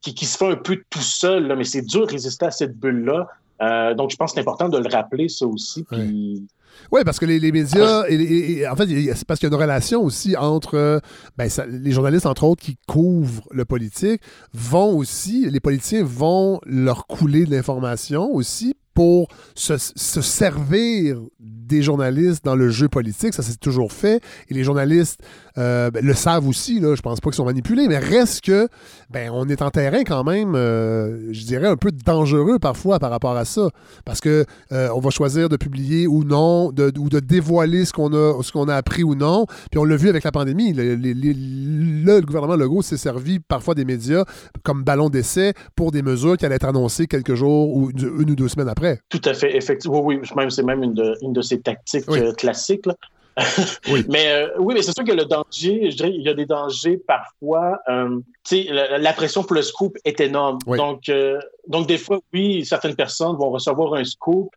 [0.00, 2.76] qui, qui, se fait un peu tout seul, mais c'est dur de résister à cette
[2.76, 3.28] bulle-là.
[3.62, 5.84] Euh, donc, je pense que c'est important de le rappeler, ça aussi.
[5.84, 6.46] Puis...
[6.92, 10.02] Oui, parce que les, médias, et, en fait, c'est parce qu'il y a une relation
[10.02, 11.00] aussi entre
[11.38, 14.20] ben, les journalistes, entre autres, qui couvrent le politique,
[14.52, 22.42] vont aussi, les politiciens vont leur couler de l'information aussi pour se, servir des journalistes
[22.44, 23.34] dans le jeu politique.
[23.34, 24.22] Ça, c'est toujours fait.
[24.48, 25.20] Et les journalistes
[25.58, 26.80] euh, ben, le savent aussi.
[26.80, 26.94] Là.
[26.94, 28.68] Je pense pas qu'ils sont manipulés, mais reste que
[29.10, 33.10] ben, on est en terrain quand même, euh, je dirais, un peu dangereux parfois par
[33.10, 33.68] rapport à ça.
[34.06, 37.92] Parce que euh, on va choisir de publier ou non, de, ou de dévoiler ce
[37.92, 39.44] qu'on a, a appris ou non.
[39.70, 40.72] Puis on l'a vu avec la pandémie.
[40.72, 44.24] Le, le gouvernement Legault s'est servi parfois des médias
[44.62, 48.36] comme ballon d'essai pour des mesures qui allaient être annoncées quelques jours ou une ou
[48.36, 48.85] deux semaines après.
[49.08, 50.00] Tout à fait, effectivement.
[50.00, 52.84] Oui, même, c'est même une de, une de ces tactiques euh, classiques.
[53.88, 54.02] oui.
[54.08, 56.46] mais euh, oui, mais c'est sûr que le danger, je dirais, il y a des
[56.46, 57.78] dangers parfois.
[57.88, 60.58] Euh, tu sais, la, pression pour le scoop est énorme.
[60.66, 61.10] Donc,
[61.68, 64.48] donc, des fois, oui, certaines personnes vont recevoir un scoop.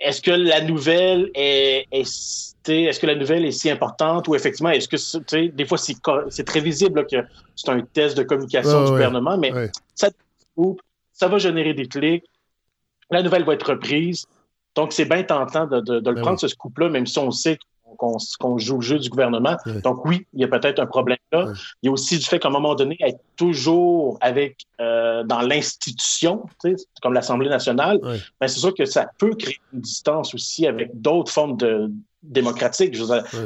[0.00, 4.88] Est-ce que la nouvelle est, est-ce que la nouvelle est si importante ou effectivement, est-ce
[4.88, 7.16] que, tu sais, des fois, c'est très visible que
[7.54, 9.52] c'est un test de communication du gouvernement, mais
[9.94, 10.08] ça,
[11.12, 12.24] ça va générer des clics
[13.10, 14.26] la nouvelle va être reprise.
[14.74, 17.58] Donc, c'est bien tentant de, le ben prendre, ce scoop-là, même si on sait
[17.96, 19.56] qu'on joue le jeu du gouvernement.
[19.82, 21.46] Donc, oui, il y a peut-être un problème là.
[21.82, 25.40] Il y a aussi du fait qu'à un moment donné, être toujours avec euh, dans
[25.40, 26.44] l'institution,
[27.00, 31.32] comme l'Assemblée nationale, ben, c'est sûr que ça peut créer une distance aussi avec d'autres
[31.32, 31.90] formes de
[32.22, 32.96] démocratiques.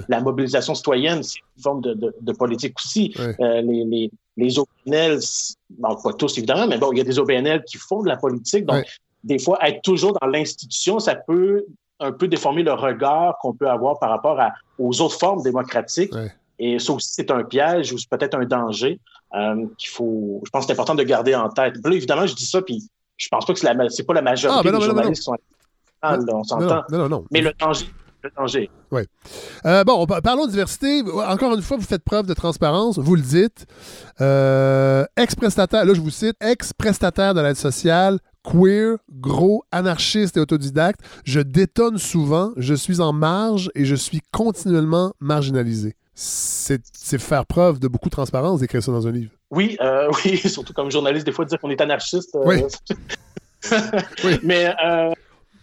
[0.08, 3.14] La mobilisation citoyenne, c'est une forme de, politique aussi.
[3.18, 5.18] Euh, les, les, les OBNL,
[5.80, 8.64] pas tous évidemment, mais bon, il y a des OBNL qui font de la politique.
[8.64, 8.84] Donc,
[9.24, 11.64] des fois, être toujours dans l'institution, ça peut
[12.00, 16.12] un peu déformer le regard qu'on peut avoir par rapport à, aux autres formes démocratiques.
[16.58, 19.00] Et ça aussi, c'est un piège ou c'est peut-être un danger
[19.34, 20.42] euh, qu'il faut.
[20.44, 21.74] Je pense que c'est important de garder en tête.
[21.82, 22.82] Là, évidemment, je dis ça, puis
[23.16, 25.24] je pense pas que c'est, la, c'est pas la majorité ah, ben des journalistes qui
[25.24, 25.36] sont
[26.02, 26.82] ah, on s'entend.
[26.90, 27.86] Non, non, non, Mais le danger,
[28.22, 28.70] le danger.
[28.90, 29.02] Oui.
[29.66, 31.02] Euh, bon, parlons de diversité.
[31.26, 33.66] Encore une fois, vous faites preuve de transparence, vous le dites.
[34.20, 41.00] Euh, ex-prestataire, là je vous cite, ex-prestataire de l'aide sociale, queer, gros, anarchiste et autodidacte.
[41.24, 45.94] Je détonne souvent, je suis en marge et je suis continuellement marginalisé.
[46.14, 49.32] C'est faire preuve de beaucoup de transparence d'écrire ça dans un livre.
[49.50, 52.34] Oui, euh, oui, surtout comme journaliste, des fois, dire qu'on est anarchiste.
[52.36, 52.62] Euh, oui.
[54.24, 54.38] oui.
[54.42, 55.12] Mais, euh,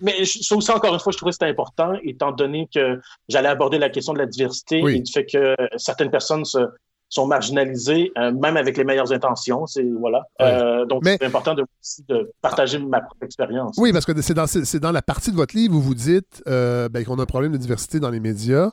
[0.01, 2.99] mais ça aussi, encore une fois, je trouvais que c'était important, étant donné que
[3.29, 6.59] j'allais aborder la question de la diversité et du fait que certaines personnes se,
[7.09, 9.65] sont marginalisés, euh, même avec les meilleures intentions.
[9.65, 10.23] C'est voilà.
[10.41, 11.65] Euh, donc c'est important de,
[12.09, 13.75] de partager ma propre expérience.
[13.77, 14.45] Oui, parce que c'est dans,
[14.81, 17.51] dans la partie de votre livre où vous dites euh, ben, qu'on a un problème
[17.51, 18.71] de diversité dans les médias.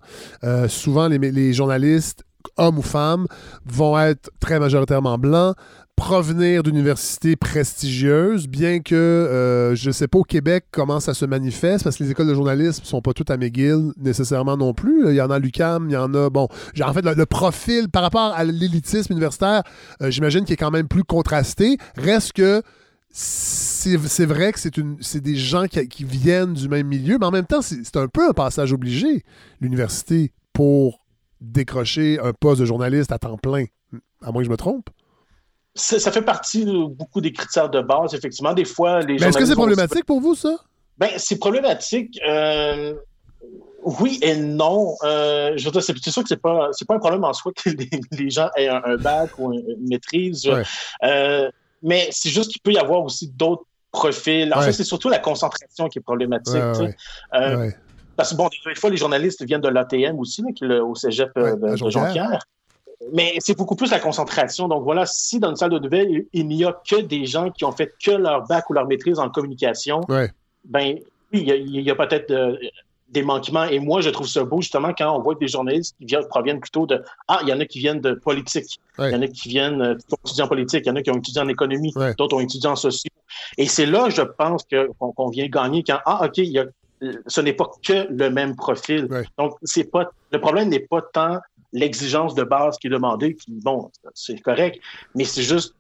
[0.69, 2.25] souvent, les, les journalistes
[2.57, 3.27] hommes ou femmes,
[3.65, 5.57] vont être très majoritairement blancs,
[5.97, 11.25] provenir d'universités prestigieuses, bien que euh, je ne sais pas au Québec comment ça se
[11.25, 14.75] manifeste, parce que les écoles de journalisme ne sont pas toutes à McGill nécessairement non
[14.75, 15.09] plus.
[15.09, 16.49] Il y en a à l'UQAM, il y en a, bon,
[16.83, 19.63] en fait, le, profil par rapport à l'élitisme universitaire,
[20.03, 21.79] euh, j'imagine qu'il est quand même plus contrasté.
[21.97, 22.63] Reste que
[23.11, 27.63] c'est vrai que c'est des gens qui, viennent du même milieu, mais en même temps,
[27.63, 29.23] c'est un peu un passage obligé,
[29.61, 31.07] l'université, pour
[31.41, 33.67] décrocher un poste de journaliste à temps plein.
[34.21, 34.91] À moins que je me trompe.
[35.75, 38.53] Ça, fait partie de beaucoup des critères de base, effectivement.
[38.53, 40.57] Des fois, les Mais est-ce que c'est problématique pour vous, ça?
[40.99, 42.21] Ben, c'est problématique.
[42.27, 42.95] Euh,
[43.83, 44.95] oui et non.
[45.03, 47.71] Euh, je veux dire, c'est sûr que c'est pas, pas un problème en soi que
[47.71, 50.49] les, gens aient un, bac ou une maîtrise.
[51.03, 51.51] Euh,
[51.83, 54.53] mais c'est juste qu'il peut y avoir aussi d'autres profils.
[54.55, 56.63] En fait, c'est surtout la concentration qui est problématique.
[58.17, 61.77] Parce que, bon, des fois, les journalistes viennent de l'ATM aussi, au cégep euh, de,
[61.77, 62.41] Jean-Pierre.
[63.13, 64.69] Mais c'est beaucoup plus la concentration.
[64.69, 67.65] Donc voilà, si dans une salle de nouvelles, il, n'y a que des gens qui
[67.65, 70.01] ont fait que leur bac ou leur maîtrise en communication,
[70.65, 70.99] ben
[71.33, 72.57] oui, il y a, peut-être euh,
[73.11, 73.65] des manquements.
[73.65, 76.61] Et moi, je trouve ça beau, justement, quand on voit des journalistes qui viennent, proviennent
[76.61, 78.81] plutôt de Ah, il y en a qui viennent de politique.
[78.99, 80.97] Il y en a qui viennent euh, qui ont étudié en politique, il y en
[80.97, 83.11] a qui ont étudié en économie, d'autres ont étudié en sociaux.
[83.59, 84.65] Et c'est là, je pense,
[84.99, 86.65] qu'on vient gagner quand Ah, OK, il y a
[87.27, 89.09] ce n'est pas que le même profil.
[89.39, 91.39] Donc, c'est pas le problème n'est pas tant
[91.75, 94.81] l'exigence de base qui est demandée, qui, bon, c'est correct,
[95.15, 95.75] mais c'est juste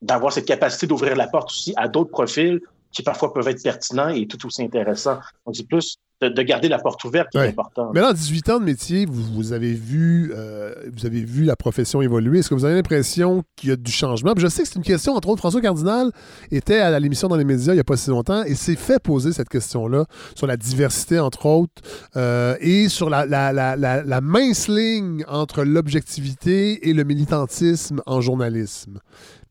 [0.00, 2.60] d'avoir cette capacité d'ouvrir la porte aussi à d'autres profils
[2.92, 5.18] qui parfois peuvent être pertinents et tout aussi intéressants.
[5.44, 7.90] Donc, c'est plus de, garder la porte ouverte qui est important.
[7.94, 12.02] Mais en 18 ans de métier, vous, avez vu, euh, vous avez vu la profession
[12.02, 12.40] évoluer.
[12.40, 14.32] Est-ce que vous avez l'impression qu'il y a du changement?
[14.36, 16.10] je sais que c'est une question, entre autres, François Cardinal
[16.50, 19.02] était à l'émission dans les médias il n'y a pas si longtemps et s'est fait
[19.02, 20.04] poser cette question-là
[20.34, 21.82] sur la diversité, entre autres,
[22.16, 28.20] euh, et sur la, la, la, la mince ligne entre l'objectivité et le militantisme en
[28.20, 29.00] journalisme.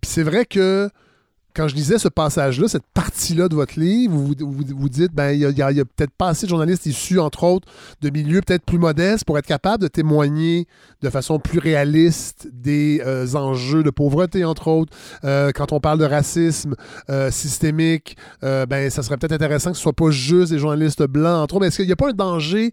[0.01, 0.89] Puis c'est vrai que
[1.57, 5.39] quand je lisais ce passage-là, cette partie-là de votre livre, vous vous, dites, ben, il
[5.39, 7.67] y a, peut-être pas assez de journalistes issus, entre autres,
[8.01, 10.67] de milieux peut-être plus modestes pour être capables de témoigner
[11.01, 14.95] de façon plus réaliste des euh, enjeux de pauvreté, entre autres.
[15.23, 16.75] Euh, quand on parle de racisme
[17.09, 21.41] euh, systémique, ben, ça serait peut-être intéressant que ce soit pas juste des journalistes blancs,
[21.41, 21.61] entre autres.
[21.61, 22.71] Mais est-ce qu'il n'y a pas un danger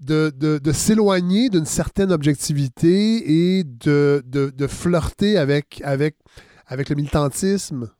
[0.00, 6.16] de, s'éloigner d'une certaine objectivité et de, de, flirter avec, avec,
[6.66, 7.90] avec le militantisme?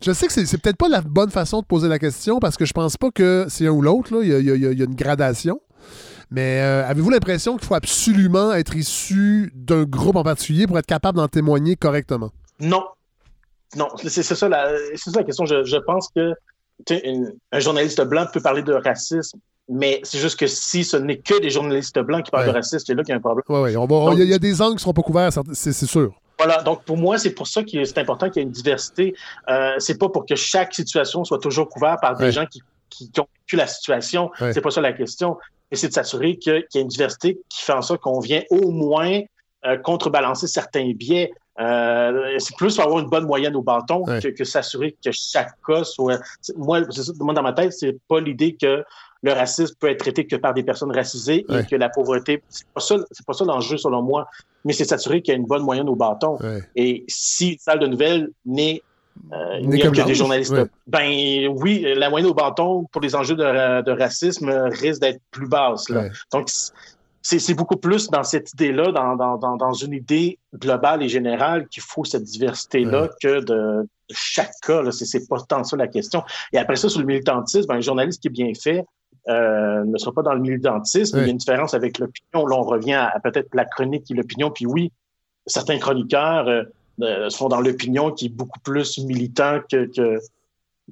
[0.00, 2.64] Je sais que c'est peut-être pas la bonne façon de poser la question parce que
[2.64, 4.22] je pense pas que c'est un ou l'autre.
[4.22, 5.60] Il, y, a une gradation.
[6.30, 10.86] Mais euh, avez-vous l'impression qu'il faut absolument être issu d'un groupe en particulier pour être
[10.86, 12.30] capable d'en témoigner correctement?
[12.60, 12.84] Non.
[13.76, 15.44] Non, c'est ça, la, la question.
[15.44, 16.32] Je, pense que
[17.52, 21.40] un journaliste blanc peut parler de racisme, mais c'est juste que si ce n'est que
[21.40, 23.44] des journalistes blancs qui parlent de racisme, c'est là qu'il y a un problème.
[23.48, 24.18] Oui, oui.
[24.18, 26.12] Il y, a des angles qui ne seront pas couverts, c'est sûr.
[26.38, 29.14] Voilà, donc pour moi, c'est pour ça que c'est important qu'il y ait une diversité.
[29.48, 33.10] Euh, c'est pas pour que chaque situation soit toujours couverte par des gens qui, qui,
[33.20, 34.30] ont vécu la situation.
[34.38, 35.36] C'est pas ça la question.
[35.70, 38.42] Mais c'est de s'assurer qu'il y a une diversité qui fait en sorte qu'on vient
[38.50, 39.20] au moins
[39.66, 41.32] euh, contrebalancer certains biais.
[41.60, 45.82] Euh, c'est plus avoir une bonne moyenne au bâton que, que s'assurer que chaque cas
[45.82, 46.20] soit.
[46.56, 46.82] Moi,
[47.18, 48.84] moi, dans ma tête, c'est pas l'idée que
[49.22, 52.66] le racisme peut être traité que par des personnes racisées et que la pauvreté, c'est
[52.68, 54.28] pas ça, c'est pas ça l'enjeu selon moi,
[54.64, 56.38] mais c'est s'assurer qu'il y a une bonne moyenne au bâton.
[56.76, 58.82] Et si une salle de nouvelles n'est
[59.32, 60.54] euh, que des journalistes.
[60.86, 65.86] Ben oui, la moyenne au bâton pour les enjeux de, racisme risque d'être plus basse.
[66.32, 66.48] Donc,
[67.20, 71.82] c'est beaucoup plus dans cette idée-là, dans, dans, dans, une idée globale et générale qu'il
[71.82, 74.82] faut cette diversité-là que de, chaque cas.
[74.90, 76.22] C'est pas tant ça la question.
[76.52, 78.84] Et après ça, sur le militantisme, un journaliste qui est bien fait,
[79.28, 81.18] euh, ne sera pas dans le militantisme.
[81.18, 82.46] Il y a une différence avec l'opinion.
[82.46, 84.50] Là, on revient à, peut-être la chronique et l'opinion.
[84.50, 84.92] Puis oui,
[85.46, 86.62] certains chroniqueurs euh,
[87.02, 89.90] euh, sont dans l'opinion qui est beaucoup plus militant que,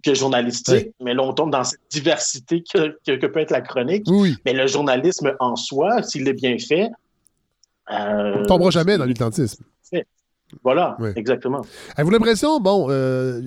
[0.02, 0.90] que, journalistique.
[1.00, 4.06] Mais là, on tombe dans cette diversité que, que, peut être la chronique.
[4.44, 6.88] Mais le journalisme en soi, s'il est bien fait...
[7.88, 9.64] on ne tombera jamais dans le militantisme.
[10.62, 11.62] Voilà, exactement.
[11.96, 13.40] Avez-vous l'impression, bon, euh,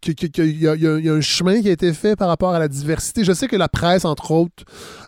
[0.00, 3.22] qu'il y, a un chemin qui a été fait par rapport à la diversité?
[3.22, 4.64] Je sais que la presse, entre autres,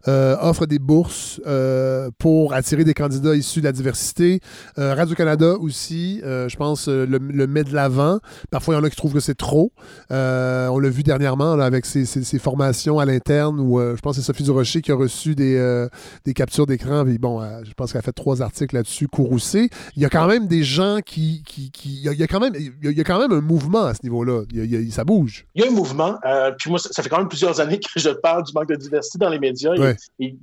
[0.06, 4.38] euh, offre des bourses euh, pour attirer des candidats issus de la diversité.
[4.76, 8.20] Radio-Canada aussi, je pense, le, met de l'avant.
[8.50, 9.72] Parfois, il y en a qui trouvent que c'est trop.
[10.10, 14.44] on l'a vu dernièrement avec ses, formations à l'interne où je pense que c'est Sophie
[14.44, 15.86] Durocher qui a reçu des,
[16.24, 17.04] des captures d'écran.
[17.20, 19.68] Bon, je pense qu'elle a fait trois articles là-dessus, courroucé.
[19.96, 22.92] Il y a quand même des gens qui qui, il, y a, quand même, il
[22.92, 24.42] y a quand même un mouvement à ce niveau-là.
[24.90, 25.46] ça bouge.
[25.54, 26.18] Il y a un mouvement.
[26.24, 28.76] Euh, puis moi, ça fait quand même plusieurs années que je parle du manque de
[28.76, 29.72] diversité dans les médias.
[30.18, 30.36] Il,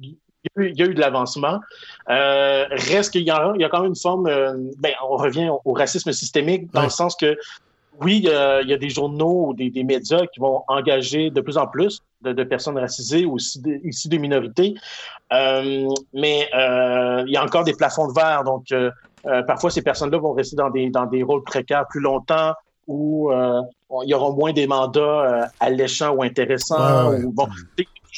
[0.58, 1.60] y a eu de l'avancement.
[2.10, 4.28] Euh, reste qu'il y, a, il y a quand même une forme.
[4.28, 7.38] Euh, ben, on revient au, racisme systémique dans le sens que
[7.99, 11.68] oui, il y a des journaux ou des, médias qui vont engager de plus en
[11.68, 14.76] plus de, personnes racisées ou issues des minorités.
[15.31, 18.43] mais il y a encore des plafonds de verre.
[18.43, 18.72] Donc,
[19.26, 22.53] euh, parfois, ces personnes-là vont rester dans des, dans des rôles précaires plus longtemps
[22.88, 23.61] où euh,
[24.03, 27.14] il y aura moins des mandats euh, alléchants ou intéressants.
[27.14, 27.48] Ou, bon,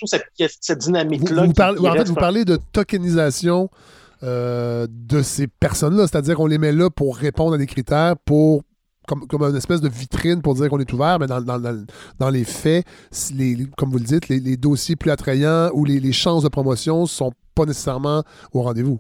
[0.06, 1.46] cette, cette dynamique-là.
[1.46, 3.70] Vous, parlez, en fait, vous parlez de tokenisation
[4.22, 8.62] de ces personnes-là, c'est-à-dire qu'on les met là pour répondre à des critères, pour
[9.08, 11.60] comme, comme une espèce de vitrine pour dire qu'on est ouvert, mais dans, dans,
[12.20, 12.86] dans, les faits,
[13.36, 16.50] les, comme vous le dites, les, les dossiers plus attrayants ou les, les chances de
[16.50, 18.24] promotion ne sont pas nécessairement
[18.54, 19.00] au rendez-vous.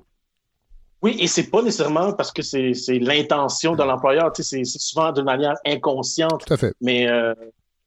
[1.03, 4.31] Oui, et c'est pas nécessairement parce que c'est l'intention de l'employeur.
[4.33, 6.45] C'est souvent de manière inconsciente.
[6.47, 6.73] Tout à fait.
[6.79, 7.33] Mais, euh,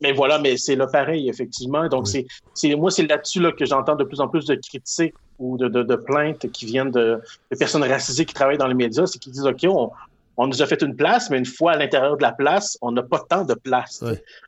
[0.02, 1.88] mais voilà, mais c'est là pareil, effectivement.
[1.88, 2.26] Donc, c'est
[2.76, 5.82] moi, c'est là-dessus là, que j'entends de plus en plus de critiques ou de, de,
[5.82, 7.18] de plaintes qui viennent de,
[7.50, 9.06] de, personnes racisées qui travaillent dans les médias.
[9.06, 9.90] C'est qu'ils disent, OK, on,
[10.36, 12.92] on nous a fait une place, mais une fois à l'intérieur de la place, on
[12.92, 14.04] n'a pas tant de place.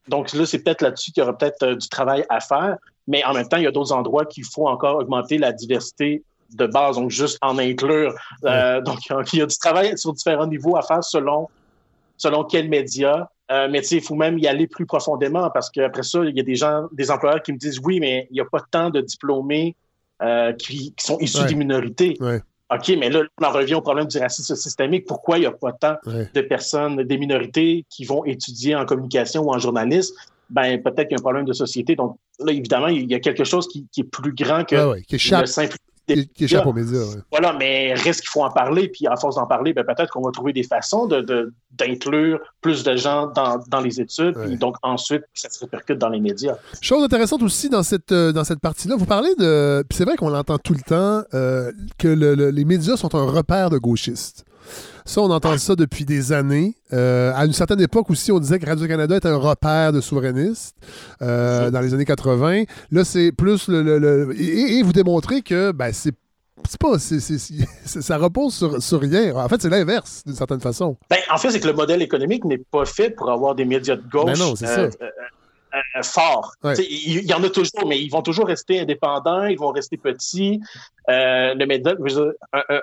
[0.09, 2.77] Donc là, c'est peut-être là-dessus qu'il y aura peut-être euh, du travail à faire.
[3.06, 6.23] Mais en même temps, il y a d'autres endroits qu'il faut encore augmenter la diversité
[6.52, 8.15] de base, donc juste en inclure.
[8.44, 8.98] Euh, donc,
[9.32, 11.48] il y a du travail sur différents niveaux à faire selon,
[12.16, 13.31] selon quel média.
[13.51, 16.43] Euh, mais il faut même y aller plus profondément parce qu'après ça, il y a
[16.43, 19.01] des gens, des employeurs qui me disent oui, mais il n'y a pas tant de
[19.01, 19.74] diplômés
[20.20, 22.19] euh, qui, sont issus des minorités.
[22.70, 25.07] OK, mais là, on en revient au problème du racisme systémique.
[25.07, 29.43] Pourquoi il n'y a pas tant de personnes, des minorités qui vont étudier en communication
[29.43, 30.15] ou en journalisme?
[30.51, 31.97] Ben, peut-être qu'il y a un problème de société.
[31.97, 35.47] Donc, là, évidemment, il y a quelque chose qui, est plus grand que qui le
[35.47, 35.77] simple
[36.35, 37.05] qui, échappe aux médias.
[37.31, 40.23] Voilà, mais reste qu'il faut en parler, puis à force d'en parler, ben, peut-être qu'on
[40.23, 44.77] va trouver des façons d'inclure de, plus de gens dans, dans les études, puis donc
[44.83, 46.57] ensuite, ça se répercute dans les médias.
[46.81, 49.85] Chose intéressante aussi dans cette, euh, dans cette partie-là, vous parlez de.
[49.89, 53.71] Puis c'est vrai qu'on l'entend tout le temps, euh, que les médias sont un repère
[53.71, 54.45] de gauchistes.
[55.05, 56.74] Ça, on entend ça depuis des années.
[56.93, 60.77] Euh, à une certaine époque aussi, on disait que Radio-Canada était un repère de souverainistes
[61.23, 62.65] euh, dans les années 80.
[62.90, 64.35] Là, c'est plus le.
[64.39, 66.15] et, vous démontrez que ben, c'est
[66.78, 69.35] pas, ça repose sur, rien.
[69.36, 70.97] En fait, c'est l'inverse, d'une certaine façon.
[71.09, 73.97] Ben, en fait, c'est que le modèle économique n'est pas fait pour avoir des médias
[73.97, 74.27] de gauche.
[74.27, 74.89] Ben non, c'est ça.
[75.74, 76.55] Euh, fort.
[76.78, 80.61] Il y, en a toujours, mais ils vont toujours rester indépendants, ils vont rester petits.
[81.11, 81.95] Euh, le média,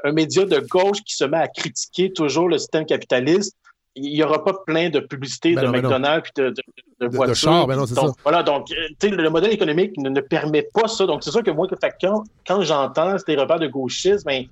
[0.04, 3.58] un, média de gauche qui se met à critiquer toujours le système capitaliste,
[3.96, 6.62] il n'y aura pas plein de publicité ben de McDonald's et de, de,
[7.00, 7.66] de, voitures.
[7.66, 11.08] Ben donc, voilà, donc euh, le modèle économique ne, permet pas ça.
[11.08, 11.68] Donc, c'est sûr que moi,
[12.02, 14.46] quand, quand j'entends ces repères de gauchisme, ben,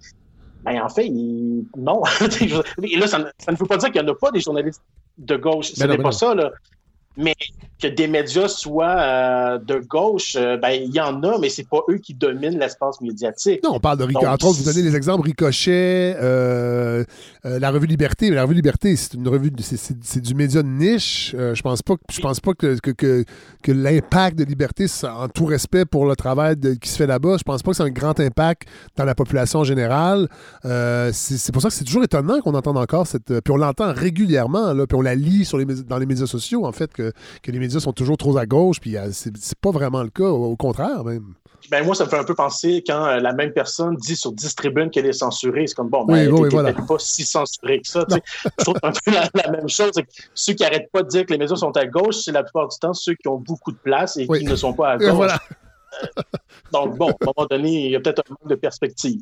[0.63, 2.01] ben, en fait, non.
[2.97, 4.81] là, ça, ne veut pas dire qu'il n'y en a pas des journalistes
[5.17, 5.73] de gauche.
[5.73, 6.33] Ce n'est pas ça.
[6.33, 6.51] Là.
[7.17, 7.35] Mais
[7.83, 11.67] que des médias soient euh, de gauche, euh, ben il y en a, mais c'est
[11.67, 13.61] pas eux qui dominent l'espace médiatique.
[13.63, 14.27] Non, on parle de Ricochet.
[14.27, 17.03] Entre autres, vous donnez des exemples Ricochet, euh,
[17.43, 18.29] la revue Liberté.
[18.29, 21.35] La revue Liberté, c'est une revue, c'est du média de niche.
[21.37, 23.25] je pense pas, je pense pas que, que,
[23.61, 27.43] que, l'impact de Liberté, en tout respect pour le travail qui se fait là-bas, je
[27.43, 30.29] pense pas que c'est un grand impact dans la population générale.
[30.63, 33.41] c'est pour ça que c'est toujours étonnant qu'on entende encore cette.
[33.41, 36.65] Puis on l'entend régulièrement, là, puis on la lit sur les, dans les médias sociaux,
[36.65, 37.02] en fait, que,
[37.41, 40.29] que les médias sont toujours trop à gauche, puis euh, c'est pas vraiment le cas,
[40.29, 41.33] au contraire même.
[41.71, 44.31] Ben moi, ça me fait un peu penser quand euh, la même personne dit sur
[44.31, 45.65] 10 tribunes qu'elle est censurée.
[45.67, 48.05] C'est comme, bon, ben, elle n'est pas si censurée que ça.
[48.09, 49.91] Je trouve un peu la, même chose.
[50.33, 52.67] Ceux qui n'arrêtent pas de dire que les médias sont à gauche, c'est la plupart
[52.67, 55.31] du temps ceux qui ont beaucoup de place et qui ne sont pas à gauche.
[56.71, 59.21] Donc, bon, à un moment donné, il y a peut-être un manque de perspective.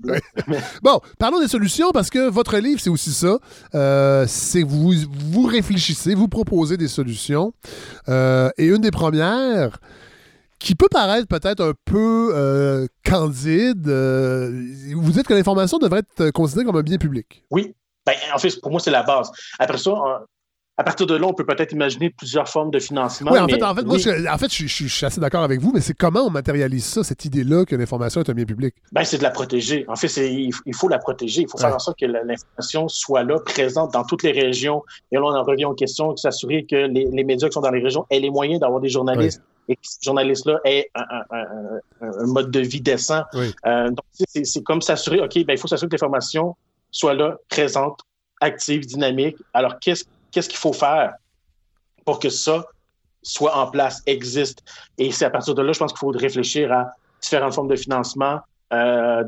[0.83, 3.37] bon, parlons des solutions parce que votre livre, c'est aussi ça.
[3.75, 4.93] Euh, c'est vous,
[5.31, 7.53] vous réfléchissez, vous proposez des solutions.
[8.09, 9.79] Euh, et une des premières,
[10.59, 16.65] qui peut paraître peut-être un peu euh, candide, vous dites que l'information devrait être considérée
[16.65, 17.43] comme un bien public.
[17.51, 17.73] Oui.
[18.05, 19.31] Ben, en fait, pour moi, c'est la base.
[19.59, 19.91] Après ça,
[20.77, 23.31] à partir de là, on peut peut-être imaginer plusieurs formes de financement.
[23.31, 25.71] Oui, en fait, en fait, moi, je, en fait, je, suis assez d'accord avec vous,
[25.73, 28.73] mais c'est comment on matérialise ça, cette idée-là que l'information est un bien public?
[28.91, 29.85] Ben, c'est de la protéger.
[29.87, 31.41] En fait, il, faut la protéger.
[31.41, 34.83] Il faut faire en sorte que l'information soit là, présente dans toutes les régions.
[35.11, 37.83] Et là, on en revient aux questions, s'assurer que les, médias qui sont dans les
[37.83, 42.59] régions aient les moyens d'avoir des journalistes et que ces journalistes-là aient un, mode de
[42.59, 43.23] vie décent.
[43.35, 46.55] Euh, donc, c'est comme s'assurer, OK, ben, il faut s'assurer que l'information
[46.89, 47.99] soit là, présente,
[48.39, 49.37] active, dynamique.
[49.53, 51.13] Alors, qu'est-ce qu'est-ce qu'il faut faire
[52.05, 52.63] pour que ça
[53.21, 54.63] soit en place, existe?
[54.97, 56.87] Et c'est à partir de là, je pense qu'il faut réfléchir à
[57.21, 58.39] différentes formes de financement,
[58.73, 59.23] euh,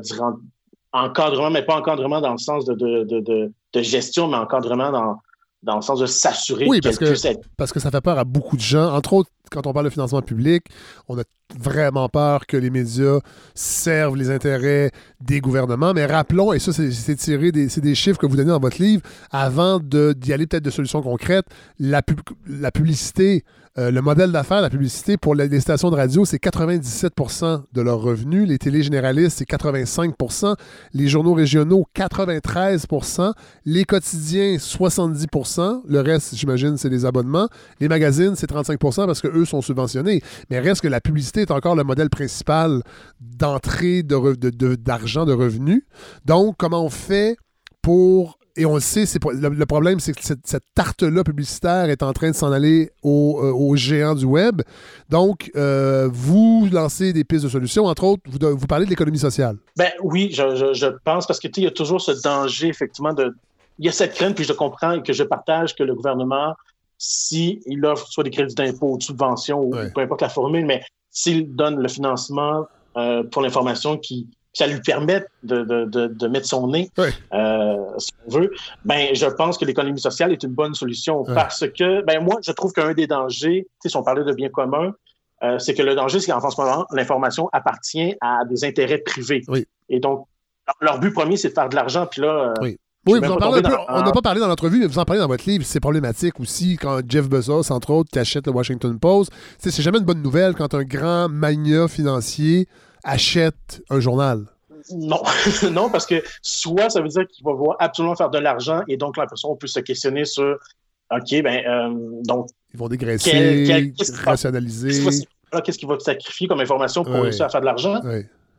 [0.92, 5.20] encadrement, mais pas encadrement dans le sens de, de gestion, mais encadrement dans,
[5.64, 7.14] dans le sens de s'assurer oui, parce que,
[7.56, 8.94] parce que ça fait peur à beaucoup de gens.
[8.94, 10.64] Entre autres, quand on parle de financement public,
[11.08, 11.22] on a
[11.58, 13.18] vraiment peur que les médias
[13.54, 14.90] servent les intérêts
[15.20, 15.94] des gouvernements.
[15.94, 19.02] Mais rappelons, et ça, c'est tiré des, des chiffres que vous donnez dans votre livre,
[19.30, 21.46] avant d'y aller peut-être de solutions concrètes,
[21.78, 23.44] la, publicité
[23.76, 28.00] euh, le modèle d'affaires, la publicité pour les stations de radio, c'est 97% de leurs
[28.00, 28.46] revenus.
[28.46, 30.54] Les télés généralistes, c'est 85%
[30.92, 33.32] Les journaux régionaux, 93%
[33.64, 37.48] Les quotidiens, 70% Le reste, j'imagine, c'est les abonnements.
[37.80, 40.22] Les magazines, c'est 35% parce qu'eux sont subventionnés.
[40.50, 42.82] Mais reste que la publicité est encore le modèle principal
[43.20, 45.82] d'entrée d'argent, de, revenus.
[46.24, 47.36] Donc, comment on fait
[47.82, 52.30] pour et on le sait, le, problème, c'est que cette, tarte-là publicitaire est en train
[52.30, 54.62] de s'en aller aux, euh, géants du web.
[55.08, 57.86] Donc, euh, vous lancez des pistes de solutions.
[57.86, 59.56] Entre autres, vous, vous parlez de l'économie sociale.
[59.76, 63.34] Ben oui, je, pense, parce que il y a toujours ce danger, effectivement, de.
[63.80, 66.54] Il y a cette crainte, puis je comprends et que je partage que le gouvernement,
[67.04, 70.82] s'il offre soit des crédits d'impôt ou de subventions, ou peu importe la formule, mais
[71.10, 72.66] s'il donne le financement
[72.96, 78.12] euh, pour l'information qui ça lui permet de, de, de, mettre son nez, euh, si
[78.24, 78.52] on veut,
[78.84, 82.52] ben, je pense que l'économie sociale est une bonne solution parce que, ben, moi, je
[82.52, 84.92] trouve qu'un des dangers, si on parlait de bien commun,
[85.42, 89.42] euh, c'est que le danger, c'est qu'en ce moment, l'information appartient à des intérêts privés.
[89.88, 90.28] Et donc,
[90.80, 92.78] leur but premier, c'est de faire de l'argent, puis là, euh, oui.
[93.06, 95.04] Oui, vous en parlez un peu, on n'a pas parlé dans l'entrevue, mais vous en
[95.04, 95.64] parlez dans votre livre.
[95.64, 99.30] C'est problématique aussi quand Jeff Bezos, entre autres, qui achète le Washington Post.
[99.58, 102.66] C'est jamais une bonne nouvelle quand un grand mania financier
[103.02, 104.46] achète un journal.
[104.90, 105.22] Non,
[105.72, 108.96] non, parce que soit ça veut dire qu'il va vouloir absolument faire de l'argent et
[108.96, 110.58] donc la personne peut se questionner sur
[111.10, 112.48] OK, ben euh, donc.
[112.72, 113.92] Ils vont dégraisser,
[114.24, 115.04] rationaliser.
[115.64, 118.00] Qu'est-ce qu'il va sacrifier comme information pour réussir à faire de l'argent?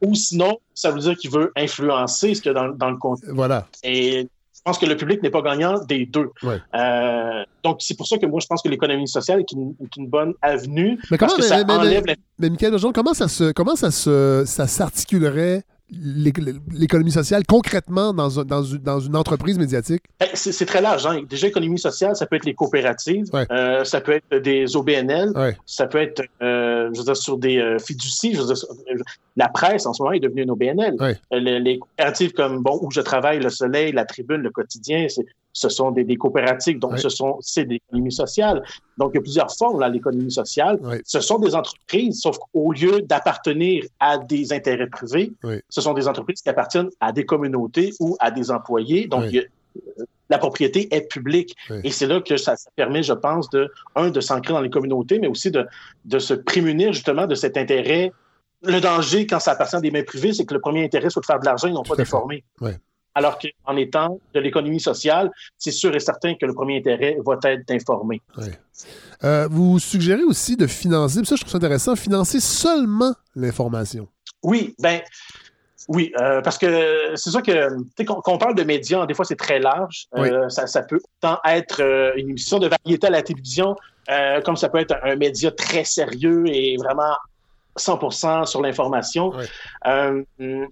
[0.01, 3.29] Ou sinon, ça veut dire qu'il veut influencer ce qu'il y a dans, le contenu.
[3.31, 3.65] Voilà.
[3.83, 4.27] Et
[4.65, 6.31] pense que le public n'est pas gagnant des deux.
[6.43, 10.33] Euh, donc, c'est pour ça que moi, je pense que l'économie sociale est une, bonne
[10.41, 10.99] avenue.
[11.11, 12.03] Mais comment, parce que ça enlève
[12.39, 18.63] mais, Michael comment ça se, comment ça se, ça s'articulerait l'économie sociale concrètement dans, dans,
[18.63, 20.03] dans, une entreprise médiatique?
[20.19, 21.05] Ben, c'est très large.
[21.05, 21.21] Hein.
[21.29, 25.33] Déjà, économie sociale, ça peut être les coopératives, euh, ça peut être des OBNL,
[25.65, 28.33] ça peut être euh, je veux dire, sur des euh, fiducies.
[28.33, 28.55] Je veux dire,
[29.35, 30.95] la presse, en ce moment, est devenue une OBNL.
[31.31, 35.25] Les, les, coopératives comme bon, où je travaille, Le Soleil, La Tribune, Le Quotidien, c'est
[35.55, 38.61] ce sont des, coopératives, donc ce sont c'est des économies sociales.
[38.97, 40.77] Donc il y a plusieurs formes à l'économie sociale.
[41.05, 45.31] Ce sont des entreprises, sauf qu'au lieu d'appartenir à des intérêts privés,
[45.69, 49.07] ce sont des entreprises qui appartiennent à des communautés ou à des employés.
[49.07, 49.33] Donc
[50.29, 51.55] la propriété est publique.
[51.85, 55.19] Et c'est là que ça, permet, je pense, de, un, de s'ancrer dans les communautés,
[55.19, 55.65] mais aussi de,
[56.03, 58.11] de se prémunir justement de cet intérêt.
[58.61, 61.21] Le danger, quand ça appartient à des mains privées, c'est que le premier intérêt soit
[61.21, 62.43] de faire de l'argent et non pas d'informer.
[63.15, 67.39] Alors qu'en étant de l'économie sociale, c'est sûr et certain que le premier intérêt va
[67.45, 68.21] être d'informer.
[69.23, 74.09] Euh, vous suggérez aussi de financer, ça je trouve ça intéressant, financer seulement l'information.
[74.43, 74.99] Oui, ben
[75.87, 77.69] oui, euh, parce que c'est sûr que
[78.03, 80.07] quand, on parle de médias, des fois c'est très large.
[80.17, 81.81] Euh, ça, peut autant être
[82.17, 83.77] une émission de variété à la télévision,
[84.43, 87.15] comme ça peut être un média très sérieux et vraiment
[87.77, 89.33] 100% sur l'information.
[89.87, 90.23] Euh,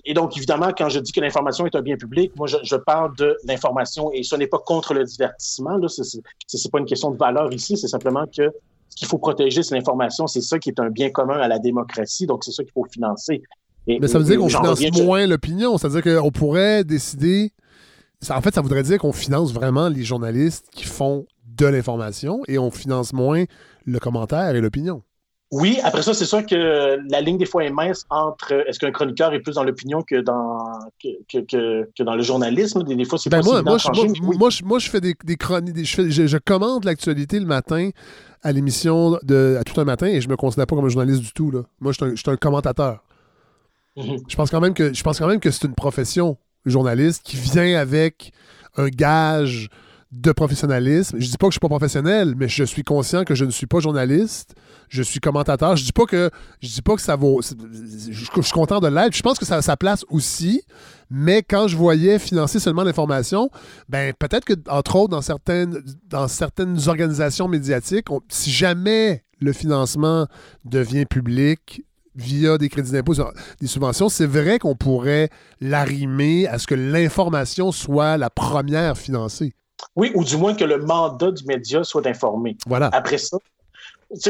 [0.05, 3.15] et donc, évidemment, quand je dis que l'information est un bien public, moi, je, parle
[3.17, 5.79] de l'information et ce n'est pas contre le divertissement.
[5.87, 8.49] Ce n'est pas une question de valeur ici, c'est simplement que
[8.89, 10.27] ce qu'il faut protéger, c'est l'information.
[10.27, 12.27] C'est ça qui est un bien commun à la démocratie.
[12.27, 13.41] Donc, c'est ça qu'il faut financer.
[13.87, 15.77] Mais ça veut dire qu'on finance moins l'opinion.
[15.77, 17.51] C'est-à-dire qu'on pourrait décider.
[18.29, 22.57] en fait, ça voudrait dire qu'on finance vraiment les journalistes qui font de l'information et
[22.57, 23.43] on finance moins
[23.85, 25.03] le commentaire et l'opinion.
[25.53, 28.91] Oui, après ça, c'est sûr que la ligne des fois est mince entre est-ce qu'un
[28.91, 30.57] chroniqueur est plus dans l'opinion que dans
[30.99, 32.81] que, que, que, dans le journalisme?
[32.83, 33.77] Des, fois, c'est ben moi, moi,
[34.19, 37.91] moi, moi, je, fais des, des chroniques, je, je, je, commande l'actualité le matin
[38.41, 41.21] à l'émission de à tout un matin et je me considère pas comme un journaliste
[41.21, 41.51] du tout.
[41.51, 41.61] Là.
[41.79, 43.03] Moi, je suis un, commentateur.
[43.95, 44.23] Mm-hmm.
[44.27, 46.35] Je pense quand même que je pense quand même que c'est une profession,
[46.65, 48.33] journaliste, qui vient avec
[48.75, 49.69] un gage
[50.13, 51.17] de professionnalisme.
[51.19, 53.49] Je dis pas que je suis pas professionnel, mais je suis conscient que je ne
[53.49, 54.53] suis pas journaliste.
[54.89, 55.75] Je suis commentateur.
[55.75, 56.29] Je dis pas que
[56.61, 57.41] je dis pas que ça vaut.
[57.41, 59.15] Je, suis content de l'être.
[59.15, 60.61] Je pense que ça a sa place aussi.
[61.09, 63.49] Mais quand je voyais financer seulement l'information,
[63.89, 70.27] ben peut-être que entre autres dans certaines dans certaines organisations médiatiques, si jamais le financement
[70.63, 71.83] devient public,
[72.15, 73.15] via des crédits d'impôt,
[73.59, 75.29] des subventions, c'est vrai qu'on pourrait
[75.59, 79.53] l'arrimer à ce que l'information soit la première financée.
[79.95, 82.57] Oui, ou du moins que le mandat du média soit d'informer.
[82.67, 82.89] Voilà.
[82.93, 83.37] Après ça,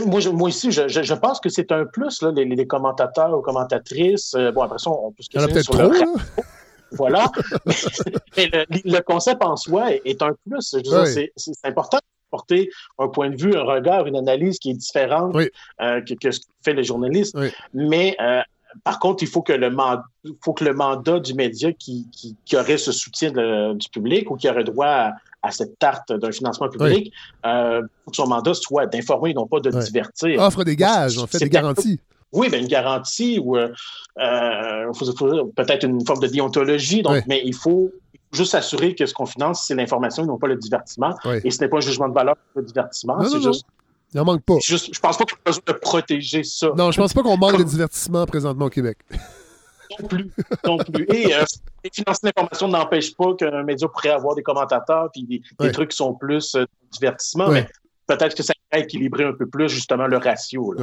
[0.06, 3.38] moi, je, moi aussi, je, je, pense que c'est un plus, là, les, les, commentateurs
[3.38, 4.34] ou commentatrices.
[4.36, 5.90] Euh, bon, après ça, on peut se questionner sur le
[6.92, 7.32] Voilà.
[8.38, 8.50] mais,
[8.86, 10.76] le, concept en soi est, un plus.
[11.36, 12.70] C'est important de porter
[13.00, 15.36] un point de vue, un regard, une analyse qui est différente
[15.82, 17.38] euh, que, ce que fait le journaliste.
[17.74, 18.42] Mais euh,
[18.84, 20.04] par contre, il faut que le, mandat,
[20.44, 23.32] faut que le mandat du média qui, qui, qui aurait ce soutien
[23.74, 25.14] du public ou qui aurait droit à,
[25.44, 27.14] à cette tarte d'un financement public,
[27.46, 30.42] euh, que son mandat soit d'informer, non pas de divertir.
[30.42, 32.00] Offre des gages, en fait, des garanties.
[32.32, 33.70] Oui, ben une garantie ou euh,
[34.20, 34.92] euh
[35.56, 37.04] peut-être une forme de déontologie.
[37.04, 37.92] Donc, mais il faut
[38.32, 41.16] juste s'assurer que ce qu'on finance, c'est l'information et non pas le divertissement.
[41.44, 43.24] Et ce n'est pas un jugement de valeur pour le divertissement.
[43.24, 43.66] C'est juste.
[44.14, 44.56] Il n'en manque pas.
[44.64, 46.72] Juste, je pense pas qu'on a besoin de protéger ça.
[46.78, 48.98] Non, je pense pas qu'on manque de divertissement présentement au Québec.
[50.00, 50.32] Non plus.
[50.66, 51.06] Non plus.
[51.14, 51.44] Et, euh,
[51.92, 56.14] financer l'information n'empêche pas qu'un média pourrait avoir des commentateurs puis des, trucs qui sont
[56.14, 57.68] plus euh, divertissement, mais
[58.08, 60.76] peut-être que ça va équilibrer un peu plus justement le ratio.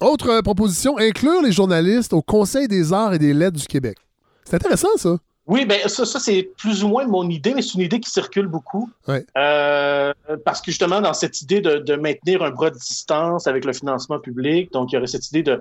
[0.00, 3.96] Autre euh, proposition, inclure les journalistes au Conseil des arts et des lettres du Québec.
[4.44, 5.16] C'est intéressant, ça.
[5.46, 8.10] Oui, ben ça, ça c'est plus ou moins mon idée, mais c'est une idée qui
[8.10, 8.90] circule beaucoup.
[9.08, 10.12] Euh,
[10.44, 13.72] parce que justement, dans cette idée de, de, maintenir un bras de distance avec le
[13.72, 15.58] financement public, donc il y aurait cette idée de,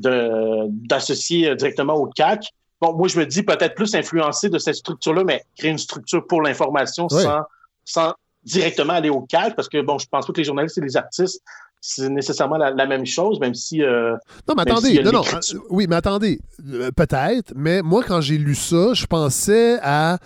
[0.00, 2.46] d'associer directement au CAC.
[2.80, 6.26] Bon, moi, je me dis peut-être plus influencer de cette structure-là, mais créer une structure
[6.26, 7.42] pour l'information sans,
[7.84, 10.80] sans directement aller au CAC, parce que, bon, je pense pas que les journalistes et
[10.80, 11.42] les artistes,
[11.80, 13.82] c'est nécessairement la, même chose, même si...
[13.82, 14.14] Euh,
[14.46, 18.38] non, mais attendez, non, non, euh, oui, mais attendez, euh, peut-être, mais moi, quand j'ai
[18.38, 20.18] lu ça, je pensais à...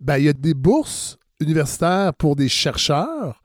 [0.00, 3.42] Ben, il y a des bourses universitaires pour des chercheurs,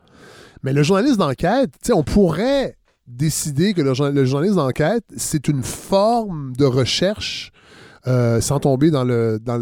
[0.63, 3.93] mais le journaliste d'enquête, tu sais, on pourrait décider que le,
[4.25, 7.51] journaliste d'enquête, c'est une forme de recherche
[8.07, 9.57] euh, sans tomber dans le dans,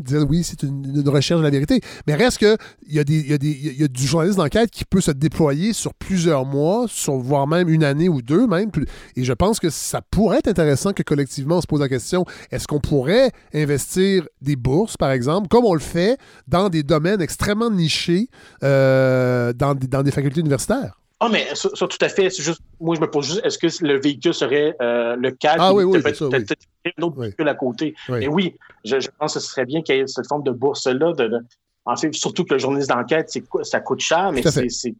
[0.00, 1.80] dire oui, c'est une, recherche de la vérité.
[2.06, 6.44] Mais reste que il y a du journaliste d'enquête qui peut se déployer sur plusieurs
[6.44, 8.70] mois, sur voire même une année ou deux même.
[9.16, 12.26] Et je pense que ça pourrait être intéressant que collectivement on se pose la question
[12.50, 17.22] est-ce qu'on pourrait investir des bourses, par exemple, comme on le fait dans des domaines
[17.22, 18.28] extrêmement nichés
[18.62, 21.00] euh, dans des facultés universitaires?
[21.18, 22.28] Ah, mais ça, tout à fait.
[22.28, 25.62] C'est juste, moi, je me pose juste, est-ce que le véhicule serait euh, le cadre?
[25.62, 27.94] Ah oui, oui, peut-être un autre véhicule à côté.
[28.08, 31.12] Mais oui, je, pense que ce serait bien qu'il y ait cette forme de bourse-là.
[31.14, 31.40] De,
[31.86, 34.94] en fait, surtout que le journaliste d'enquête, ça coûte cher, mais c'est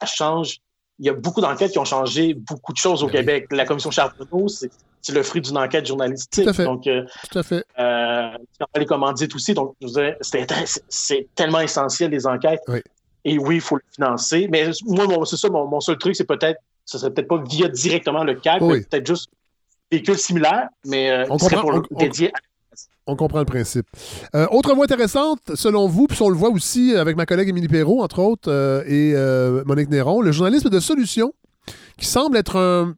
[0.00, 0.58] ça change.
[0.98, 3.46] Il y a beaucoup d'enquêtes qui ont changé beaucoup de choses au ben Québec.
[3.50, 4.70] La commission Charbonneau, c'est
[5.12, 6.44] le fruit d'une enquête journalistique.
[6.44, 6.64] Tout à fait.
[6.64, 7.64] Donc, euh, Tout à fait.
[7.78, 8.30] Euh,
[8.76, 9.54] les commandites aussi.
[9.54, 9.76] Donc,
[10.20, 12.62] c'est tellement essentiel, les enquêtes.
[13.24, 13.32] Oui.
[13.32, 14.48] Et oui, il faut le financer.
[14.50, 18.24] Mais moi, c'est ça, mon, seul truc, c'est peut-être, ce serait peut-être pas via directement
[18.24, 19.30] le CAC, peut-être juste
[19.90, 22.32] véhicule similaire, mais euh, on comprend, pour dédié
[23.06, 23.86] on comprend le principe.
[24.34, 27.68] Euh, autre voie intéressante, selon vous, puis on le voit aussi avec ma collègue Émilie
[27.68, 31.34] Perrault, entre autres, euh, et Monique Néron, le journalisme de solution,
[31.98, 32.94] qui semble être un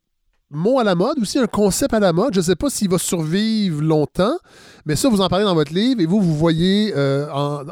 [0.51, 2.35] mot à la mode, aussi un concept à la mode.
[2.35, 4.37] Je ne sais pas s'il va survivre longtemps,
[4.85, 7.27] mais ça, vous en parlez dans votre livre et vous, vous voyez euh,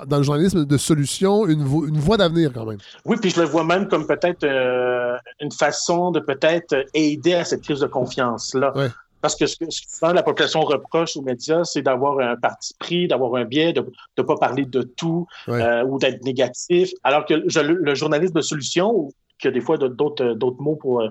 [0.06, 2.78] dans le journalisme de solution une, une voie d'avenir quand même.
[3.04, 7.44] Oui, puis je le vois même comme peut-être euh, une façon de peut-être aider à
[7.44, 8.72] cette crise de confiance-là.
[9.20, 13.08] Parce que ce que souvent la population reproche aux médias, c'est d'avoir un parti pris,
[13.08, 13.82] d'avoir un biais, de
[14.18, 16.90] ne pas parler de tout euh, ou d'être négatif.
[17.04, 21.02] Alors que le journalisme de solution, qui a des fois d'autres mots pour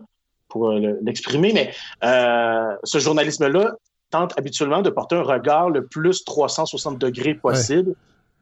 [0.53, 1.73] pour euh, l'exprimer, mais
[2.03, 3.73] euh, ce journalisme-là
[4.11, 7.95] tente habituellement de porter un regard le plus 360 degrés possible,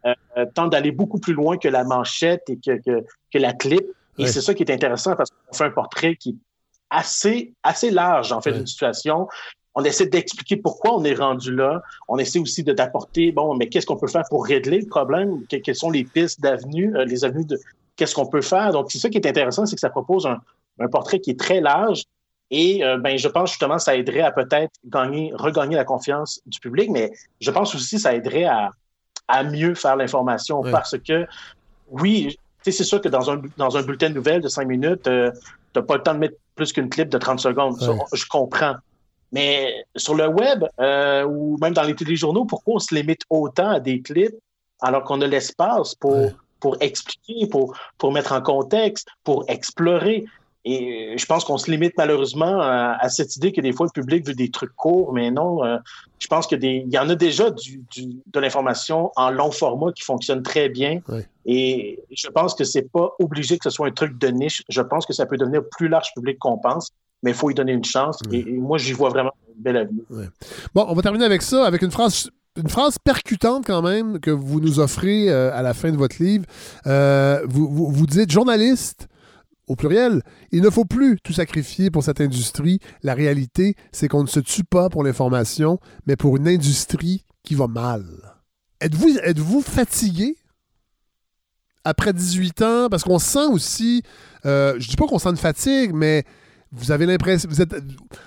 [0.05, 0.13] euh,
[0.53, 2.81] tente d'aller beaucoup plus loin que la manchette et que,
[3.33, 3.85] que, la clip.
[4.17, 6.35] Et c'est ça qui est intéressant parce qu'on fait un portrait qui est
[6.89, 9.29] assez, assez large, en fait, d'une situation.
[9.73, 11.81] On essaie d'expliquer pourquoi on est rendu là.
[12.09, 15.45] On essaie aussi de d'apporter, bon, mais qu'est-ce qu'on peut faire pour régler le problème?
[15.47, 17.57] quelles sont les pistes d'avenue, les avenues de
[17.95, 18.73] qu'est-ce qu'on peut faire?
[18.73, 20.41] Donc, c'est ça qui est intéressant, c'est que ça propose un,
[20.79, 22.03] un portrait qui est très large.
[22.49, 26.41] Et euh, ben, je pense justement que ça aiderait à peut-être gagner, regagner la confiance
[26.45, 28.71] du public, mais je pense aussi que ça aiderait à,
[29.27, 31.25] à mieux faire l'information parce que,
[31.89, 35.31] oui, c'est sûr que dans un, dans un bulletin de nouvelles de cinq minutes, euh,
[35.73, 37.77] tu n'as pas le temps de mettre plus qu'une clip de 30 secondes.
[38.13, 38.75] je comprends.
[39.31, 43.69] Mais sur le web euh, ou même dans les téléjournaux, pourquoi on se limite autant
[43.69, 44.35] à des clips
[44.81, 50.25] alors qu'on a l'espace pour, pour expliquer, pour, pour mettre en contexte, pour explorer?
[50.63, 54.27] Et je pense qu'on se limite malheureusement à, cette idée que des fois le public
[54.27, 55.63] veut des trucs courts, mais non.
[55.63, 55.77] Euh,
[56.19, 60.43] je pense qu'il y en a déjà du, de l'information en long format qui fonctionne
[60.43, 61.01] très bien.
[61.45, 64.61] Et je pense que c'est pas obligé que ce soit un truc de niche.
[64.69, 66.91] Je pense que ça peut devenir plus large public qu'on pense,
[67.23, 68.19] mais il faut y donner une chance.
[68.31, 70.03] Et, moi, j'y vois vraiment une belle avenir.
[70.75, 74.29] Bon, on va terminer avec ça, avec une phrase une phrase percutante quand même que
[74.29, 76.45] vous nous offrez euh, à la fin de votre livre.
[76.85, 79.07] Euh, vous, vous, vous, dites journaliste,
[79.71, 80.21] au pluriel,
[80.51, 82.79] il ne faut plus tout sacrifier pour cette industrie.
[83.03, 87.55] La réalité, c'est qu'on ne se tue pas pour l'information, mais pour une industrie qui
[87.55, 88.03] va mal.
[88.81, 90.35] Êtes-vous êtes -vous fatigué?
[91.85, 92.87] Après 18 ans?
[92.89, 94.03] Parce qu'on sent aussi,
[94.45, 96.25] euh, je dis pas qu'on sent une fatigue, mais
[96.73, 97.73] vous avez l'impression, vous êtes,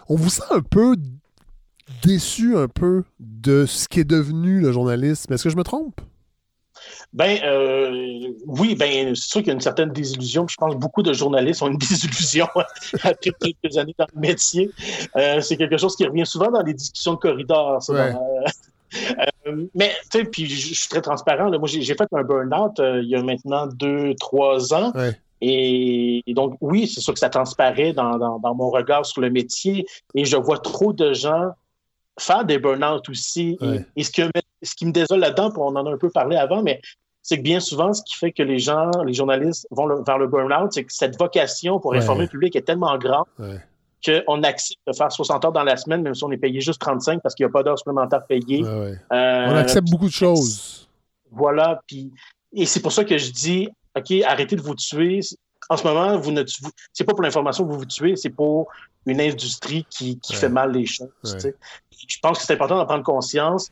[0.08, 0.96] on vous sent un peu
[2.02, 5.30] déçu un peu de ce qui est devenu le journalisme.
[5.30, 6.00] Est-ce que je me trompe?
[7.12, 10.46] Ben euh, oui, ben c'est sûr qu'il y a une certaine désillusion.
[10.48, 12.48] Je pense que beaucoup de journalistes ont une désillusion
[13.02, 14.70] après quelques années dans le métier.
[15.16, 17.82] Euh, c'est quelque chose qui revient souvent dans les discussions de corridor.
[19.48, 21.50] Euh, mais tu sais, puis je suis très transparent.
[21.50, 24.92] Moi, j'ai fait un burn-out il y a maintenant deux, trois ans.
[25.40, 29.84] Et, donc, oui, c'est sûr que ça transparaît dans, dans, mon regard sur le métier.
[30.14, 31.50] Et je vois trop de gens
[32.18, 33.58] faire des burn-out aussi.
[33.96, 34.10] Et, ce,
[34.62, 36.80] ce qui me désole là-dedans, on en a un peu parlé avant, mais
[37.22, 40.26] c'est que bien souvent, ce qui fait que les gens, les journalistes vont vers le
[40.26, 43.26] burn-out, c'est que cette vocation pour informer le public est tellement grande
[44.04, 46.80] qu'on accepte de faire 60 heures dans la semaine, même si on est payé juste
[46.80, 48.62] 35 parce qu'il n'y a pas d'heures supplémentaires payées.
[48.64, 50.88] Euh, on accepte beaucoup de choses.
[51.30, 51.80] Voilà.
[51.86, 52.12] Puis,
[52.52, 55.20] et c'est pour ça que je dis, OK, arrêtez de vous tuer.
[55.70, 56.42] En ce moment, vous ne
[56.92, 58.68] c'est pas pour l'information que vous vous tuez, c'est pour
[59.06, 61.52] une industrie qui, fait mal les choses.
[62.06, 63.70] Je pense que c'est important d'en prendre conscience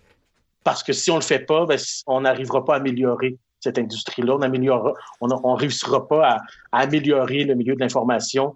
[0.65, 4.35] parce que si on le fait pas, ben, on n'arrivera pas à améliorer cette industrie-là.
[4.37, 6.41] On améliorera, on ne réussira pas à,
[6.73, 8.55] améliorer le milieu de l'information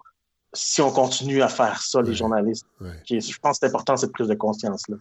[0.57, 2.65] si on continue à faire ça, les journalistes.
[3.09, 4.97] je pense que c'est important cette prise de conscience-là.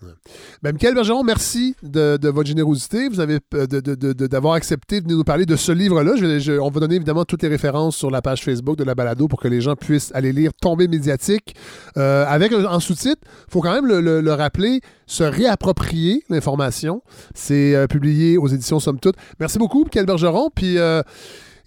[0.63, 3.09] Ben, Michael Bergeron, merci de, votre générosité.
[3.09, 6.13] Vous avez euh, d'avoir accepté de nous parler de ce livre-là.
[6.61, 9.41] on va donner évidemment toutes les références sur la page Facebook de la balado pour
[9.41, 11.57] que les gens puissent aller lire Tomber médiatique.
[11.97, 17.03] Euh, avec en sous-titre, il faut quand même le, rappeler, se réapproprier l'information.
[17.35, 19.17] C'est euh, publié aux éditions Somme Toute.
[19.41, 20.51] Merci beaucoup, Michael Bergeron.
[20.55, 20.77] Puis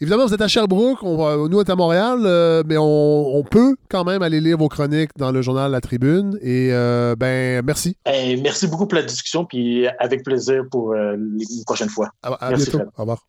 [0.02, 3.44] Évidemment, vous êtes à Sherbrooke, on va, nous, on est à Montréal, euh, mais on,
[3.44, 6.40] peut quand même aller lire vos chroniques dans le journal La Tribune.
[6.42, 7.98] Et euh, ben, merci.
[8.06, 12.12] merci beaucoup pour la discussion, puis avec plaisir pour euh, une prochaine fois.
[12.24, 12.80] À, bientôt.
[12.98, 13.26] Au revoir.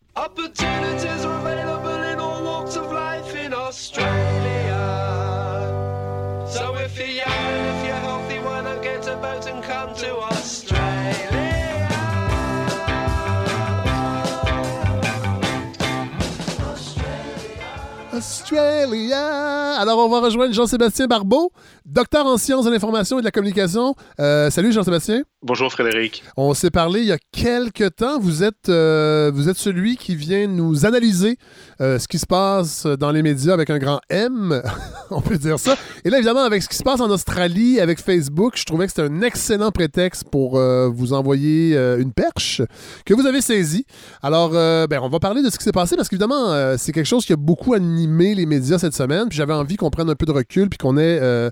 [18.21, 19.81] Australia.
[19.81, 21.53] Alors, on va rejoindre Jean-Sébastien Barbeau,
[21.87, 23.95] docteur en sciences de l'information et de la communication.
[24.21, 25.23] Euh, salut Jean-Sébastien.
[25.43, 26.23] Bonjour Frédéric.
[26.37, 28.19] On s'est parlé il y a quelques temps.
[28.21, 31.39] Vous êtes, euh, vous êtes celui qui vient nous analyser
[31.81, 34.63] euh, ce qui se passe dans les médias avec un grand M,
[35.11, 35.77] on peut dire ça.
[36.05, 38.93] Et là, évidemment, avec ce qui se passe en Australie, avec Facebook, je trouvais que
[38.93, 42.61] c'était un excellent prétexte pour vous envoyer une perche
[43.07, 43.87] que vous avez saisie.
[44.23, 47.25] Alors, ben, on va parler de ce qui s'est passé parce qu'évidemment, c'est quelque chose
[47.25, 49.29] qui a beaucoup animé les médias cette semaine.
[49.29, 51.51] Puis j'avais envie qu'on prenne un peu de recul puis qu'on ait.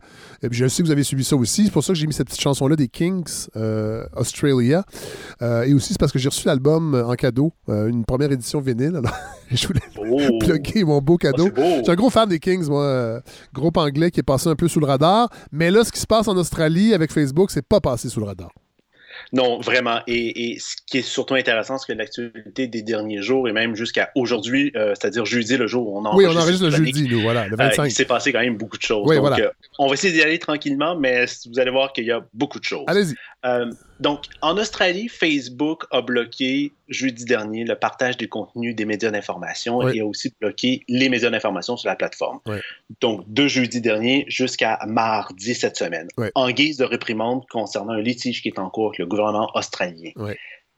[0.51, 1.65] je sais que vous avez suivi ça aussi.
[1.65, 3.49] C'est pour ça que j'ai mis cette petite chanson-là des Kings.
[3.57, 4.85] Euh, Australia.
[5.43, 8.61] Euh, et aussi, c'est parce que j'ai reçu l'album en cadeau, euh, une première édition
[8.61, 8.97] vinyle.
[8.97, 9.15] Alors,
[9.51, 10.39] je voulais oh.
[10.41, 11.49] plugger mon beau cadeau.
[11.49, 13.21] Oh, je suis un gros fan des Kings, moi.
[13.53, 15.29] groupe anglais qui est passé un peu sous le radar.
[15.53, 18.27] Mais là, ce qui se passe en Australie avec Facebook, c'est pas passé sous le
[18.27, 18.51] radar.
[19.33, 20.01] Non, vraiment.
[20.07, 24.11] Et, ce qui est surtout intéressant, c'est que l'actualité des derniers jours et même jusqu'à
[24.15, 26.31] aujourd'hui, euh, c'est-à-dire jeudi, le jour où on enregistre.
[26.31, 27.83] Oui, on enregistre le jeudi, nous, voilà, le 25.
[27.83, 29.07] Euh, il s'est passé quand même beaucoup de choses.
[29.07, 32.25] Donc, euh, on va essayer d'y aller tranquillement, mais vous allez voir qu'il y a
[32.35, 32.85] beaucoup de choses.
[32.87, 33.15] Allez-y.
[34.01, 39.89] Donc, en Australie, Facebook a bloqué jeudi dernier le partage des contenus des médias d'information
[39.89, 42.41] et a aussi bloqué les médias d'information sur la plateforme.
[43.01, 48.43] Donc, de jeudi dernier jusqu'à mardi cette semaine, en guise de réprimande concernant un litige
[48.43, 50.13] qui est en cours avec le gouvernement australien.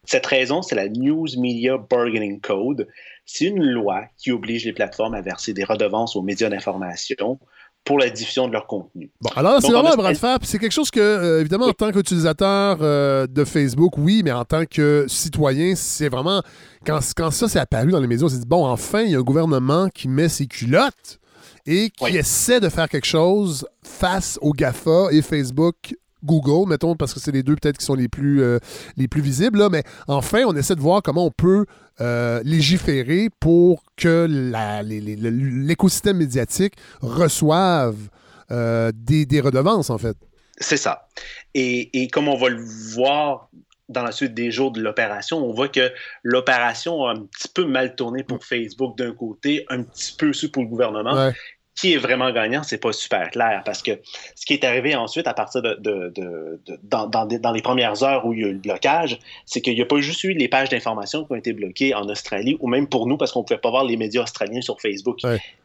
[0.05, 2.89] Cette raison, c'est la News Media Bargaining Code.
[3.27, 7.39] C'est une loi qui oblige les plateformes à verser des redevances aux médias d'information
[7.85, 9.11] pour la diffusion de leur contenu.
[9.21, 10.39] Bon, alors c'est vraiment un bras de fer.
[10.43, 14.45] C'est quelque chose que, euh, évidemment, en tant qu'utilisateur euh, de Facebook, oui, mais en
[14.45, 16.43] tant que citoyen, c'est vraiment.
[16.85, 19.15] Quand, quand ça s'est apparu dans les médias, on s'est dit, bon, enfin, il y
[19.15, 21.19] a un gouvernement qui met ses culottes
[21.67, 25.95] et qui essaie de faire quelque chose face aux GAFA et Facebook
[26.25, 28.59] Google, mettons, parce que c'est les deux peut-être qui sont les plus, euh,
[28.97, 29.59] les plus visibles.
[29.59, 31.67] Là, mais enfin, on essaie de voir comment on peut
[32.01, 34.27] euh, légiférer pour que
[34.87, 37.97] l'écosystème médiatique reçoive
[38.51, 40.17] euh, des, redevances, en fait.
[40.59, 41.09] C'est ça.
[41.55, 42.63] Et, comme on va le
[42.95, 43.49] voir
[43.89, 45.91] dans la suite des jours de l'opération, on voit que
[46.23, 48.43] l'opération a un petit peu mal tourné pour mm.
[48.43, 51.33] Facebook d'un côté, un petit peu aussi pour le gouvernement
[51.81, 53.93] qui est vraiment gagnant, c'est pas super clair parce que
[54.35, 58.27] ce qui est arrivé ensuite à partir de, de, de, dans, dans, les premières heures
[58.27, 60.49] où il y a eu le blocage, c'est qu'il n'y a pas juste eu les
[60.49, 63.45] pages d'information qui ont été bloquées en Australie ou même pour nous parce qu'on ne
[63.45, 65.21] pouvait pas voir les médias australiens sur Facebook.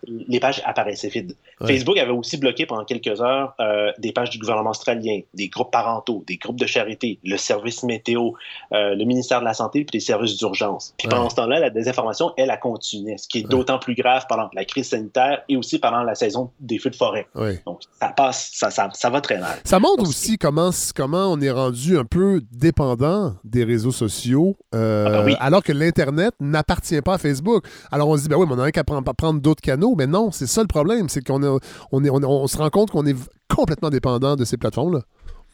[0.08, 1.36] Les pages apparaissaient vides.
[1.66, 5.72] Facebook avait aussi bloqué pendant quelques heures euh, des pages du gouvernement australien, des groupes
[5.72, 8.32] parentaux, des groupes de charité, le service météo,
[8.72, 10.94] euh, le ministère de la Santé puis les services d'urgence.
[10.98, 14.26] Puis pendant ce temps-là, la désinformation, elle, a continué, ce qui est d'autant plus grave
[14.30, 17.28] pendant la crise sanitaire et aussi pendant la saison des feux de forêt.
[17.66, 19.60] Donc, ça passe, ça, ça, va très mal.
[19.64, 25.06] Ça montre aussi comment, comment on est rendu un peu dépendant des réseaux sociaux, euh,
[25.08, 27.66] ah ben alors que l'Internet n'appartient pas à Facebook.
[27.92, 30.08] Alors, on se dit, ben oui, mais on a qu'à prendre, prendre d'autres canaux, mais
[30.08, 31.60] non, c'est ça le problème, c'est qu'on
[31.92, 33.16] on, est, on, se rend compte qu'on est
[33.54, 35.02] complètement dépendant de ces plateformes-là.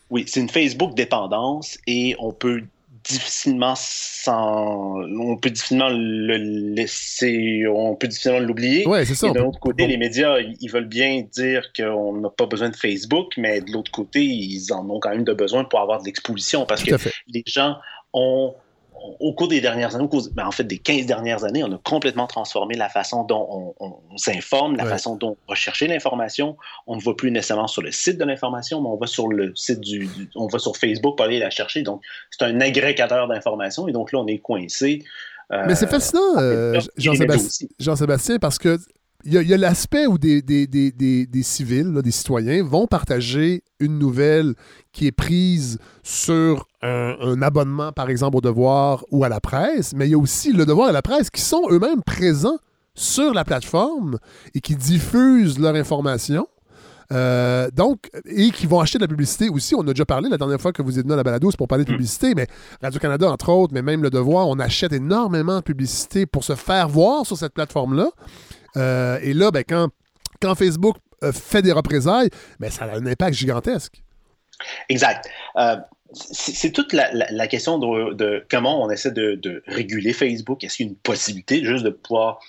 [0.09, 2.63] Oui, c'est une Facebook dépendance et on peut
[3.11, 6.37] difficilement sans on peut difficilement le
[6.75, 8.87] laisser on peut difficilement l'oublier.
[8.87, 12.29] Ouais, c'est ça, et de l'autre côté les médias ils veulent bien dire qu'on n'a
[12.29, 15.63] pas besoin de Facebook mais de l'autre côté ils en ont quand même de besoin
[15.63, 16.95] pour avoir de l'exposition parce que
[17.27, 17.77] les gens
[18.13, 18.53] ont
[19.19, 22.27] au cours des dernières années, ben, en fait des 15 dernières années, on a complètement
[22.27, 26.57] transformé la façon dont on, s'informe, la façon dont on va chercher l'information.
[26.87, 29.55] On ne va plus nécessairement sur le site de l'information, mais on va sur le
[29.55, 31.81] site du, on va sur Facebook pour aller la chercher.
[31.81, 35.03] Donc, c'est un agrégateur d'informations et donc là, on est coincé.
[35.51, 36.79] Euh, mais c'est fascinant, euh,
[37.79, 38.77] Jean-Sébastien, parce que
[39.23, 44.55] il y a, l'aspect où des, des, civils, des citoyens, vont partager une nouvelle
[44.91, 50.07] qui est prise sur un, abonnement, par exemple, au devoir ou à la presse, mais
[50.07, 52.57] il y a aussi le devoir et la presse qui sont eux-mêmes présents
[52.95, 54.17] sur la plateforme
[54.53, 56.47] et qui diffusent leur information.
[57.11, 59.75] donc, et qui vont acheter de la publicité aussi.
[59.75, 61.57] On a déjà parlé la dernière fois que vous êtes venu à la balado, c'est
[61.57, 61.95] pour parler de mm.
[61.95, 62.47] publicité, mais
[62.81, 66.89] Radio-Canada, entre autres, mais même Le Devoir, on achète énormément de publicité pour se faire
[66.89, 68.09] voir sur cette plateforme-là.
[69.21, 69.89] et là, ben, quand,
[70.41, 70.95] quand Facebook
[71.31, 72.29] fait des représailles,
[72.59, 74.01] ben, ça a un impact gigantesque.
[74.89, 75.27] Exact
[76.13, 80.63] c'est toute la, question de, comment on essaie de, réguler Facebook.
[80.63, 82.39] Est-ce qu'il y a une possibilité juste de pouvoir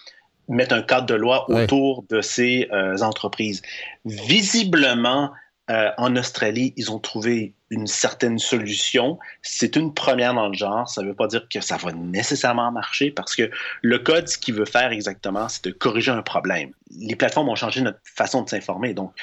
[0.48, 3.62] mettre un cadre de loi autour de ces euh, entreprises?
[4.04, 5.32] Visiblement,
[5.70, 9.18] euh, en Australie, ils ont trouvé une certaine solution.
[9.42, 10.88] C'est une première dans le genre.
[10.88, 13.48] Ça ne veut pas dire que ça va nécessairement marcher parce que
[13.80, 16.72] le code, ce qu'il veut faire exactement, c'est de corriger un problème.
[16.98, 18.92] Les plateformes ont changé notre façon de s'informer.
[18.92, 19.14] Donc,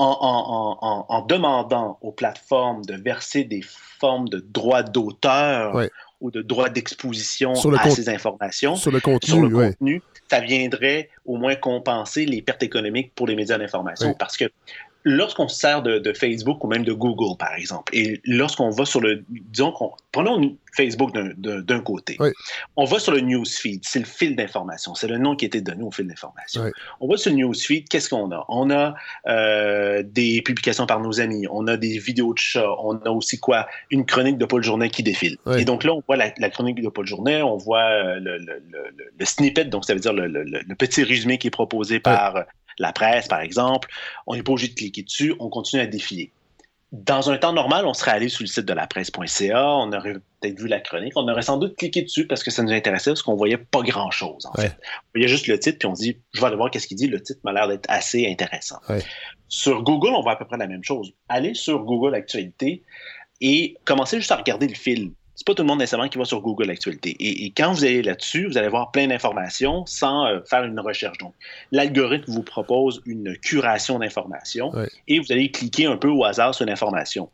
[0.00, 5.76] en, demandant aux plateformes de verser des formes de droits d'auteur
[6.20, 8.76] ou de droits d'exposition à ces informations.
[8.76, 14.14] sur le contenu, ça viendrait au moins compenser les pertes économiques pour les médias d'information.
[14.14, 14.44] Parce que
[15.04, 19.00] lorsqu'on se sert de, Facebook ou même de Google, par exemple, et lorsqu'on va sur
[19.00, 22.18] le, disons qu'on, prenons Facebook d'un côté,
[22.76, 25.60] on va sur le newsfeed, c'est le fil d'information, c'est le nom qui a été
[25.60, 26.62] donné au fil d'information.
[27.00, 28.44] On va sur le newsfeed, qu'est-ce qu'on a?
[28.48, 28.94] On a
[29.26, 33.38] euh, des publications par nos amis, on a des vidéos de chats, on a aussi
[33.38, 33.66] quoi?
[33.90, 35.36] Une chronique de Paul Journet qui défile.
[35.56, 39.66] Et donc là, on voit la, chronique de Paul Journet, on voit euh, le, snippet,
[39.66, 42.44] donc ça veut dire le, petit résumé qui est proposé par
[42.78, 43.88] la presse, par exemple,
[44.26, 46.32] on n'est pas obligé de cliquer dessus, on continue à défiler.
[46.92, 50.14] Dans un temps normal, on serait allé sur le site de la presse.ca, on aurait
[50.40, 53.10] peut-être vu la chronique, on aurait sans doute cliqué dessus parce que ça nous intéressait,
[53.10, 54.76] parce qu'on voyait pas grand-chose, en fait.
[54.82, 56.96] On voyait juste le titre, puis on se dit, je vais aller voir qu'est-ce qu'il
[56.96, 58.80] dit, le titre m'a l'air d'être assez intéressant.
[59.46, 61.12] Sur Google, on voit à peu près la même chose.
[61.28, 62.82] Allez sur Google Actualité
[63.40, 66.26] et commencez juste à regarder le fil c'est pas tout le monde nécessairement qui va
[66.26, 67.16] sur Google Actualité.
[67.18, 71.16] Et, quand vous allez là-dessus, vous allez voir plein d'informations sans euh, faire une recherche.
[71.16, 71.32] Donc,
[71.72, 74.70] l'algorithme vous propose une curation d'informations
[75.08, 77.30] et vous allez cliquer un peu au hasard sur l'information.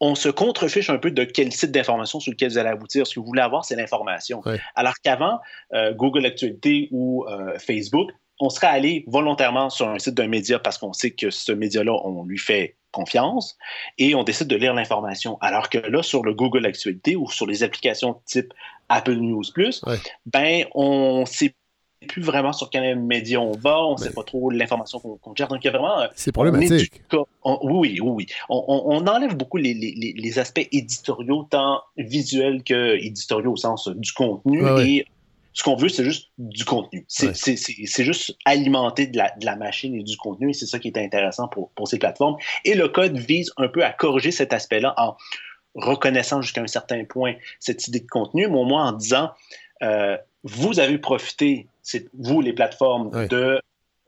[0.00, 3.06] On se contrefiche un peu de quel site d'information sur lequel vous allez aboutir.
[3.06, 4.42] Ce que vous voulez avoir, c'est l'information.
[4.74, 5.38] Alors qu'avant,
[5.74, 8.08] euh, Google Actualité ou euh, Facebook,
[8.42, 11.92] on serait allé volontairement sur un site d'un média parce qu'on sait que ce média-là,
[12.04, 13.56] on lui fait confiance
[13.98, 15.38] et on décide de lire l'information.
[15.40, 18.52] Alors que là, sur le Google Actualité ou sur les applications type
[18.88, 19.80] Apple News Plus,
[20.26, 21.54] ben, on sait
[22.08, 25.46] plus vraiment sur quel média on va, on ne sait pas trop l'information qu'on gère.
[25.46, 26.00] Donc, il y a vraiment.
[26.00, 27.00] Euh, c'est problématique.
[27.44, 28.26] oui, oui, oui.
[28.48, 35.06] On, enlève beaucoup les, aspects éditoriaux, tant visuels que éditoriaux au sens du contenu et
[35.52, 37.04] ce qu'on veut, c'est juste du contenu.
[37.08, 41.48] C'est juste alimenter de la, machine et du contenu, et c'est ça qui est intéressant
[41.48, 42.36] pour, ces plateformes.
[42.64, 45.16] Et le code vise un peu à corriger cet aspect-là en
[45.74, 49.30] reconnaissant jusqu'à un certain point cette idée de contenu, mais au moins en disant,
[49.82, 51.66] euh, vous avez profité,
[52.18, 53.60] vous les plateformes, de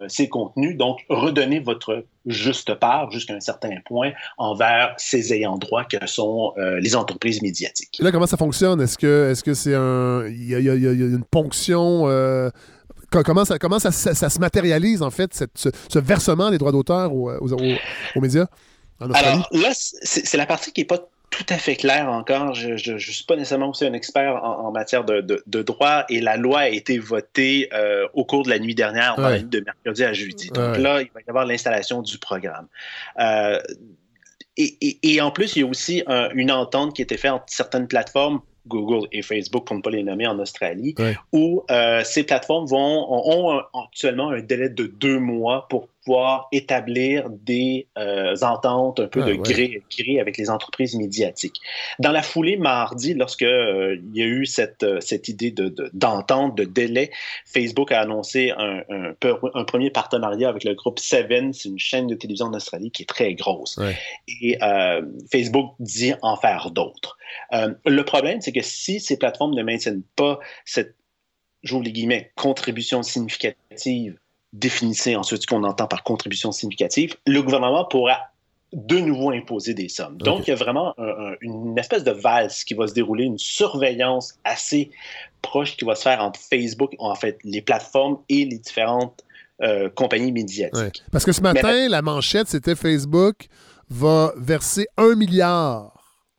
[0.09, 0.77] ces contenus.
[0.77, 6.53] Donc, redonnez votre juste part jusqu'à un certain point envers ces ayants droit que sont
[6.59, 7.99] euh, les entreprises médiatiques.
[8.01, 8.81] là, comment ça fonctionne?
[8.81, 10.27] Est-ce que est-ce que c'est un.
[10.27, 12.05] Il y, a, une ponction.
[12.09, 12.51] Euh,
[13.11, 18.21] comment ça, comment ça, se matérialise, en fait, ce, versement des droits d'auteur aux, aux,
[18.21, 18.47] médias?
[19.01, 20.99] Alors là, c'est la partie qui n'est pas
[21.37, 22.55] tout à fait clair encore.
[22.55, 26.37] Je ne suis pas nécessairement aussi un expert en, matière de, de, droit et la
[26.37, 30.13] loi a été votée euh, au cours de la nuit dernière, nuit de mercredi à
[30.13, 30.51] jeudi.
[30.51, 32.69] Donc là, il va y avoir l'installation du programme.
[33.19, 33.59] Euh,
[34.57, 36.05] et, et, et, en plus, il y a aussi
[36.35, 39.91] une entente qui a été faite entre certaines plateformes Google et Facebook, pour ne pas
[39.91, 40.95] les nommer en Australie,
[41.33, 47.31] où euh, ces plateformes vont, ont, actuellement un délai de deux mois pour pouvoir établir
[47.31, 51.61] des euh, ententes un peu ah, de gré avec les entreprises médiatiques.
[51.99, 55.55] Dans la foulée, mardi, lorsque euh, il y a eu cette, euh, cette idée
[55.93, 57.11] d'entente, de, de, délai,
[57.47, 59.15] Facebook a annoncé un, un,
[59.55, 63.03] un, premier partenariat avec le groupe Seven, c'est une chaîne de télévision en Australie qui
[63.03, 63.79] est très grosse.
[64.43, 64.59] Et
[65.31, 67.17] Facebook dit en faire d'autres.
[67.53, 70.95] le problème, c'est que si ces plateformes ne maintiennent pas cette,
[71.63, 74.19] j'ouvre les guillemets, contribution significative
[74.55, 78.19] définissez ensuite ce qu'on entend par contribution significative, le gouvernement pourra
[78.73, 80.17] de nouveau imposer des sommes.
[80.19, 80.95] Donc, il y a vraiment
[81.41, 84.91] une espèce de valse qui va se dérouler, une surveillance assez
[85.43, 89.23] proche qui va se faire entre Facebook, en fait, les plateformes et les différentes
[89.63, 91.05] euh, compagnies médiatiques.
[91.13, 93.47] Parce que ce matin, la manchette, c'était Facebook
[93.89, 95.93] va verser un milliard.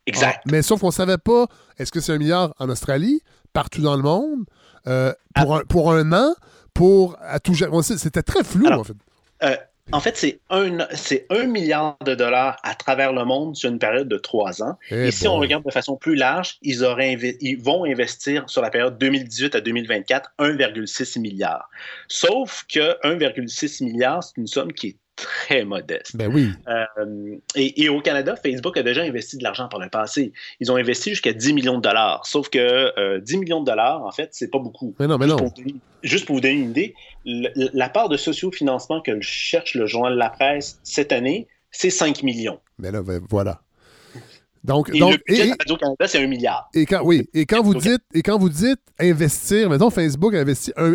[0.08, 0.42] Exact.
[0.46, 1.46] mais sauf qu'on ne savait pas,
[1.78, 3.22] est-ce que c'est un milliard en Australie,
[3.52, 4.44] partout dans le monde,
[4.86, 5.58] euh, pour, ah.
[5.58, 6.34] un, pour un an,
[6.76, 8.94] pour à tout C'était très flou, en fait.
[9.42, 9.56] Euh,
[9.92, 14.18] en fait, c'est un, milliard de dollars à travers le monde sur une période de
[14.18, 14.78] trois ans.
[14.90, 18.62] Eh Et, si on regarde de façon plus large, ils, auraient ils vont investir sur
[18.62, 21.70] la période 2018 à 2024 1,6 milliard.
[22.08, 26.16] Sauf que 1,6 milliard, c'est une somme qui est très modeste.
[26.16, 26.50] Ben oui.
[26.68, 30.32] Euh, et, au Canada, Facebook a déjà investi de l'argent par le passé.
[30.60, 32.26] Ils ont investi jusqu'à 10 millions de dollars.
[32.26, 34.94] Sauf que 10 millions de dollars, en fait, c'est pas beaucoup.
[35.00, 35.50] Mais non, mais juste non.
[35.50, 35.64] Pour,
[36.02, 36.94] juste pour vous donner une idée,
[37.24, 42.60] la part de sociofinancement que cherche le journal La Presse cette année, c'est 5 millions.
[42.78, 43.60] Mais là, ben, voilà.
[44.66, 46.68] Donc, et donc, le budget Radio-Canada, c'est un milliard.
[46.74, 50.40] Et quand, oui, et quand, vous dites, et quand vous dites investir, mettons, Facebook a
[50.40, 50.94] investi un,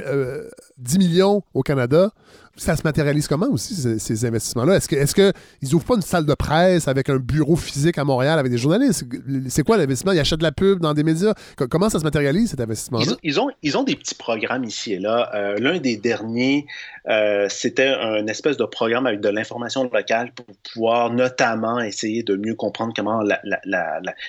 [0.78, 2.12] 10 millions au Canada,
[2.56, 4.76] ça se matérialise comment aussi, ces, investissements-là?
[4.76, 8.52] Est-ce qu'ils n'ouvrent pas une salle de presse avec un bureau physique à Montréal avec
[8.52, 9.06] des journalistes?
[9.48, 10.12] C'est quoi l'investissement?
[10.12, 11.34] Ils achètent de la pub dans des médias?
[11.56, 13.14] Comment ça se matérialise, cet investissement-là?
[13.24, 15.32] Ils, ont, ils ont des petits programmes ici et là.
[15.34, 16.66] Euh, l'un des derniers,
[17.10, 22.36] euh, c'était un espèce de programme avec de l'information locale pour pouvoir notamment essayer de
[22.36, 23.24] mieux comprendre comment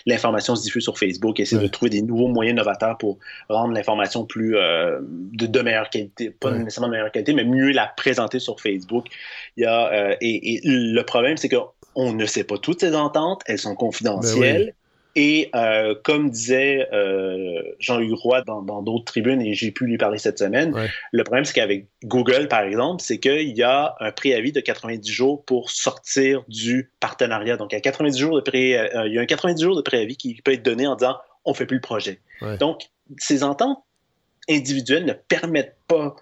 [0.06, 3.18] l'information se diffuse sur Facebook, essayer de trouver des nouveaux moyens novateurs pour
[3.48, 7.86] rendre l'information plus euh, de, meilleure qualité, pas nécessairement de meilleure qualité, mais mieux la
[7.86, 9.06] présenter sur Facebook.
[9.56, 13.42] Il y a, euh, et, le problème, c'est qu'on ne sait pas toutes ces ententes,
[13.46, 14.66] elles sont confidentielles.
[14.66, 14.72] Ben
[15.14, 20.16] et euh, comme disait euh, Jean-Hugues Roy dans d'autres tribunes, et j'ai pu lui parler
[20.16, 20.74] cette semaine,
[21.12, 25.12] le problème, c'est qu'avec Google, par exemple, c'est qu'il y a un préavis de 90
[25.12, 27.58] jours pour sortir du partenariat.
[27.58, 28.70] Donc, il y a, 90 jours de pré,
[29.04, 31.50] il y a un 90 jours de préavis qui peut être donné en disant on
[31.50, 32.20] ne fait plus le projet.
[32.58, 32.88] Donc,
[33.18, 33.82] ces ententes
[34.48, 36.16] individuelles ne permettent pas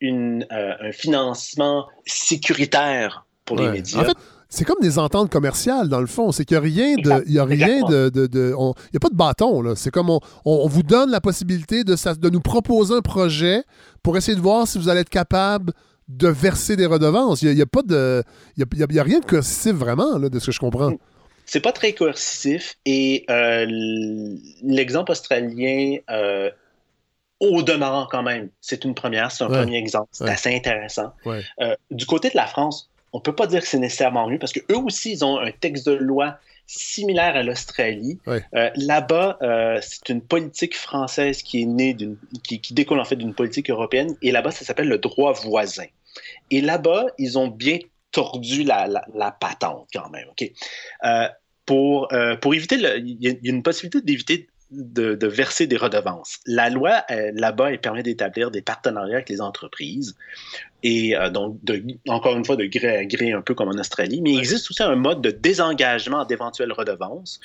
[0.00, 4.12] une, un financement sécuritaire pour les médias.
[4.50, 6.32] C'est comme des ententes commerciales, dans le fond.
[6.32, 7.24] C'est qu'il n'y a rien de.
[7.26, 8.10] Il y a rien de.
[8.14, 9.74] il n'y a pas de bâton, là.
[9.76, 13.62] C'est comme on, vous donne la possibilité de, de nous proposer un projet
[14.02, 15.74] pour essayer de voir si vous allez être capable
[16.08, 17.42] de verser des redevances.
[17.42, 18.22] Il n'y a, pas de.
[18.56, 20.92] Il y a, rien de coercitif vraiment, là, de ce que je comprends.
[21.44, 22.76] C'est pas très coercitif.
[22.86, 23.66] Et euh,
[24.62, 25.98] l'exemple australien.
[26.10, 26.50] Euh,
[27.40, 30.08] au demeurant, quand même, c'est une première, c'est un premier exemple.
[30.12, 31.12] C'est assez intéressant.
[31.26, 34.52] Euh, du côté de la France, on peut pas dire que c'est nécessairement mieux parce
[34.52, 38.18] qu'eux aussi, ils ont un texte de loi similaire à l'Australie.
[38.26, 43.16] Euh, là-bas, euh, c'est une politique française qui est née d'une, qui, découle en fait
[43.16, 44.16] d'une politique européenne.
[44.20, 45.86] Et là-bas, ça s'appelle le droit voisin.
[46.50, 47.78] Et là-bas, ils ont bien
[48.10, 50.26] tordu la, la, patente quand même.
[50.30, 50.50] Ok?
[51.64, 52.08] Pour,
[52.40, 56.38] pour éviter, il y, a une possibilité d'éviter de, verser des redevances.
[56.46, 60.14] La loi, là-bas, elle permet d'établir des partenariats avec les entreprises
[60.82, 63.78] et euh, donc, de, encore une fois, de gré à gré, un peu comme en
[63.78, 64.20] Australie.
[64.20, 67.40] Mais il existe aussi un mode de désengagement d'éventuelles redevances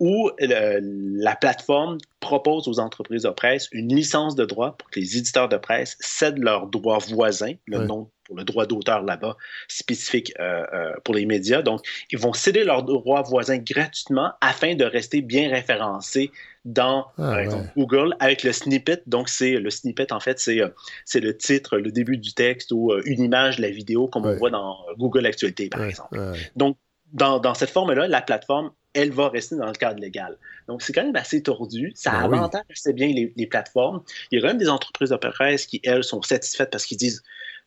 [0.00, 5.16] où la plateforme propose aux entreprises de presse une licence de droit pour que les
[5.16, 9.36] éditeurs de presse cèdent leurs droits voisins, le nom pour le droit d'auteur là-bas
[9.68, 11.62] spécifique euh, euh, pour les médias.
[11.62, 16.32] Donc, ils vont céder leurs droits voisins gratuitement afin de rester bien référencés
[16.64, 17.42] dans ah,
[17.76, 19.02] Google avec le snippet.
[19.06, 20.68] Donc, c'est le snippet, en fait, c'est euh,
[21.04, 24.50] c'est le titre, le début du texte ou une image, la vidéo, comme on voit
[24.50, 26.18] dans Google Actualité, par exemple.
[26.56, 26.76] Donc,
[27.12, 30.36] dans, dans cette forme-là, la plateforme elle va rester dans le cadre légal.
[30.68, 31.92] Donc, c'est quand même assez tordu.
[31.94, 34.02] Ça ben avantage assez bien les, plateformes.
[34.30, 36.98] Il y a quand même des entreprises de presse qui, elles, sont satisfaites parce qu'ils
[36.98, 37.22] disent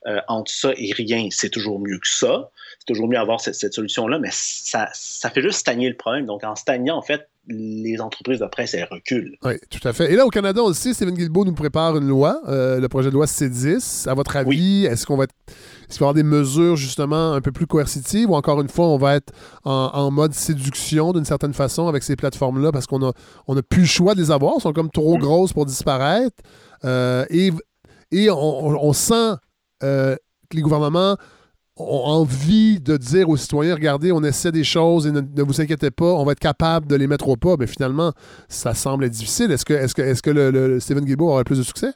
[0.07, 2.51] euh, entre ça et rien, c'est toujours mieux que ça.
[2.79, 6.25] C'est toujours mieux d'avoir cette, solution-là, mais ça, ça fait juste stagner le problème.
[6.25, 9.37] Donc, en stagnant, en fait, les entreprises de presse, elles reculent.
[9.43, 10.11] Oui, tout à fait.
[10.11, 13.13] Et là, au Canada aussi, Stephen Guilbeault nous prépare une loi, euh, le projet de
[13.13, 14.09] loi C10.
[14.09, 15.35] À votre avis, est-ce qu'on va être
[15.87, 18.69] est-ce qu'il va y avoir des mesures justement un peu plus coercitives ou encore une
[18.69, 19.31] fois, on va être
[19.63, 23.11] en, mode séduction d'une certaine façon avec ces plateformes-là parce qu'on n'a
[23.47, 25.19] on a plus le choix de les avoir, elles sont comme trop mm.
[25.19, 26.37] grosses pour disparaître.
[26.85, 27.51] Euh, et
[28.11, 29.33] et on, sent
[29.83, 30.15] euh,
[30.49, 31.17] que les gouvernements
[31.77, 35.91] ont envie de dire aux citoyens, regardez, on essaie des choses et ne, vous inquiétez
[35.91, 37.55] pas, on va être capable de les mettre au pas.
[37.59, 38.13] Mais finalement,
[38.47, 39.51] ça semble difficile.
[39.51, 41.91] Est-ce que, est le, Stephen Guilbeault aura plus de succès?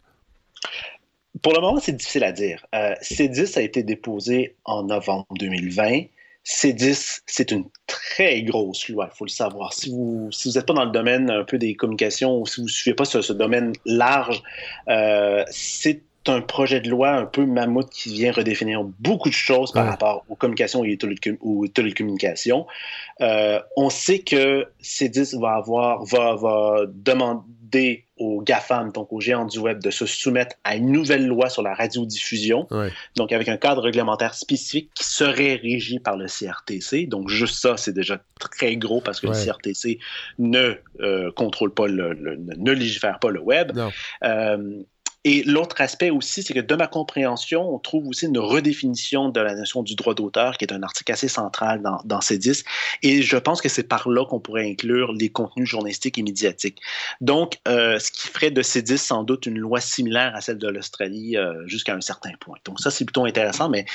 [1.42, 2.66] Pour le moment, c'est difficile à dire.
[2.76, 6.02] Euh, C10 a été déposé en novembre 2020.
[6.46, 9.72] C10, c'est une très grosse loi, il faut le savoir.
[9.74, 12.68] Si vous si n'êtes pas dans le domaine un peu des communications ou si vous
[12.68, 14.42] ne suivez pas ce, domaine large,
[14.88, 19.72] euh, c'est un projet de loi un peu mammouth qui vient redéfinir beaucoup de choses
[19.72, 20.98] par rapport aux communications et
[21.42, 22.68] aux télécommunications.
[23.22, 29.46] Euh, on sait que C10 va avoir va, va demander aux GAFAM, donc aux géants
[29.46, 32.68] du web, de se soumettre à une nouvelle loi sur la radiodiffusion,
[33.16, 37.08] donc avec un cadre réglementaire spécifique qui serait régi par le CRTC.
[37.08, 40.00] Donc juste ça, c'est déjà très gros parce que le CRTC
[40.38, 43.72] ne euh, contrôle pas le, ne légifère pas le web.
[44.24, 44.84] Euh,
[45.26, 49.42] et l'autre aspect aussi, c'est que de ma compréhension, on trouve aussi une redéfinition de
[49.42, 52.64] la notion du droit d'auteur, qui est un article assez central dans, dans ces 10.
[53.04, 56.80] Et je pense que c'est par là qu'on pourrait inclure les contenus journalistiques et médiatiques.
[57.20, 60.58] Donc, euh, ce qui ferait de ces 10 sans doute une loi similaire à celle
[60.58, 62.58] de l'Australie euh, jusqu'à un certain point.
[62.64, 63.86] Donc ça, c'est plutôt intéressant, mais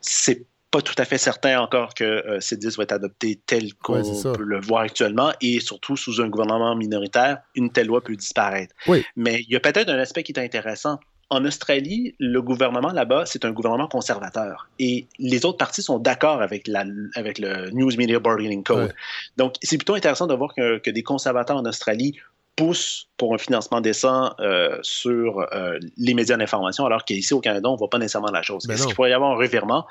[0.00, 3.74] c'est pas tout à fait certain encore que euh, ces 10 va être adopté tel
[3.74, 8.16] qu'on peut le voir actuellement et surtout sous un gouvernement minoritaire, une telle loi peut
[8.16, 8.74] disparaître.
[9.16, 10.98] Mais il y a peut-être un aspect qui est intéressant.
[11.30, 16.40] En Australie, le gouvernement là-bas, c'est un gouvernement conservateur et les autres partis sont d'accord
[16.40, 16.84] avec, la,
[17.14, 18.94] avec le News Media Bargaining Code.
[19.36, 22.18] Donc, c'est plutôt intéressant de voir que, que des conservateurs en Australie
[22.58, 27.68] pousse pour un financement décent euh, sur euh, les médias d'information, alors qu'ici au Canada,
[27.68, 28.66] on ne voit pas nécessairement la chose.
[28.66, 29.86] Ben Est-ce qu'il pourrait y avoir un revirement?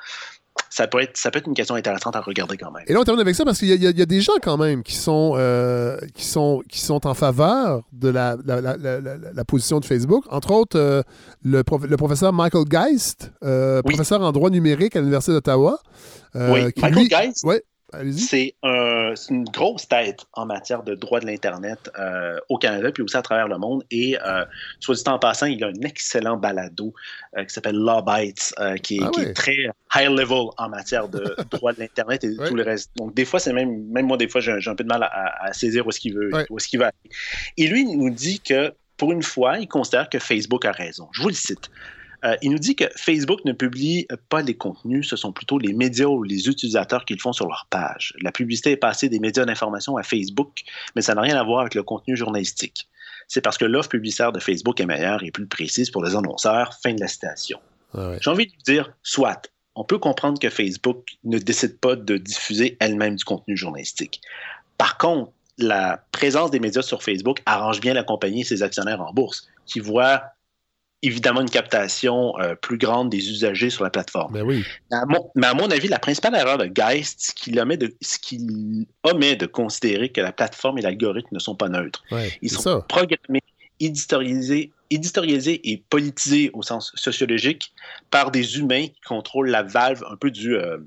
[0.70, 2.84] Ça peut, être, ça peut être une question intéressante à regarder quand même.
[2.86, 4.82] Et là, on termine avec ça parce qu'il y, y, a des gens quand même
[4.82, 9.80] qui sont, euh, qui sont, qui sont en faveur de la, la, la, la position
[9.80, 10.24] de Facebook.
[10.30, 13.32] Entre autres, le, le, professeur Michael Geist,
[13.84, 15.78] professeur en droit numérique à l'Université d'Ottawa.
[16.34, 17.44] oui, Michael Geist?
[17.44, 17.62] Ouais,
[18.12, 18.54] c'est
[19.30, 23.22] une grosse tête en matière de droit de l'Internet euh, au Canada, puis aussi à
[23.22, 23.82] travers le monde.
[23.90, 24.44] Et euh,
[24.78, 26.92] soit dit en passant, il a un excellent balado
[27.36, 29.56] euh, qui s'appelle Law Bites, qui, ah est très
[29.94, 32.90] high level en matière de droit de l'Internet et tout le reste.
[32.96, 35.52] Donc, des fois, c'est même, même moi, des fois, j'ai un peu de mal à,
[35.52, 37.14] saisir où est-ce qu'il veut, où est-ce qu'il va aller.
[37.56, 41.08] Et lui, il nous dit que pour une fois, il considère que Facebook a raison.
[41.12, 41.70] Je vous le cite.
[42.24, 45.72] Euh, il nous dit que Facebook ne publie pas les contenus, ce sont plutôt les
[45.72, 48.14] médias ou les utilisateurs qui le font sur leur page.
[48.20, 50.62] La publicité est passée des médias d'information à Facebook,
[50.96, 52.88] mais ça n'a rien à voir avec le contenu journalistique.
[53.28, 56.72] C'est parce que l'offre publicitaire de Facebook est meilleure et plus précise pour les annonceurs.
[56.82, 57.60] Fin de la citation.
[57.94, 62.16] Ah J'ai envie de dire, soit, on peut comprendre que Facebook ne décide pas de
[62.16, 64.20] diffuser elle-même du contenu journalistique.
[64.76, 69.00] Par contre, la présence des médias sur Facebook arrange bien la compagnie et ses actionnaires
[69.00, 70.22] en bourse, qui voient
[71.02, 74.32] évidemment une captation euh, plus grande des usagers sur la plateforme.
[74.32, 74.64] Ben oui.
[75.36, 77.94] mais, à mon, avis, la principale erreur de Geist, c'est qu'il omet, de,
[79.04, 82.02] omet de considérer que la plateforme et l'algorithme ne sont pas neutres.
[82.42, 83.42] Ils sont programmés,
[83.80, 87.72] éditorialisés, éditorialisés et politisés au sens sociologique
[88.10, 90.56] par des humains qui contrôlent la valve un peu du...
[90.56, 90.78] Euh,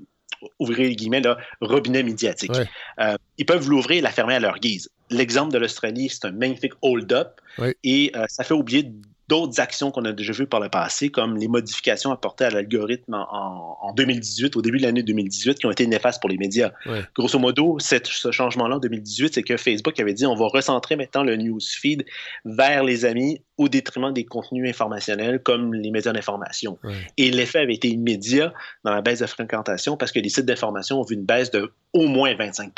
[0.58, 2.50] ouvrir les guillemets, là, robinet médiatique.
[2.98, 4.90] Euh, ils peuvent l'ouvrir et la fermer à leur guise.
[5.08, 7.40] L'exemple de l'Australie, c'est un magnifique hold-up
[7.84, 8.90] et ça fait oublier
[9.32, 13.14] d'autres actions qu'on a déjà vues par le passé, comme les modifications apportées à l'algorithme
[13.14, 16.70] en, 2018, au début de l'année 2018, qui ont été néfastes pour les médias.
[17.16, 21.22] Grosso modo, ce changement-là en 2018, c'est que Facebook avait dit on va recentrer maintenant
[21.22, 22.04] le newsfeed
[22.44, 26.78] vers les amis au détriment des contenus informationnels comme les médias d'information.
[27.16, 28.52] Et l'effet avait été immédiat
[28.84, 31.72] dans la baisse de fréquentation parce que les sites d'information ont vu une baisse de
[31.94, 32.72] au moins 25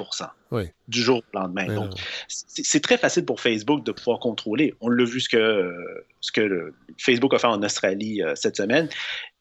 [0.89, 1.67] du jour au lendemain.
[1.75, 1.93] Donc,
[2.29, 4.75] c'est très facile pour Facebook de pouvoir contrôler.
[4.81, 5.75] On l'a vu ce que,
[6.21, 8.89] ce que Facebook a fait en Australie euh, cette semaine.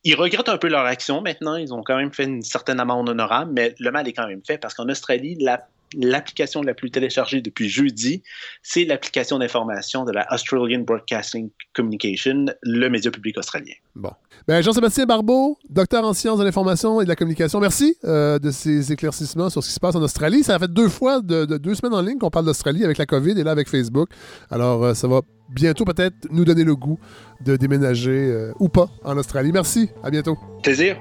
[0.04, 1.56] Ils regrettent un peu leur action maintenant.
[1.56, 4.42] Ils ont quand même fait une certaine amende honorable, mais le mal est quand même
[4.46, 8.24] fait parce qu'en Australie, la l'application la plus téléchargée depuis jeudi,
[8.62, 13.74] c'est l'application d'information de la Australian Broadcasting Communication, le média public australien.
[13.96, 14.12] Bon.
[14.48, 18.52] Ben, Jean-Sébastien Barbeau, docteur en sciences de l'information et de la communication, merci euh, de
[18.52, 20.44] ces éclaircissements sur ce qui se passe en Australie.
[20.44, 23.06] Ça a fait deux fois, de, deux semaines en ligne qu'on parle d'Australie avec la
[23.06, 24.10] COVID et là avec Facebook.
[24.50, 27.00] Alors, euh, ça va bientôt peut-être nous donner le goût
[27.42, 29.52] de déménager euh, ou pas en Australie.
[29.52, 30.38] Merci, à bientôt.
[30.64, 30.98] Plaisir.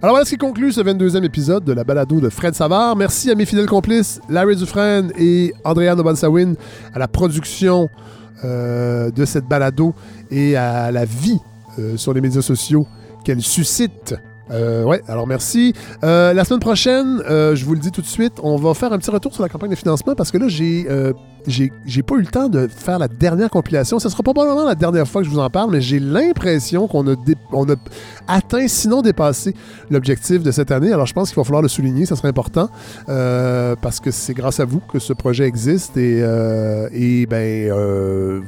[0.00, 2.94] Alors voilà ce qui conclut ce 22e épisode de la balado de Fred Savard.
[2.94, 6.54] Merci à mes fidèles complices, Larry Dufresne et Andréane Obansawin,
[6.94, 7.90] à la production
[8.44, 9.96] euh, de cette balado
[10.30, 11.40] et à la vie
[11.80, 12.86] euh, sur les médias sociaux
[13.24, 14.14] qu'elle suscite.
[14.52, 15.74] Euh, ouais, alors merci.
[16.00, 19.10] la semaine prochaine, je vous le dis tout de suite, on va faire un petit
[19.10, 20.86] retour sur la campagne de financement parce que là, j'ai
[21.46, 23.98] j'ai pas eu le temps de faire la dernière compilation.
[23.98, 27.06] Ce sera probablement la dernière fois que je vous en parle, mais j'ai l'impression qu'on
[27.08, 27.76] a, a
[28.28, 29.54] atteint, sinon dépassé,
[29.90, 30.92] l'objectif de cette année.
[30.92, 32.68] Alors, je pense qu'il va falloir le souligner, ça serait important,
[33.08, 37.70] euh, parce que c'est grâce à vous que ce projet existe et, euh, et ben,
[37.70, 38.40] euh,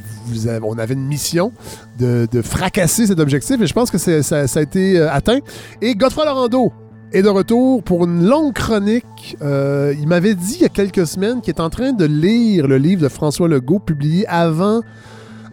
[0.62, 1.52] on avait une mission
[1.98, 5.38] de, fracasser cet objectif et je pense que ça, a été atteint.
[5.82, 6.72] Et Godfrey Laurando,
[7.12, 9.36] est de retour pour une longue chronique.
[9.42, 12.68] Euh, il m'avait dit il y a quelques semaines qu'il est en train de lire
[12.68, 14.82] le livre de François Legault publié avant,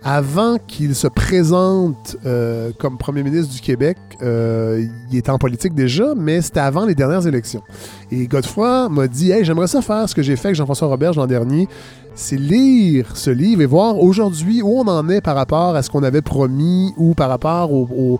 [0.04, 3.98] avant qu'il se présente euh, comme premier ministre du Québec.
[4.22, 7.64] Euh, il était en politique déjà, mais c'était avant les dernières élections.
[8.12, 11.14] Et Godefroy m'a dit Hey, j'aimerais ça faire ce que j'ai fait avec Jean-François Robert
[11.14, 11.68] l'an dernier.
[12.14, 15.90] C'est lire ce livre et voir aujourd'hui où on en est par rapport à ce
[15.90, 18.20] qu'on avait promis ou par rapport au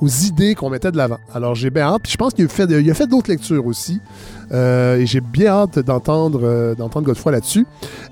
[0.00, 1.18] aux idées qu'on mettait de l'avant.
[1.34, 2.02] Alors j'ai bien hâte.
[2.08, 4.00] je pense qu'il a fait, d'autres lectures aussi.
[4.52, 7.66] Euh, et j'ai bien hâte d'entendre euh, Godefroy là-dessus.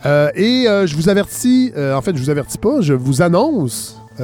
[0.06, 4.01] Euh, et je vous avertis, en fait, je vous avertis pas, je vous annonce.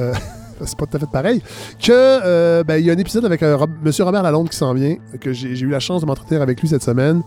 [0.63, 1.41] c'est pas tout à fait pareil,
[1.79, 3.57] que ben, il y a un épisode avec M.
[3.99, 6.83] Robert Lalonde qui s'en vient, que j'ai eu la chance de m'entretenir avec lui cette
[6.83, 7.23] semaine,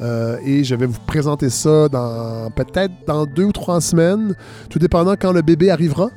[0.00, 4.34] et je vais vous présenter ça dans peut-être dans deux ou trois semaines,
[4.70, 6.08] tout dépendant quand le bébé arrivera.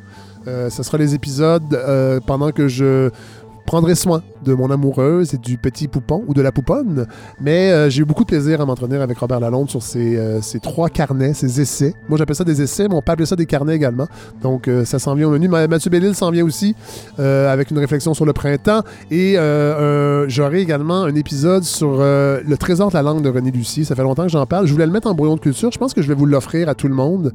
[0.45, 1.77] ce sera les épisodes
[2.26, 3.11] pendant que je
[3.72, 7.07] prendrai soin de mon amoureuse et du petit poupon ou de la pouponne.
[7.39, 11.34] Mais j'ai eu beaucoup de plaisir à m'entretenir avec Robert Lalonde sur ces, trois carnets,
[11.34, 11.93] ces essais.
[12.10, 14.07] Moi, j'appelle ça des essais, mais on peut appeler ça des carnets également.
[14.41, 15.48] Donc, ça s'en vient au menu.
[15.48, 16.76] Mathieu Bellil s'en vient aussi
[17.18, 18.84] avec une réflexion sur le printemps.
[19.10, 19.35] Et
[20.27, 23.85] j'aurai également un épisode sur le trésor de la langue de René Lucie.
[23.85, 24.65] Ça fait longtemps que j'en parle.
[24.68, 25.72] Je voulais le mettre en brouillon de culture.
[25.72, 27.31] Je pense que je vais vous l'offrir à tout le monde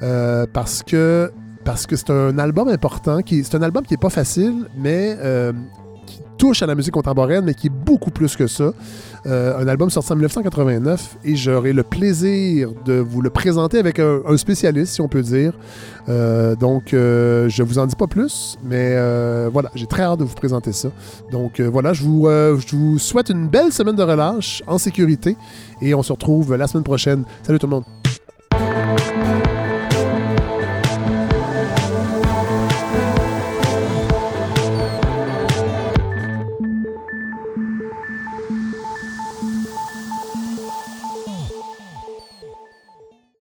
[0.00, 1.30] parce que
[1.64, 3.18] parce que c'est un album important.
[3.26, 5.52] C'est un album qui est pas facile, mais euh,
[6.06, 8.72] qui touche à la musique contemporaine, mais qui est beaucoup plus que ça.
[9.26, 13.98] Euh, un album sorti en 1989 et j'aurai le plaisir de vous le présenter avec
[13.98, 15.54] un, spécialiste, si on peut dire.
[16.10, 18.94] Euh, donc, je vous en dis pas plus, mais
[19.48, 20.90] voilà, j'ai très hâte de vous présenter ça.
[21.32, 25.36] Donc, voilà, je vous souhaite une belle semaine de relâche en sécurité
[25.80, 27.24] et on se retrouve la semaine prochaine.
[27.42, 27.93] Salut tout le monde!